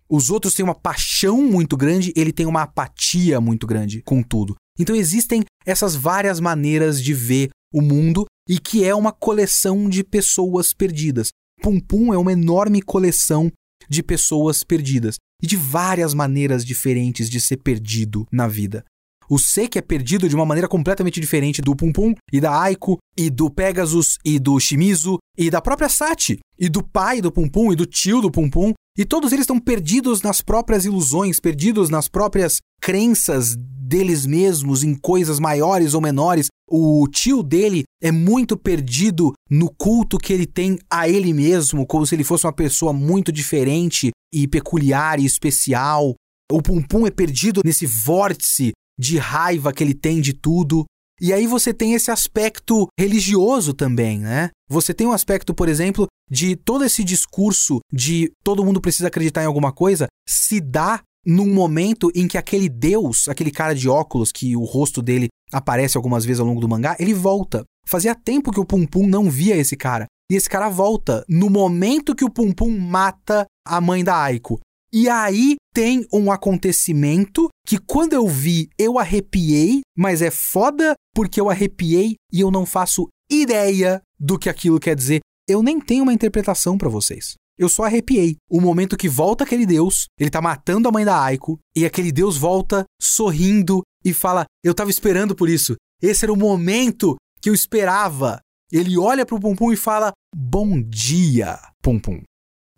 Os 0.09 0.31
outros 0.31 0.55
têm 0.55 0.65
uma 0.65 0.75
paixão 0.75 1.43
muito 1.43 1.77
grande, 1.77 2.13
ele 2.15 2.33
tem 2.33 2.47
uma 2.47 2.63
apatia 2.63 3.41
muito 3.41 3.67
grande 3.67 4.03
com 4.03 4.23
tudo. 4.23 4.55
Então 4.79 4.95
existem 4.95 5.43
essas 5.65 5.95
várias 5.95 6.41
maneiras 6.41 7.03
de 7.03 7.15
ver 7.15 7.51
o 7.73 7.81
mundo 7.81 8.27
e 8.49 8.59
que 8.59 8.85
é 8.85 8.95
uma 8.95 9.13
coleção 9.13 9.89
de 9.89 10.05
pessoas 10.05 10.73
perdidas. 10.73 11.31
Pum 11.63 11.81
Pum 11.81 12.13
é 12.13 12.19
uma 12.19 12.33
enorme 12.33 12.83
coleção 12.83 13.51
de 13.89 14.03
pessoas 14.03 14.63
perdidas 14.63 15.17
e 15.43 15.47
de 15.47 15.57
várias 15.57 16.15
maneiras 16.15 16.65
diferentes 16.65 17.29
de 17.29 17.41
ser 17.41 17.59
perdido 17.59 18.27
na 18.31 18.47
vida. 18.47 18.85
O 19.29 19.39
Seki 19.39 19.79
é 19.79 19.83
perdido 19.83 20.29
de 20.29 20.35
uma 20.35 20.45
maneira 20.45 20.69
completamente 20.69 21.21
diferente 21.21 21.63
do 21.63 21.75
Pum 21.75 21.93
Pum 21.93 22.15
e 22.33 22.41
da 22.41 22.61
Aiko 22.61 22.99
e 23.17 23.31
do 23.31 23.51
Pegasus 23.51 24.19
e 24.25 24.39
do 24.39 24.59
Shimizu 24.61 25.19
e 25.37 25.51
da 25.51 25.61
própria 25.61 25.89
Sati 25.89 26.39
e 26.59 26.69
do 26.69 26.83
pai 26.83 27.21
do 27.21 27.33
Pum 27.33 27.49
Pum 27.49 27.73
e 27.73 27.77
do 27.77 27.87
tio 27.87 28.21
do 28.21 28.31
Pum 28.31 28.49
Pum 28.49 28.73
e 28.97 29.05
todos 29.05 29.33
eles 29.33 29.43
estão 29.43 29.59
perdidos 29.59 30.23
nas 30.23 30.41
próprias 30.41 30.85
ilusões, 30.85 31.41
perdidos 31.41 31.91
nas 31.91 32.07
próprias 32.07 32.59
crenças 32.81 33.57
deles 33.59 34.25
mesmos 34.25 34.85
em 34.85 34.95
coisas 34.95 35.41
maiores 35.41 35.95
ou 35.95 36.01
menores. 36.01 36.47
O 36.71 37.07
tio 37.09 37.43
dele 37.43 37.83
é 38.01 38.13
muito 38.13 38.57
perdido 38.57 39.33
no 39.51 39.69
culto 39.69 40.17
que 40.17 40.33
ele 40.33 40.47
tem 40.47 40.79
a 40.89 41.09
ele 41.09 41.33
mesmo, 41.33 41.85
como 41.87 42.07
se 42.07 42.15
ele 42.15 42.25
fosse 42.25 42.47
uma 42.47 42.53
pessoa 42.53 42.93
muito 42.93 43.33
diferente 43.33 44.11
e 44.33 44.47
peculiar 44.47 45.19
e 45.19 45.25
especial. 45.25 46.15
O 46.51 46.63
Pum 46.63 46.81
Pum 46.81 47.07
é 47.07 47.11
perdido 47.11 47.63
nesse 47.65 47.87
vórtice 47.87 48.73
de 48.99 49.19
raiva 49.19 49.73
que 49.73 49.83
ele 49.83 49.95
tem 49.95 50.21
de 50.21 50.33
tudo. 50.33 50.85
E 51.21 51.33
aí 51.33 51.47
você 51.47 51.73
tem 51.73 51.95
esse 51.95 52.11
aspecto 52.11 52.89
religioso 52.99 53.73
também, 53.73 54.19
né? 54.19 54.51
Você 54.69 54.93
tem 54.93 55.07
um 55.07 55.13
aspecto, 55.13 55.55
por 55.55 55.69
exemplo, 55.69 56.07
de 56.31 56.57
todo 56.57 56.85
esse 56.85 57.05
discurso 57.05 57.81
de 57.93 58.33
todo 58.43 58.65
mundo 58.65 58.81
precisa 58.81 59.09
acreditar 59.09 59.43
em 59.43 59.47
alguma 59.47 59.73
coisa 59.73 60.07
se 60.29 60.61
dá 60.61 61.01
num 61.25 61.53
momento 61.53 62.11
em 62.15 62.29
que 62.29 62.37
aquele 62.37 62.69
deus, 62.69 63.29
aquele 63.29 63.51
cara 63.51 63.75
de 63.75 63.89
óculos, 63.89 64.31
que 64.31 64.57
o 64.57 64.65
rosto 64.65 65.01
dele 65.01 65.29
aparece 65.53 65.97
algumas 65.97 66.25
vezes 66.25 66.41
ao 66.41 66.47
longo 66.47 66.61
do 66.61 66.69
mangá, 66.69 66.97
ele 66.99 67.15
volta. 67.15 67.65
Fazia 67.87 68.15
tempo 68.15 68.51
que 68.51 68.61
o 68.61 68.65
Pum 68.65 68.87
Pum 68.87 69.07
não 69.07 69.31
via 69.31 69.57
esse 69.57 69.77
cara. 69.77 70.07
E 70.31 70.35
esse 70.35 70.49
cara 70.49 70.69
volta 70.69 71.25
no 71.29 71.49
momento 71.51 72.15
que 72.15 72.25
o 72.25 72.31
Pum 72.31 72.53
Pum 72.53 72.77
mata 72.79 73.47
a 73.67 73.81
mãe 73.81 74.03
da 74.03 74.17
Aiko. 74.23 74.61
E 74.97 75.09
aí 75.09 75.57
tem 75.75 76.07
um 76.13 76.31
acontecimento 76.31 77.49
que 77.67 77.79
quando 77.79 78.13
eu 78.13 78.29
vi 78.29 78.69
eu 78.79 78.97
arrepiei, 78.97 79.81
mas 79.99 80.23
é 80.23 80.31
foda 80.31 80.95
porque 81.13 81.41
eu 81.41 81.51
arrepiei 81.51 82.15
e 82.33 82.39
eu 82.39 82.49
não 82.49 82.65
faço 82.65 83.09
ideia 83.29 84.01
do 84.17 84.39
que 84.39 84.49
aquilo 84.49 84.79
quer 84.79 84.95
dizer. 84.95 85.19
Eu 85.49 85.65
nem 85.65 85.81
tenho 85.81 86.05
uma 86.05 86.13
interpretação 86.13 86.79
para 86.79 86.89
vocês. 86.89 87.35
Eu 87.59 87.69
só 87.69 87.83
arrepiei. 87.83 88.37
O 88.49 88.61
momento 88.61 88.97
que 88.97 89.09
volta 89.09 89.43
aquele 89.43 89.67
deus, 89.67 90.07
ele 90.17 90.31
tá 90.31 90.41
matando 90.41 90.89
a 90.89 90.93
mãe 90.93 91.05
da 91.05 91.21
Aiko, 91.21 91.59
e 91.77 91.85
aquele 91.85 92.13
deus 92.13 92.37
volta 92.37 92.85
sorrindo 93.03 93.83
e 94.05 94.15
fala: 94.15 94.45
Eu 94.63 94.75
tava 94.75 94.91
esperando 94.91 95.35
por 95.35 95.49
isso. 95.49 95.75
Esse 96.01 96.25
era 96.25 96.33
o 96.33 96.39
momento 96.39 97.17
que 97.43 97.51
eu 97.51 97.55
esperava. 97.55 98.39
Ele 98.71 98.97
olha 98.97 99.27
pro 99.27 99.41
Pum 99.41 99.57
Pum 99.57 99.73
e 99.73 99.77
fala: 99.77 100.13
Bom 100.33 100.81
dia, 100.81 101.59
Pum 101.83 101.99
Pum. 101.99 102.23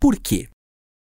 Por 0.01 0.19
quê? 0.19 0.49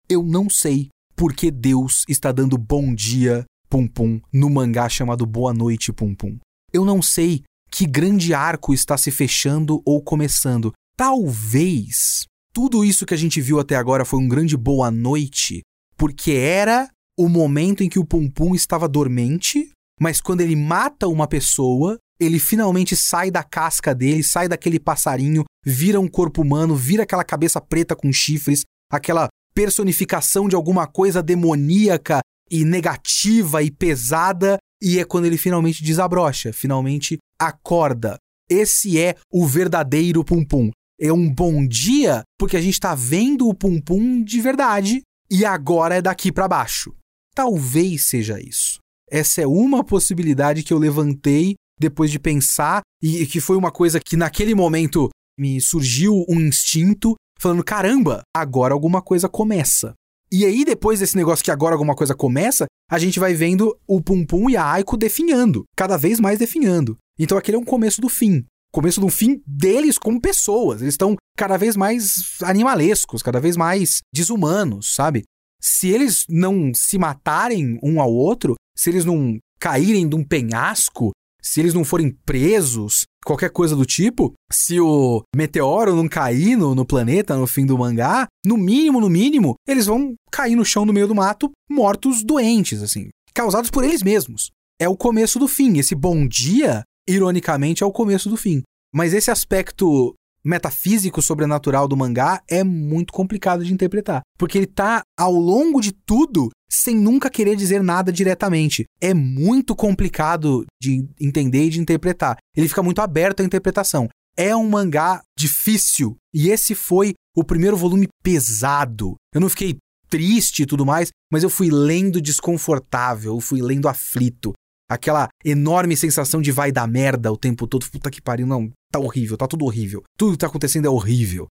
Eu 0.09 0.23
não 0.23 0.49
sei 0.49 0.89
por 1.21 1.35
que 1.35 1.51
Deus 1.51 2.03
está 2.09 2.31
dando 2.31 2.57
bom 2.57 2.95
dia, 2.95 3.45
Pum 3.69 3.87
Pum, 3.87 4.19
no 4.33 4.49
mangá 4.49 4.89
chamado 4.89 5.23
Boa 5.23 5.53
Noite, 5.53 5.93
Pum 5.93 6.15
Pum. 6.15 6.39
Eu 6.73 6.83
não 6.83 6.99
sei 6.99 7.43
que 7.69 7.85
grande 7.85 8.33
arco 8.33 8.73
está 8.73 8.97
se 8.97 9.11
fechando 9.11 9.83
ou 9.85 10.01
começando. 10.01 10.73
Talvez 10.97 12.25
tudo 12.51 12.83
isso 12.83 13.05
que 13.05 13.13
a 13.13 13.17
gente 13.17 13.39
viu 13.39 13.59
até 13.59 13.75
agora 13.75 14.03
foi 14.03 14.19
um 14.19 14.27
grande 14.27 14.57
boa 14.57 14.89
noite, 14.89 15.61
porque 15.95 16.31
era 16.31 16.89
o 17.15 17.29
momento 17.29 17.83
em 17.83 17.87
que 17.87 17.99
o 17.99 18.05
Pum 18.05 18.27
Pum 18.27 18.55
estava 18.55 18.89
dormente, 18.89 19.69
mas 19.99 20.19
quando 20.19 20.41
ele 20.41 20.55
mata 20.55 21.07
uma 21.07 21.27
pessoa, 21.27 21.99
ele 22.19 22.39
finalmente 22.39 22.95
sai 22.95 23.29
da 23.29 23.43
casca 23.43 23.93
dele, 23.93 24.23
sai 24.23 24.47
daquele 24.47 24.79
passarinho, 24.79 25.43
vira 25.63 25.99
um 25.99 26.07
corpo 26.07 26.41
humano, 26.41 26.75
vira 26.75 27.03
aquela 27.03 27.23
cabeça 27.23 27.61
preta 27.61 27.95
com 27.95 28.11
chifres, 28.11 28.63
aquela 28.91 29.27
personificação 29.53 30.47
de 30.47 30.55
alguma 30.55 30.87
coisa 30.87 31.21
demoníaca 31.21 32.19
e 32.49 32.65
negativa 32.65 33.63
e 33.63 33.71
pesada, 33.71 34.57
e 34.81 34.99
é 34.99 35.05
quando 35.05 35.25
ele 35.25 35.37
finalmente 35.37 35.83
desabrocha, 35.83 36.51
finalmente 36.51 37.17
acorda. 37.39 38.17
Esse 38.49 38.99
é 38.99 39.15
o 39.31 39.45
verdadeiro 39.45 40.23
Pum 40.23 40.43
Pum 40.43 40.71
é 41.01 41.11
um 41.11 41.27
bom 41.27 41.65
dia 41.65 42.21
porque 42.37 42.55
a 42.55 42.61
gente 42.61 42.75
está 42.75 42.93
vendo 42.93 43.47
o 43.47 43.55
Pum 43.55 43.81
Pum 43.81 44.23
de 44.23 44.39
verdade 44.39 45.01
e 45.31 45.43
agora 45.43 45.95
é 45.95 46.01
daqui 46.01 46.31
para 46.31 46.47
baixo. 46.47 46.93
Talvez 47.33 48.03
seja 48.03 48.39
isso. 48.39 48.77
Essa 49.09 49.41
é 49.41 49.47
uma 49.47 49.83
possibilidade 49.83 50.61
que 50.61 50.71
eu 50.71 50.77
levantei 50.77 51.55
depois 51.79 52.11
de 52.11 52.19
pensar 52.19 52.81
e 53.01 53.25
que 53.25 53.39
foi 53.39 53.57
uma 53.57 53.71
coisa 53.71 53.99
que 53.99 54.15
naquele 54.15 54.53
momento 54.53 55.09
me 55.39 55.59
surgiu 55.59 56.23
um 56.29 56.39
instinto 56.39 57.15
falando: 57.41 57.63
caramba, 57.63 58.21
agora 58.35 58.73
alguma 58.73 59.01
coisa 59.01 59.27
começa. 59.27 59.93
E 60.31 60.45
aí, 60.45 60.63
depois 60.63 60.99
desse 60.99 61.17
negócio 61.17 61.43
que 61.43 61.51
agora 61.51 61.75
alguma 61.75 61.93
coisa 61.93 62.15
começa, 62.15 62.65
a 62.89 62.97
gente 62.97 63.19
vai 63.19 63.33
vendo 63.33 63.77
o 63.85 64.01
Pum 64.01 64.25
Pum 64.25 64.49
e 64.49 64.55
a 64.55 64.65
Aiko 64.71 64.95
definhando, 64.95 65.63
cada 65.75 65.97
vez 65.97 66.19
mais 66.19 66.39
definhando. 66.39 66.97
Então 67.19 67.37
aquele 67.37 67.57
é 67.57 67.59
um 67.59 67.65
começo 67.65 67.99
do 67.99 68.07
fim 68.07 68.45
começo 68.71 69.01
do 69.01 69.09
fim 69.09 69.43
deles 69.45 69.97
como 69.97 70.21
pessoas. 70.21 70.81
Eles 70.81 70.93
estão 70.93 71.15
cada 71.37 71.57
vez 71.57 71.75
mais 71.75 72.37
animalescos, 72.41 73.21
cada 73.21 73.39
vez 73.39 73.57
mais 73.57 73.99
desumanos, 74.13 74.95
sabe? 74.95 75.23
Se 75.61 75.89
eles 75.89 76.25
não 76.27 76.73
se 76.73 76.97
matarem 76.97 77.77
um 77.83 78.01
ao 78.01 78.11
outro, 78.11 78.55
se 78.75 78.89
eles 78.89 79.05
não 79.05 79.37
caírem 79.59 80.07
de 80.07 80.15
um 80.15 80.23
penhasco, 80.23 81.11
se 81.41 81.59
eles 81.59 81.73
não 81.73 81.83
forem 81.83 82.11
presos, 82.25 83.03
qualquer 83.25 83.49
coisa 83.49 83.75
do 83.75 83.85
tipo, 83.85 84.33
se 84.51 84.79
o 84.79 85.21
meteoro 85.35 85.95
não 85.95 86.07
cair 86.07 86.55
no, 86.55 86.73
no 86.73 86.85
planeta 86.85 87.37
no 87.37 87.47
fim 87.47 87.65
do 87.65 87.77
mangá, 87.77 88.27
no 88.45 88.57
mínimo, 88.57 88.99
no 88.99 89.09
mínimo, 89.09 89.55
eles 89.67 89.85
vão 89.85 90.13
cair 90.31 90.55
no 90.55 90.65
chão 90.65 90.85
no 90.85 90.93
meio 90.93 91.07
do 91.07 91.15
mato, 91.15 91.51
mortos, 91.69 92.23
doentes, 92.23 92.81
assim, 92.81 93.09
causados 93.33 93.69
por 93.69 93.83
eles 93.83 94.03
mesmos. 94.03 94.49
É 94.79 94.89
o 94.89 94.97
começo 94.97 95.37
do 95.37 95.47
fim. 95.47 95.77
Esse 95.77 95.93
bom 95.93 96.27
dia 96.27 96.83
ironicamente, 97.07 97.83
é 97.83 97.85
o 97.85 97.91
começo 97.91 98.29
do 98.29 98.37
fim. 98.37 98.61
Mas 98.93 99.13
esse 99.13 99.31
aspecto 99.31 100.13
metafísico 100.43 101.21
sobrenatural 101.21 101.87
do 101.87 101.97
mangá 101.97 102.41
é 102.49 102.63
muito 102.63 103.13
complicado 103.13 103.63
de 103.63 103.73
interpretar, 103.73 104.21
porque 104.37 104.57
ele 104.57 104.67
tá 104.67 105.01
ao 105.17 105.33
longo 105.33 105.81
de 105.81 105.91
tudo 105.91 106.49
sem 106.69 106.95
nunca 106.95 107.29
querer 107.29 107.55
dizer 107.55 107.83
nada 107.83 108.11
diretamente. 108.11 108.85
É 109.01 109.13
muito 109.13 109.75
complicado 109.75 110.65
de 110.81 111.05
entender 111.19 111.65
e 111.65 111.69
de 111.69 111.81
interpretar. 111.81 112.37
Ele 112.55 112.67
fica 112.67 112.81
muito 112.81 113.01
aberto 113.01 113.41
à 113.41 113.43
interpretação. 113.43 114.07
É 114.37 114.55
um 114.55 114.69
mangá 114.69 115.21
difícil 115.37 116.15
e 116.33 116.49
esse 116.49 116.73
foi 116.73 117.13
o 117.35 117.43
primeiro 117.43 117.75
volume 117.75 118.07
pesado. 118.23 119.15
Eu 119.33 119.41
não 119.41 119.49
fiquei 119.49 119.77
triste 120.09 120.63
e 120.63 120.65
tudo 120.65 120.85
mais, 120.85 121.09
mas 121.31 121.43
eu 121.43 121.49
fui 121.49 121.69
lendo 121.69 122.21
desconfortável, 122.21 123.39
fui 123.39 123.61
lendo 123.61 123.87
aflito 123.87 124.53
aquela 124.91 125.29
enorme 125.45 125.95
sensação 125.95 126.41
de 126.41 126.51
vai 126.51 126.69
dar 126.69 126.85
merda 126.85 127.31
o 127.31 127.37
tempo 127.37 127.65
todo. 127.65 127.89
Puta 127.89 128.11
que 128.11 128.21
pariu, 128.21 128.45
não, 128.45 128.69
tá 128.91 128.99
horrível, 128.99 129.37
tá 129.37 129.47
tudo 129.47 129.65
horrível. 129.65 130.03
Tudo 130.17 130.33
que 130.33 130.37
tá 130.37 130.47
acontecendo 130.47 130.85
é 130.85 130.89
horrível. 130.89 131.47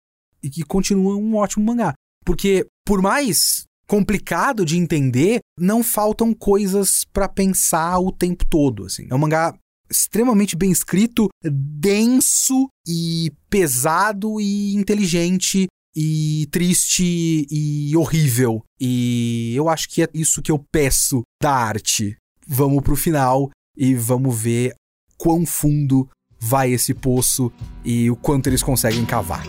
E 0.43 0.51
que 0.51 0.62
continua 0.62 1.16
um 1.16 1.37
ótimo 1.37 1.64
mangá. 1.64 1.95
Porque, 2.24 2.66
por 2.87 3.03
mais 3.03 3.64
complicado 3.87 4.64
de 4.64 4.78
entender, 4.78 5.41
não 5.59 5.82
faltam 5.82 6.32
coisas 6.32 7.05
para 7.12 7.28
pensar 7.28 7.99
o 7.99 8.11
tempo 8.11 8.45
todo, 8.47 8.87
assim. 8.87 9.07
É 9.11 9.14
um 9.14 9.18
mangá 9.18 9.55
extremamente 9.91 10.57
bem 10.57 10.70
escrito, 10.70 11.28
denso 11.43 12.68
e 12.87 13.30
pesado 13.51 14.41
e 14.41 14.74
inteligente 14.74 15.66
e 15.95 16.49
triste 16.51 17.47
e 17.51 17.97
horrível. 17.97 18.62
E 18.80 19.53
eu 19.55 19.68
acho 19.68 19.89
que 19.89 20.03
é 20.03 20.09
isso 20.14 20.43
que 20.43 20.51
eu 20.51 20.59
peço 20.72 21.22
da 21.43 21.53
arte 21.53 22.16
vamos 22.47 22.82
pro 22.82 22.97
final 22.97 23.51
e 23.76 23.95
vamos 23.95 24.41
ver 24.41 24.74
quão 25.16 25.47
fundo 25.47 26.09
vai 26.47 26.72
esse 26.72 26.92
poço 26.92 27.51
e 27.82 28.11
o 28.11 28.16
quanto 28.16 28.49
eles 28.49 28.62
conseguem 28.62 29.05
cavar. 29.07 29.47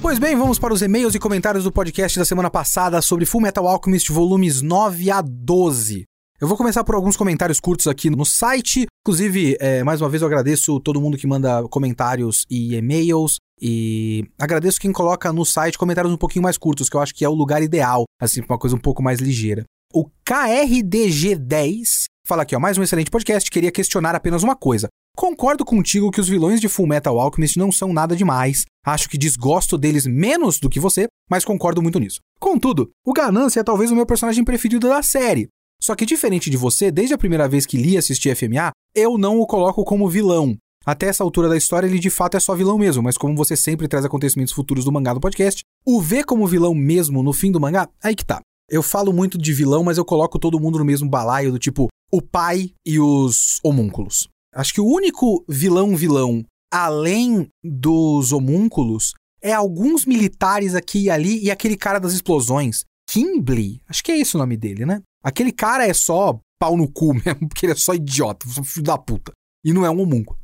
Pois 0.00 0.18
bem, 0.18 0.34
vamos 0.34 0.58
para 0.58 0.74
os 0.74 0.82
e-mails 0.82 1.14
e 1.14 1.18
comentários 1.20 1.62
do 1.62 1.70
podcast 1.70 2.18
da 2.18 2.24
semana 2.24 2.50
passada 2.50 3.00
sobre 3.00 3.24
Full 3.24 3.40
Metal 3.40 3.66
Alchemist 3.68 4.10
volumes 4.10 4.62
9 4.62 5.12
a 5.12 5.22
12. 5.22 6.04
Eu 6.40 6.48
vou 6.48 6.56
começar 6.56 6.82
por 6.82 6.96
alguns 6.96 7.16
comentários 7.16 7.60
curtos 7.60 7.86
aqui 7.86 8.10
no 8.10 8.24
site. 8.24 8.86
Inclusive, 9.06 9.56
é, 9.60 9.84
mais 9.84 10.00
uma 10.00 10.08
vez 10.08 10.22
eu 10.22 10.26
agradeço 10.26 10.80
todo 10.80 11.00
mundo 11.00 11.16
que 11.16 11.24
manda 11.24 11.62
comentários 11.68 12.44
e 12.50 12.74
e-mails. 12.74 13.36
E 13.60 14.24
agradeço 14.40 14.80
quem 14.80 14.90
coloca 14.90 15.32
no 15.32 15.44
site 15.44 15.78
comentários 15.78 16.12
um 16.12 16.16
pouquinho 16.16 16.42
mais 16.42 16.58
curtos, 16.58 16.88
que 16.88 16.96
eu 16.96 17.00
acho 17.00 17.14
que 17.14 17.24
é 17.24 17.28
o 17.28 17.34
lugar 17.34 17.62
ideal, 17.62 18.06
assim, 18.20 18.40
uma 18.40 18.58
coisa 18.58 18.74
um 18.74 18.80
pouco 18.80 19.00
mais 19.00 19.20
ligeira. 19.20 19.62
O 19.94 20.10
KRDG10 20.28 22.06
fala 22.26 22.42
aqui, 22.42 22.54
ó, 22.54 22.60
mais 22.60 22.78
um 22.78 22.82
excelente 22.82 23.10
podcast, 23.10 23.50
queria 23.50 23.72
questionar 23.72 24.14
apenas 24.14 24.42
uma 24.42 24.54
coisa. 24.54 24.88
Concordo 25.14 25.64
contigo 25.64 26.10
que 26.10 26.20
os 26.20 26.28
vilões 26.28 26.60
de 26.60 26.68
Full 26.68 26.86
Metal 26.86 27.18
Alchemist 27.20 27.58
não 27.58 27.70
são 27.70 27.92
nada 27.92 28.16
demais. 28.16 28.64
Acho 28.86 29.08
que 29.08 29.18
desgosto 29.18 29.76
deles 29.76 30.06
menos 30.06 30.58
do 30.58 30.70
que 30.70 30.80
você, 30.80 31.06
mas 31.28 31.44
concordo 31.44 31.82
muito 31.82 31.98
nisso. 31.98 32.20
Contudo, 32.40 32.90
o 33.04 33.12
Ganância 33.12 33.60
é 33.60 33.64
talvez 33.64 33.90
o 33.90 33.94
meu 33.94 34.06
personagem 34.06 34.44
preferido 34.44 34.88
da 34.88 35.02
série. 35.02 35.48
Só 35.80 35.94
que 35.94 36.06
diferente 36.06 36.48
de 36.48 36.56
você, 36.56 36.90
desde 36.90 37.12
a 37.12 37.18
primeira 37.18 37.48
vez 37.48 37.66
que 37.66 37.76
li 37.76 37.94
e 37.94 37.98
assisti 37.98 38.34
FMA, 38.34 38.70
eu 38.94 39.18
não 39.18 39.38
o 39.38 39.46
coloco 39.46 39.84
como 39.84 40.08
vilão. 40.08 40.56
Até 40.86 41.06
essa 41.06 41.22
altura 41.22 41.48
da 41.48 41.56
história, 41.56 41.86
ele 41.86 41.98
de 41.98 42.10
fato 42.10 42.36
é 42.36 42.40
só 42.40 42.54
vilão 42.54 42.78
mesmo, 42.78 43.02
mas 43.02 43.18
como 43.18 43.36
você 43.36 43.56
sempre 43.56 43.86
traz 43.86 44.04
acontecimentos 44.04 44.52
futuros 44.52 44.84
do 44.84 44.92
mangá 44.92 45.12
no 45.12 45.20
podcast, 45.20 45.62
o 45.84 46.00
ver 46.00 46.24
como 46.24 46.46
vilão 46.46 46.74
mesmo 46.74 47.22
no 47.22 47.32
fim 47.32 47.52
do 47.52 47.60
mangá, 47.60 47.88
aí 48.02 48.14
que 48.14 48.24
tá. 48.24 48.40
Eu 48.70 48.82
falo 48.82 49.12
muito 49.12 49.36
de 49.36 49.52
vilão, 49.52 49.84
mas 49.84 49.98
eu 49.98 50.04
coloco 50.04 50.38
todo 50.38 50.58
mundo 50.58 50.78
no 50.78 50.84
mesmo 50.84 51.08
balaio 51.08 51.52
do 51.52 51.58
tipo 51.58 51.88
o 52.12 52.20
pai 52.20 52.72
e 52.86 53.00
os 53.00 53.58
homúnculos. 53.64 54.28
Acho 54.54 54.74
que 54.74 54.80
o 54.80 54.86
único 54.86 55.44
vilão 55.48 55.96
vilão 55.96 56.44
além 56.70 57.48
dos 57.62 58.32
homúnculos 58.32 59.12
é 59.42 59.52
alguns 59.52 60.06
militares 60.06 60.74
aqui 60.74 61.04
e 61.04 61.10
ali 61.10 61.42
e 61.42 61.50
aquele 61.50 61.76
cara 61.76 61.98
das 61.98 62.12
explosões. 62.12 62.84
Kimbley, 63.08 63.80
acho 63.88 64.04
que 64.04 64.12
é 64.12 64.18
esse 64.18 64.36
o 64.36 64.38
nome 64.38 64.56
dele, 64.56 64.86
né? 64.86 65.02
Aquele 65.22 65.52
cara 65.52 65.86
é 65.86 65.92
só 65.92 66.38
pau 66.58 66.76
no 66.76 66.90
cu 66.90 67.12
mesmo, 67.24 67.48
porque 67.48 67.66
ele 67.66 67.72
é 67.72 67.76
só 67.76 67.94
idiota, 67.94 68.46
filho 68.64 68.84
da 68.84 68.96
puta. 68.96 69.32
E 69.64 69.72
não 69.72 69.84
é 69.84 69.90
um 69.90 70.00
homúnculo. 70.00 70.38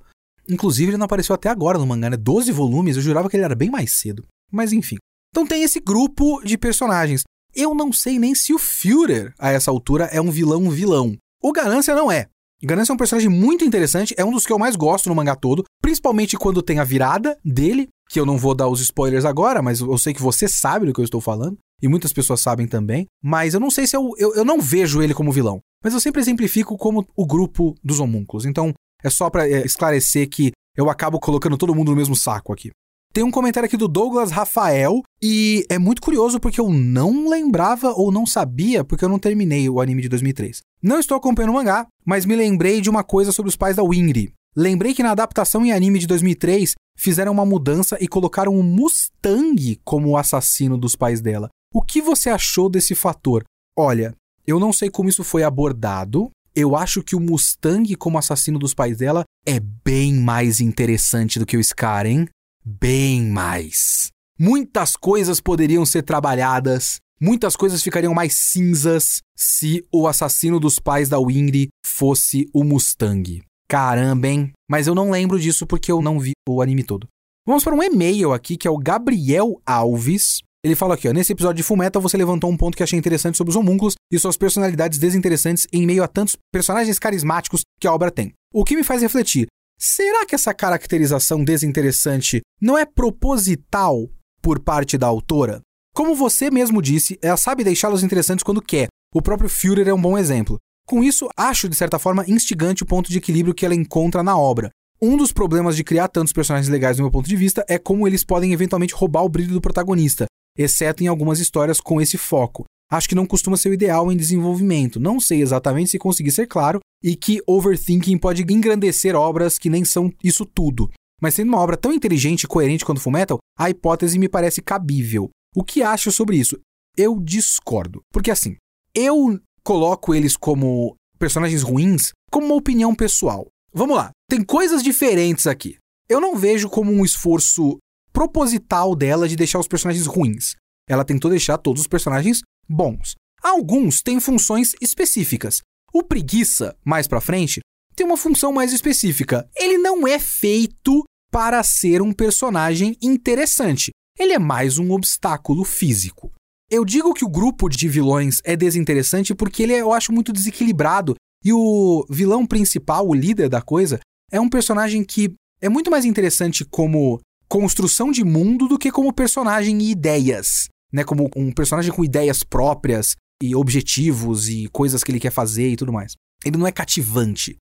Inclusive, 0.48 0.90
ele 0.90 0.96
não 0.96 1.04
apareceu 1.04 1.34
até 1.34 1.48
agora 1.48 1.78
no 1.78 1.86
mangá, 1.86 2.08
né? 2.08 2.16
12 2.16 2.50
volumes, 2.52 2.96
eu 2.96 3.02
jurava 3.02 3.28
que 3.28 3.36
ele 3.36 3.44
era 3.44 3.54
bem 3.54 3.70
mais 3.70 3.92
cedo. 3.98 4.24
Mas 4.50 4.72
enfim. 4.72 4.96
Então 5.30 5.46
tem 5.46 5.62
esse 5.62 5.80
grupo 5.80 6.42
de 6.42 6.56
personagens. 6.56 7.22
Eu 7.54 7.74
não 7.74 7.92
sei 7.92 8.18
nem 8.18 8.34
se 8.34 8.52
o 8.52 8.58
Führer, 8.58 9.34
a 9.38 9.50
essa 9.50 9.70
altura, 9.70 10.04
é 10.06 10.20
um 10.20 10.30
vilão 10.30 10.70
vilão. 10.70 11.16
O 11.48 11.52
Ganância 11.52 11.94
não 11.94 12.12
é. 12.12 12.26
Ganância 12.62 12.92
é 12.92 12.94
um 12.94 12.98
personagem 12.98 13.30
muito 13.30 13.64
interessante, 13.64 14.14
é 14.18 14.22
um 14.22 14.30
dos 14.30 14.44
que 14.44 14.52
eu 14.52 14.58
mais 14.58 14.76
gosto 14.76 15.08
no 15.08 15.14
mangá 15.14 15.34
todo, 15.34 15.64
principalmente 15.80 16.36
quando 16.36 16.60
tem 16.60 16.78
a 16.78 16.84
virada 16.84 17.38
dele, 17.42 17.88
que 18.10 18.20
eu 18.20 18.26
não 18.26 18.36
vou 18.36 18.54
dar 18.54 18.68
os 18.68 18.82
spoilers 18.82 19.24
agora, 19.24 19.62
mas 19.62 19.80
eu 19.80 19.96
sei 19.96 20.12
que 20.12 20.20
você 20.20 20.46
sabe 20.46 20.84
do 20.84 20.92
que 20.92 21.00
eu 21.00 21.04
estou 21.06 21.22
falando, 21.22 21.56
e 21.80 21.88
muitas 21.88 22.12
pessoas 22.12 22.42
sabem 22.42 22.68
também, 22.68 23.06
mas 23.24 23.54
eu 23.54 23.60
não 23.60 23.70
sei 23.70 23.86
se 23.86 23.96
eu, 23.96 24.10
eu, 24.18 24.34
eu 24.34 24.44
não 24.44 24.60
vejo 24.60 25.00
ele 25.00 25.14
como 25.14 25.32
vilão, 25.32 25.60
mas 25.82 25.94
eu 25.94 26.00
sempre 26.00 26.20
exemplifico 26.20 26.76
como 26.76 27.06
o 27.16 27.24
grupo 27.24 27.74
dos 27.82 27.98
homúnculos. 27.98 28.44
Então, 28.44 28.74
é 29.02 29.08
só 29.08 29.30
para 29.30 29.48
é, 29.48 29.64
esclarecer 29.64 30.28
que 30.28 30.52
eu 30.76 30.90
acabo 30.90 31.18
colocando 31.18 31.56
todo 31.56 31.74
mundo 31.74 31.92
no 31.92 31.96
mesmo 31.96 32.14
saco 32.14 32.52
aqui. 32.52 32.72
Tem 33.14 33.24
um 33.24 33.30
comentário 33.30 33.66
aqui 33.66 33.76
do 33.78 33.88
Douglas 33.88 34.30
Rafael, 34.30 35.00
e 35.22 35.64
é 35.70 35.78
muito 35.78 36.02
curioso 36.02 36.38
porque 36.38 36.60
eu 36.60 36.68
não 36.68 37.26
lembrava 37.26 37.92
ou 37.92 38.12
não 38.12 38.26
sabia, 38.26 38.84
porque 38.84 39.02
eu 39.02 39.08
não 39.08 39.18
terminei 39.18 39.66
o 39.70 39.80
anime 39.80 40.02
de 40.02 40.10
2003. 40.10 40.60
Não 40.82 41.00
estou 41.00 41.16
acompanhando 41.16 41.50
o 41.50 41.54
mangá, 41.54 41.86
mas 42.06 42.24
me 42.24 42.36
lembrei 42.36 42.80
de 42.80 42.88
uma 42.88 43.02
coisa 43.02 43.32
sobre 43.32 43.48
os 43.48 43.56
pais 43.56 43.76
da 43.76 43.82
Winry. 43.82 44.32
Lembrei 44.56 44.94
que 44.94 45.02
na 45.02 45.10
adaptação 45.10 45.64
em 45.64 45.72
anime 45.72 45.98
de 45.98 46.06
2003 46.06 46.74
fizeram 46.96 47.32
uma 47.32 47.44
mudança 47.44 47.96
e 48.00 48.06
colocaram 48.06 48.58
o 48.58 48.62
Mustang 48.62 49.80
como 49.84 50.10
o 50.10 50.16
assassino 50.16 50.78
dos 50.78 50.94
pais 50.94 51.20
dela. 51.20 51.48
O 51.74 51.82
que 51.82 52.00
você 52.00 52.30
achou 52.30 52.68
desse 52.68 52.94
fator? 52.94 53.44
Olha, 53.76 54.14
eu 54.46 54.58
não 54.58 54.72
sei 54.72 54.88
como 54.88 55.08
isso 55.08 55.22
foi 55.22 55.42
abordado. 55.42 56.30
Eu 56.54 56.74
acho 56.74 57.02
que 57.02 57.14
o 57.14 57.20
Mustang 57.20 57.94
como 57.96 58.18
assassino 58.18 58.58
dos 58.58 58.72
pais 58.72 58.98
dela 58.98 59.24
é 59.46 59.60
bem 59.60 60.14
mais 60.14 60.60
interessante 60.60 61.38
do 61.38 61.46
que 61.46 61.56
o 61.56 61.62
Scar, 61.62 62.06
hein? 62.06 62.26
Bem 62.64 63.24
mais. 63.30 64.10
Muitas 64.38 64.94
coisas 64.94 65.40
poderiam 65.40 65.84
ser 65.84 66.02
trabalhadas, 66.02 66.98
muitas 67.20 67.56
coisas 67.56 67.82
ficariam 67.82 68.14
mais 68.14 68.34
cinzas 68.34 69.20
se 69.36 69.84
o 69.92 70.06
assassino 70.06 70.58
dos 70.58 70.78
pais 70.78 71.08
da 71.08 71.18
Winry 71.18 71.68
fosse 71.84 72.48
o 72.52 72.64
Mustang. 72.64 73.42
Caramba, 73.68 74.28
hein? 74.28 74.52
Mas 74.68 74.86
eu 74.86 74.94
não 74.94 75.10
lembro 75.10 75.38
disso 75.38 75.66
porque 75.66 75.92
eu 75.92 76.00
não 76.00 76.18
vi 76.18 76.32
o 76.48 76.62
anime 76.62 76.82
todo. 76.82 77.06
Vamos 77.46 77.64
para 77.64 77.74
um 77.74 77.82
e-mail 77.82 78.32
aqui 78.32 78.56
que 78.56 78.66
é 78.66 78.70
o 78.70 78.78
Gabriel 78.78 79.60
Alves. 79.64 80.40
Ele 80.64 80.74
fala 80.74 80.94
aqui, 80.94 81.08
ó, 81.08 81.12
nesse 81.12 81.32
episódio 81.32 81.58
de 81.58 81.62
Fullmetal 81.62 82.02
você 82.02 82.16
levantou 82.16 82.50
um 82.50 82.56
ponto 82.56 82.76
que 82.76 82.82
achei 82.82 82.98
interessante 82.98 83.38
sobre 83.38 83.50
os 83.50 83.56
homúnculos 83.56 83.94
e 84.12 84.18
suas 84.18 84.36
personalidades 84.36 84.98
desinteressantes 84.98 85.66
em 85.72 85.86
meio 85.86 86.02
a 86.02 86.08
tantos 86.08 86.36
personagens 86.52 86.98
carismáticos 86.98 87.62
que 87.80 87.86
a 87.86 87.92
obra 87.92 88.10
tem. 88.10 88.32
O 88.52 88.64
que 88.64 88.76
me 88.76 88.82
faz 88.82 89.02
refletir, 89.02 89.46
será 89.78 90.26
que 90.26 90.34
essa 90.34 90.52
caracterização 90.52 91.44
desinteressante 91.44 92.40
não 92.60 92.76
é 92.76 92.84
proposital 92.84 94.10
por 94.42 94.60
parte 94.60 94.98
da 94.98 95.06
autora? 95.06 95.60
Como 95.98 96.14
você 96.14 96.48
mesmo 96.48 96.80
disse, 96.80 97.18
ela 97.20 97.36
sabe 97.36 97.64
deixá-los 97.64 98.04
interessantes 98.04 98.44
quando 98.44 98.62
quer. 98.62 98.86
O 99.12 99.20
próprio 99.20 99.50
Führer 99.50 99.88
é 99.88 99.92
um 99.92 100.00
bom 100.00 100.16
exemplo. 100.16 100.56
Com 100.86 101.02
isso, 101.02 101.28
acho 101.36 101.68
de 101.68 101.74
certa 101.74 101.98
forma 101.98 102.24
instigante 102.28 102.84
o 102.84 102.86
ponto 102.86 103.10
de 103.10 103.18
equilíbrio 103.18 103.52
que 103.52 103.66
ela 103.66 103.74
encontra 103.74 104.22
na 104.22 104.38
obra. 104.38 104.70
Um 105.02 105.16
dos 105.16 105.32
problemas 105.32 105.74
de 105.74 105.82
criar 105.82 106.06
tantos 106.06 106.32
personagens 106.32 106.68
legais 106.68 106.98
do 106.98 107.02
meu 107.02 107.10
ponto 107.10 107.28
de 107.28 107.34
vista 107.34 107.64
é 107.68 107.80
como 107.80 108.06
eles 108.06 108.22
podem 108.22 108.52
eventualmente 108.52 108.94
roubar 108.94 109.24
o 109.24 109.28
brilho 109.28 109.52
do 109.52 109.60
protagonista, 109.60 110.26
exceto 110.56 111.02
em 111.02 111.08
algumas 111.08 111.40
histórias 111.40 111.80
com 111.80 112.00
esse 112.00 112.16
foco. 112.16 112.62
Acho 112.88 113.08
que 113.08 113.16
não 113.16 113.26
costuma 113.26 113.56
ser 113.56 113.70
o 113.70 113.74
ideal 113.74 114.12
em 114.12 114.16
desenvolvimento. 114.16 115.00
Não 115.00 115.18
sei 115.18 115.42
exatamente 115.42 115.90
se 115.90 115.98
conseguir 115.98 116.30
ser 116.30 116.46
claro 116.46 116.78
e 117.02 117.16
que 117.16 117.42
overthinking 117.44 118.18
pode 118.18 118.42
engrandecer 118.42 119.16
obras 119.16 119.58
que 119.58 119.68
nem 119.68 119.84
são 119.84 120.12
isso 120.22 120.46
tudo. 120.46 120.88
Mas 121.20 121.34
sendo 121.34 121.48
uma 121.48 121.58
obra 121.58 121.76
tão 121.76 121.92
inteligente 121.92 122.44
e 122.44 122.46
coerente 122.46 122.84
quanto 122.84 123.00
Fullmetal, 123.00 123.40
a 123.58 123.68
hipótese 123.68 124.16
me 124.16 124.28
parece 124.28 124.62
cabível. 124.62 125.28
O 125.54 125.64
que 125.64 125.82
acho 125.82 126.10
sobre 126.12 126.36
isso? 126.36 126.58
Eu 126.96 127.18
discordo. 127.20 128.00
Porque 128.12 128.30
assim, 128.30 128.56
eu 128.94 129.40
coloco 129.62 130.14
eles 130.14 130.36
como 130.36 130.96
personagens 131.18 131.62
ruins 131.62 132.12
como 132.30 132.46
uma 132.46 132.54
opinião 132.54 132.94
pessoal. 132.94 133.46
Vamos 133.72 133.96
lá, 133.96 134.10
tem 134.28 134.42
coisas 134.42 134.82
diferentes 134.82 135.46
aqui. 135.46 135.76
Eu 136.08 136.20
não 136.20 136.36
vejo 136.36 136.68
como 136.68 136.90
um 136.90 137.04
esforço 137.04 137.78
proposital 138.12 138.96
dela 138.96 139.28
de 139.28 139.36
deixar 139.36 139.58
os 139.58 139.68
personagens 139.68 140.06
ruins. 140.06 140.54
Ela 140.88 141.04
tentou 141.04 141.30
deixar 141.30 141.58
todos 141.58 141.82
os 141.82 141.86
personagens 141.86 142.40
bons. 142.68 143.14
Alguns 143.42 144.02
têm 144.02 144.18
funções 144.18 144.72
específicas. 144.80 145.60
O 145.92 146.02
preguiça, 146.02 146.76
mais 146.84 147.06
pra 147.06 147.20
frente, 147.20 147.60
tem 147.94 148.06
uma 148.06 148.16
função 148.16 148.52
mais 148.52 148.72
específica. 148.72 149.48
Ele 149.56 149.78
não 149.78 150.06
é 150.06 150.18
feito 150.18 151.04
para 151.30 151.62
ser 151.62 152.00
um 152.00 152.12
personagem 152.12 152.96
interessante. 153.02 153.90
Ele 154.18 154.32
é 154.32 154.38
mais 154.38 154.78
um 154.78 154.90
obstáculo 154.90 155.64
físico. 155.64 156.32
Eu 156.68 156.84
digo 156.84 157.14
que 157.14 157.24
o 157.24 157.28
grupo 157.28 157.68
de 157.68 157.88
vilões 157.88 158.40
é 158.44 158.56
desinteressante 158.56 159.32
porque 159.32 159.62
ele 159.62 159.72
é, 159.72 159.80
eu 159.80 159.92
acho 159.92 160.12
muito 160.12 160.32
desequilibrado 160.32 161.14
e 161.44 161.52
o 161.52 162.04
vilão 162.10 162.44
principal, 162.44 163.06
o 163.06 163.14
líder 163.14 163.48
da 163.48 163.62
coisa, 163.62 164.00
é 164.30 164.40
um 164.40 164.48
personagem 164.48 165.04
que 165.04 165.32
é 165.60 165.68
muito 165.68 165.88
mais 165.88 166.04
interessante 166.04 166.64
como 166.64 167.20
construção 167.48 168.10
de 168.10 168.24
mundo 168.24 168.66
do 168.66 168.76
que 168.76 168.90
como 168.90 169.12
personagem 169.12 169.80
e 169.82 169.90
ideias, 169.92 170.68
né? 170.92 171.04
Como 171.04 171.30
um 171.36 171.52
personagem 171.52 171.92
com 171.92 172.04
ideias 172.04 172.42
próprias 172.42 173.14
e 173.40 173.54
objetivos 173.54 174.48
e 174.48 174.66
coisas 174.68 175.04
que 175.04 175.12
ele 175.12 175.20
quer 175.20 175.30
fazer 175.30 175.70
e 175.70 175.76
tudo 175.76 175.92
mais. 175.92 176.14
Ele 176.44 176.58
não 176.58 176.66
é 176.66 176.72
cativante. 176.72 177.56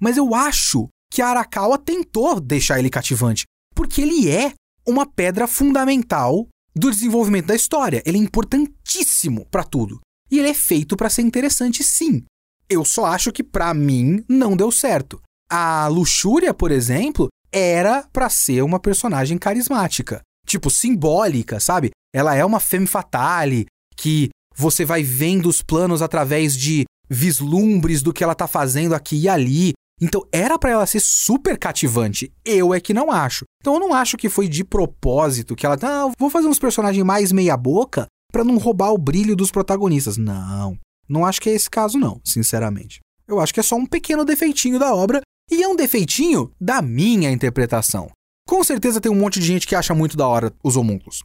Mas 0.00 0.16
eu 0.16 0.34
acho 0.34 0.88
que 1.10 1.22
a 1.22 1.28
Arakawa 1.28 1.78
tentou 1.78 2.40
deixar 2.40 2.80
ele 2.80 2.90
cativante, 2.90 3.44
porque 3.74 4.02
ele 4.02 4.28
é 4.28 4.52
uma 4.86 5.06
pedra 5.06 5.46
fundamental 5.46 6.46
do 6.74 6.90
desenvolvimento 6.90 7.46
da 7.46 7.54
história. 7.54 8.02
Ele 8.06 8.18
é 8.18 8.20
importantíssimo 8.20 9.46
para 9.50 9.64
tudo. 9.64 10.00
E 10.30 10.38
ele 10.38 10.48
é 10.48 10.54
feito 10.54 10.96
para 10.96 11.10
ser 11.10 11.22
interessante, 11.22 11.82
sim. 11.82 12.24
Eu 12.68 12.84
só 12.84 13.06
acho 13.06 13.32
que 13.32 13.42
para 13.42 13.74
mim 13.74 14.24
não 14.28 14.56
deu 14.56 14.70
certo. 14.70 15.20
A 15.50 15.88
Luxúria, 15.88 16.54
por 16.54 16.70
exemplo, 16.70 17.28
era 17.52 18.06
para 18.12 18.28
ser 18.28 18.62
uma 18.62 18.78
personagem 18.78 19.36
carismática, 19.36 20.20
tipo 20.46 20.70
simbólica, 20.70 21.58
sabe? 21.58 21.90
Ela 22.14 22.36
é 22.36 22.44
uma 22.44 22.60
femme 22.60 22.86
fatale 22.86 23.66
que 23.96 24.30
você 24.56 24.84
vai 24.84 25.02
vendo 25.02 25.48
os 25.48 25.62
planos 25.62 26.00
através 26.00 26.56
de 26.56 26.84
vislumbres 27.08 28.02
do 28.02 28.12
que 28.12 28.22
ela 28.22 28.36
tá 28.36 28.46
fazendo 28.46 28.94
aqui 28.94 29.16
e 29.16 29.28
ali. 29.28 29.72
Então 30.00 30.26
era 30.32 30.58
para 30.58 30.70
ela 30.70 30.86
ser 30.86 31.00
super 31.00 31.58
cativante. 31.58 32.32
Eu 32.44 32.72
é 32.72 32.80
que 32.80 32.94
não 32.94 33.10
acho. 33.10 33.44
Então 33.60 33.74
eu 33.74 33.80
não 33.80 33.92
acho 33.92 34.16
que 34.16 34.28
foi 34.28 34.48
de 34.48 34.64
propósito 34.64 35.54
que 35.54 35.66
ela, 35.66 35.76
ah, 35.82 36.10
vou 36.18 36.30
fazer 36.30 36.48
uns 36.48 36.58
personagens 36.58 37.04
mais 37.04 37.32
meia 37.32 37.56
boca 37.56 38.06
para 38.32 38.44
não 38.44 38.56
roubar 38.56 38.92
o 38.92 38.98
brilho 38.98 39.36
dos 39.36 39.50
protagonistas. 39.50 40.16
Não. 40.16 40.78
Não 41.08 41.26
acho 41.26 41.40
que 41.40 41.50
é 41.50 41.54
esse 41.54 41.68
caso 41.68 41.98
não, 41.98 42.20
sinceramente. 42.24 43.00
Eu 43.28 43.40
acho 43.40 43.52
que 43.52 43.60
é 43.60 43.62
só 43.62 43.76
um 43.76 43.86
pequeno 43.86 44.24
defeitinho 44.24 44.78
da 44.78 44.94
obra 44.94 45.20
e 45.50 45.62
é 45.62 45.68
um 45.68 45.76
defeitinho 45.76 46.50
da 46.60 46.80
minha 46.80 47.30
interpretação. 47.30 48.10
Com 48.48 48.64
certeza 48.64 49.00
tem 49.00 49.10
um 49.10 49.16
monte 49.16 49.38
de 49.38 49.46
gente 49.46 49.66
que 49.66 49.74
acha 49.74 49.94
muito 49.94 50.16
da 50.16 50.26
hora 50.26 50.52
os 50.62 50.76
homúnculos. 50.76 51.22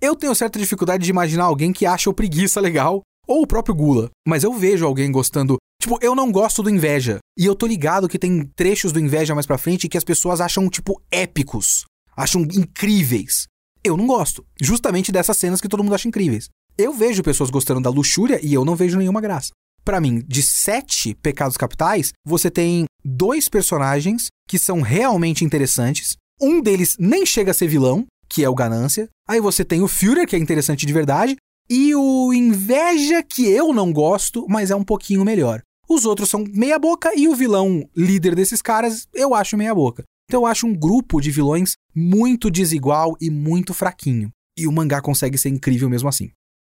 Eu 0.00 0.16
tenho 0.16 0.34
certa 0.34 0.58
dificuldade 0.58 1.04
de 1.04 1.10
imaginar 1.10 1.44
alguém 1.44 1.72
que 1.72 1.86
acha 1.86 2.10
o 2.10 2.14
preguiça 2.14 2.60
legal 2.60 3.02
ou 3.26 3.42
o 3.42 3.46
próprio 3.46 3.74
Gula, 3.74 4.10
mas 4.26 4.44
eu 4.44 4.52
vejo 4.52 4.86
alguém 4.86 5.10
gostando 5.10 5.56
Tipo, 5.84 5.98
eu 6.00 6.14
não 6.14 6.32
gosto 6.32 6.62
do 6.62 6.70
Inveja. 6.70 7.18
E 7.38 7.44
eu 7.44 7.54
tô 7.54 7.66
ligado 7.66 8.08
que 8.08 8.18
tem 8.18 8.50
trechos 8.56 8.90
do 8.90 8.98
Inveja 8.98 9.34
mais 9.34 9.44
pra 9.44 9.58
frente 9.58 9.86
que 9.86 9.98
as 9.98 10.02
pessoas 10.02 10.40
acham, 10.40 10.66
tipo, 10.70 10.98
épicos. 11.10 11.84
Acham 12.16 12.40
incríveis. 12.40 13.48
Eu 13.84 13.94
não 13.94 14.06
gosto. 14.06 14.46
Justamente 14.58 15.12
dessas 15.12 15.36
cenas 15.36 15.60
que 15.60 15.68
todo 15.68 15.84
mundo 15.84 15.94
acha 15.94 16.08
incríveis. 16.08 16.48
Eu 16.78 16.94
vejo 16.94 17.22
pessoas 17.22 17.50
gostando 17.50 17.82
da 17.82 17.90
luxúria 17.90 18.40
e 18.42 18.54
eu 18.54 18.64
não 18.64 18.74
vejo 18.74 18.96
nenhuma 18.96 19.20
graça. 19.20 19.50
Para 19.84 20.00
mim, 20.00 20.24
de 20.26 20.42
sete 20.42 21.14
pecados 21.16 21.58
capitais, 21.58 22.14
você 22.24 22.50
tem 22.50 22.86
dois 23.04 23.50
personagens 23.50 24.28
que 24.48 24.58
são 24.58 24.80
realmente 24.80 25.44
interessantes. 25.44 26.16
Um 26.40 26.62
deles 26.62 26.96
nem 26.98 27.26
chega 27.26 27.50
a 27.50 27.54
ser 27.54 27.68
vilão, 27.68 28.06
que 28.26 28.42
é 28.42 28.48
o 28.48 28.54
Ganância. 28.54 29.06
Aí 29.28 29.38
você 29.38 29.62
tem 29.62 29.82
o 29.82 29.88
Führer, 29.88 30.26
que 30.26 30.34
é 30.34 30.38
interessante 30.38 30.86
de 30.86 30.92
verdade. 30.94 31.36
E 31.68 31.94
o 31.94 32.32
Inveja, 32.32 33.22
que 33.22 33.46
eu 33.46 33.74
não 33.74 33.92
gosto, 33.92 34.46
mas 34.48 34.70
é 34.70 34.74
um 34.74 34.82
pouquinho 34.82 35.22
melhor. 35.26 35.60
Os 35.94 36.04
outros 36.04 36.28
são 36.28 36.42
meia 36.52 36.76
boca 36.76 37.12
e 37.16 37.28
o 37.28 37.36
vilão 37.36 37.88
líder 37.96 38.34
desses 38.34 38.60
caras 38.60 39.06
eu 39.14 39.32
acho 39.32 39.56
meia 39.56 39.72
boca. 39.72 40.02
Então 40.28 40.40
eu 40.40 40.46
acho 40.46 40.66
um 40.66 40.74
grupo 40.74 41.20
de 41.20 41.30
vilões 41.30 41.74
muito 41.94 42.50
desigual 42.50 43.16
e 43.20 43.30
muito 43.30 43.72
fraquinho. 43.72 44.28
E 44.58 44.66
o 44.66 44.72
mangá 44.72 45.00
consegue 45.00 45.38
ser 45.38 45.50
incrível 45.50 45.88
mesmo 45.88 46.08
assim. 46.08 46.30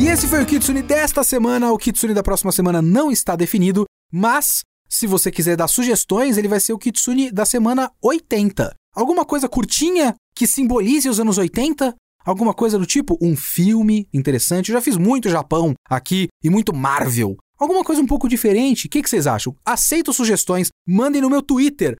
E 0.00 0.06
esse 0.06 0.28
foi 0.28 0.40
o 0.40 0.46
Kitsune 0.46 0.80
desta 0.80 1.24
semana. 1.24 1.72
O 1.72 1.78
Kitsune 1.78 2.14
da 2.14 2.22
próxima 2.22 2.52
semana 2.52 2.80
não 2.80 3.10
está 3.10 3.34
definido, 3.34 3.84
mas 4.12 4.62
se 4.88 5.08
você 5.08 5.30
quiser 5.30 5.56
dar 5.56 5.66
sugestões, 5.66 6.38
ele 6.38 6.46
vai 6.46 6.60
ser 6.60 6.72
o 6.72 6.78
Kitsune 6.78 7.32
da 7.32 7.44
semana 7.44 7.90
80. 8.00 8.72
Alguma 8.94 9.24
coisa 9.24 9.48
curtinha 9.48 10.14
que 10.36 10.46
simbolize 10.46 11.08
os 11.08 11.18
anos 11.18 11.36
80? 11.36 11.96
Alguma 12.24 12.54
coisa 12.54 12.78
do 12.78 12.86
tipo 12.86 13.18
um 13.20 13.36
filme 13.36 14.06
interessante? 14.14 14.70
Eu 14.70 14.74
já 14.74 14.80
fiz 14.80 14.96
muito 14.96 15.28
Japão 15.28 15.74
aqui 15.90 16.28
e 16.44 16.48
muito 16.48 16.72
Marvel. 16.72 17.36
Alguma 17.58 17.82
coisa 17.82 18.00
um 18.00 18.06
pouco 18.06 18.28
diferente? 18.28 18.86
O 18.86 18.90
que, 18.90 19.02
que, 19.02 19.10
vocês 19.10 19.26
acham? 19.26 19.54
Aceito 19.64 20.12
sugestões, 20.12 20.68
mandem 20.86 21.20
no 21.20 21.28
meu 21.28 21.42
Twitter, 21.42 21.96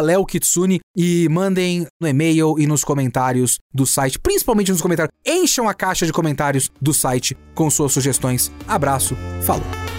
LeoKitsune, 0.00 0.80
e 0.96 1.28
mandem 1.28 1.86
no 2.00 2.06
e-mail 2.06 2.54
e 2.58 2.66
nos 2.66 2.84
comentários 2.84 3.58
do 3.74 3.84
site, 3.84 4.18
principalmente 4.18 4.70
nos 4.70 4.80
comentários. 4.80 5.12
Encham 5.26 5.68
a 5.68 5.74
caixa 5.74 6.06
de 6.06 6.12
comentários 6.12 6.70
do 6.80 6.94
site 6.94 7.36
com 7.54 7.68
suas 7.68 7.92
sugestões. 7.92 8.52
Abraço, 8.68 9.16
falou! 9.44 9.91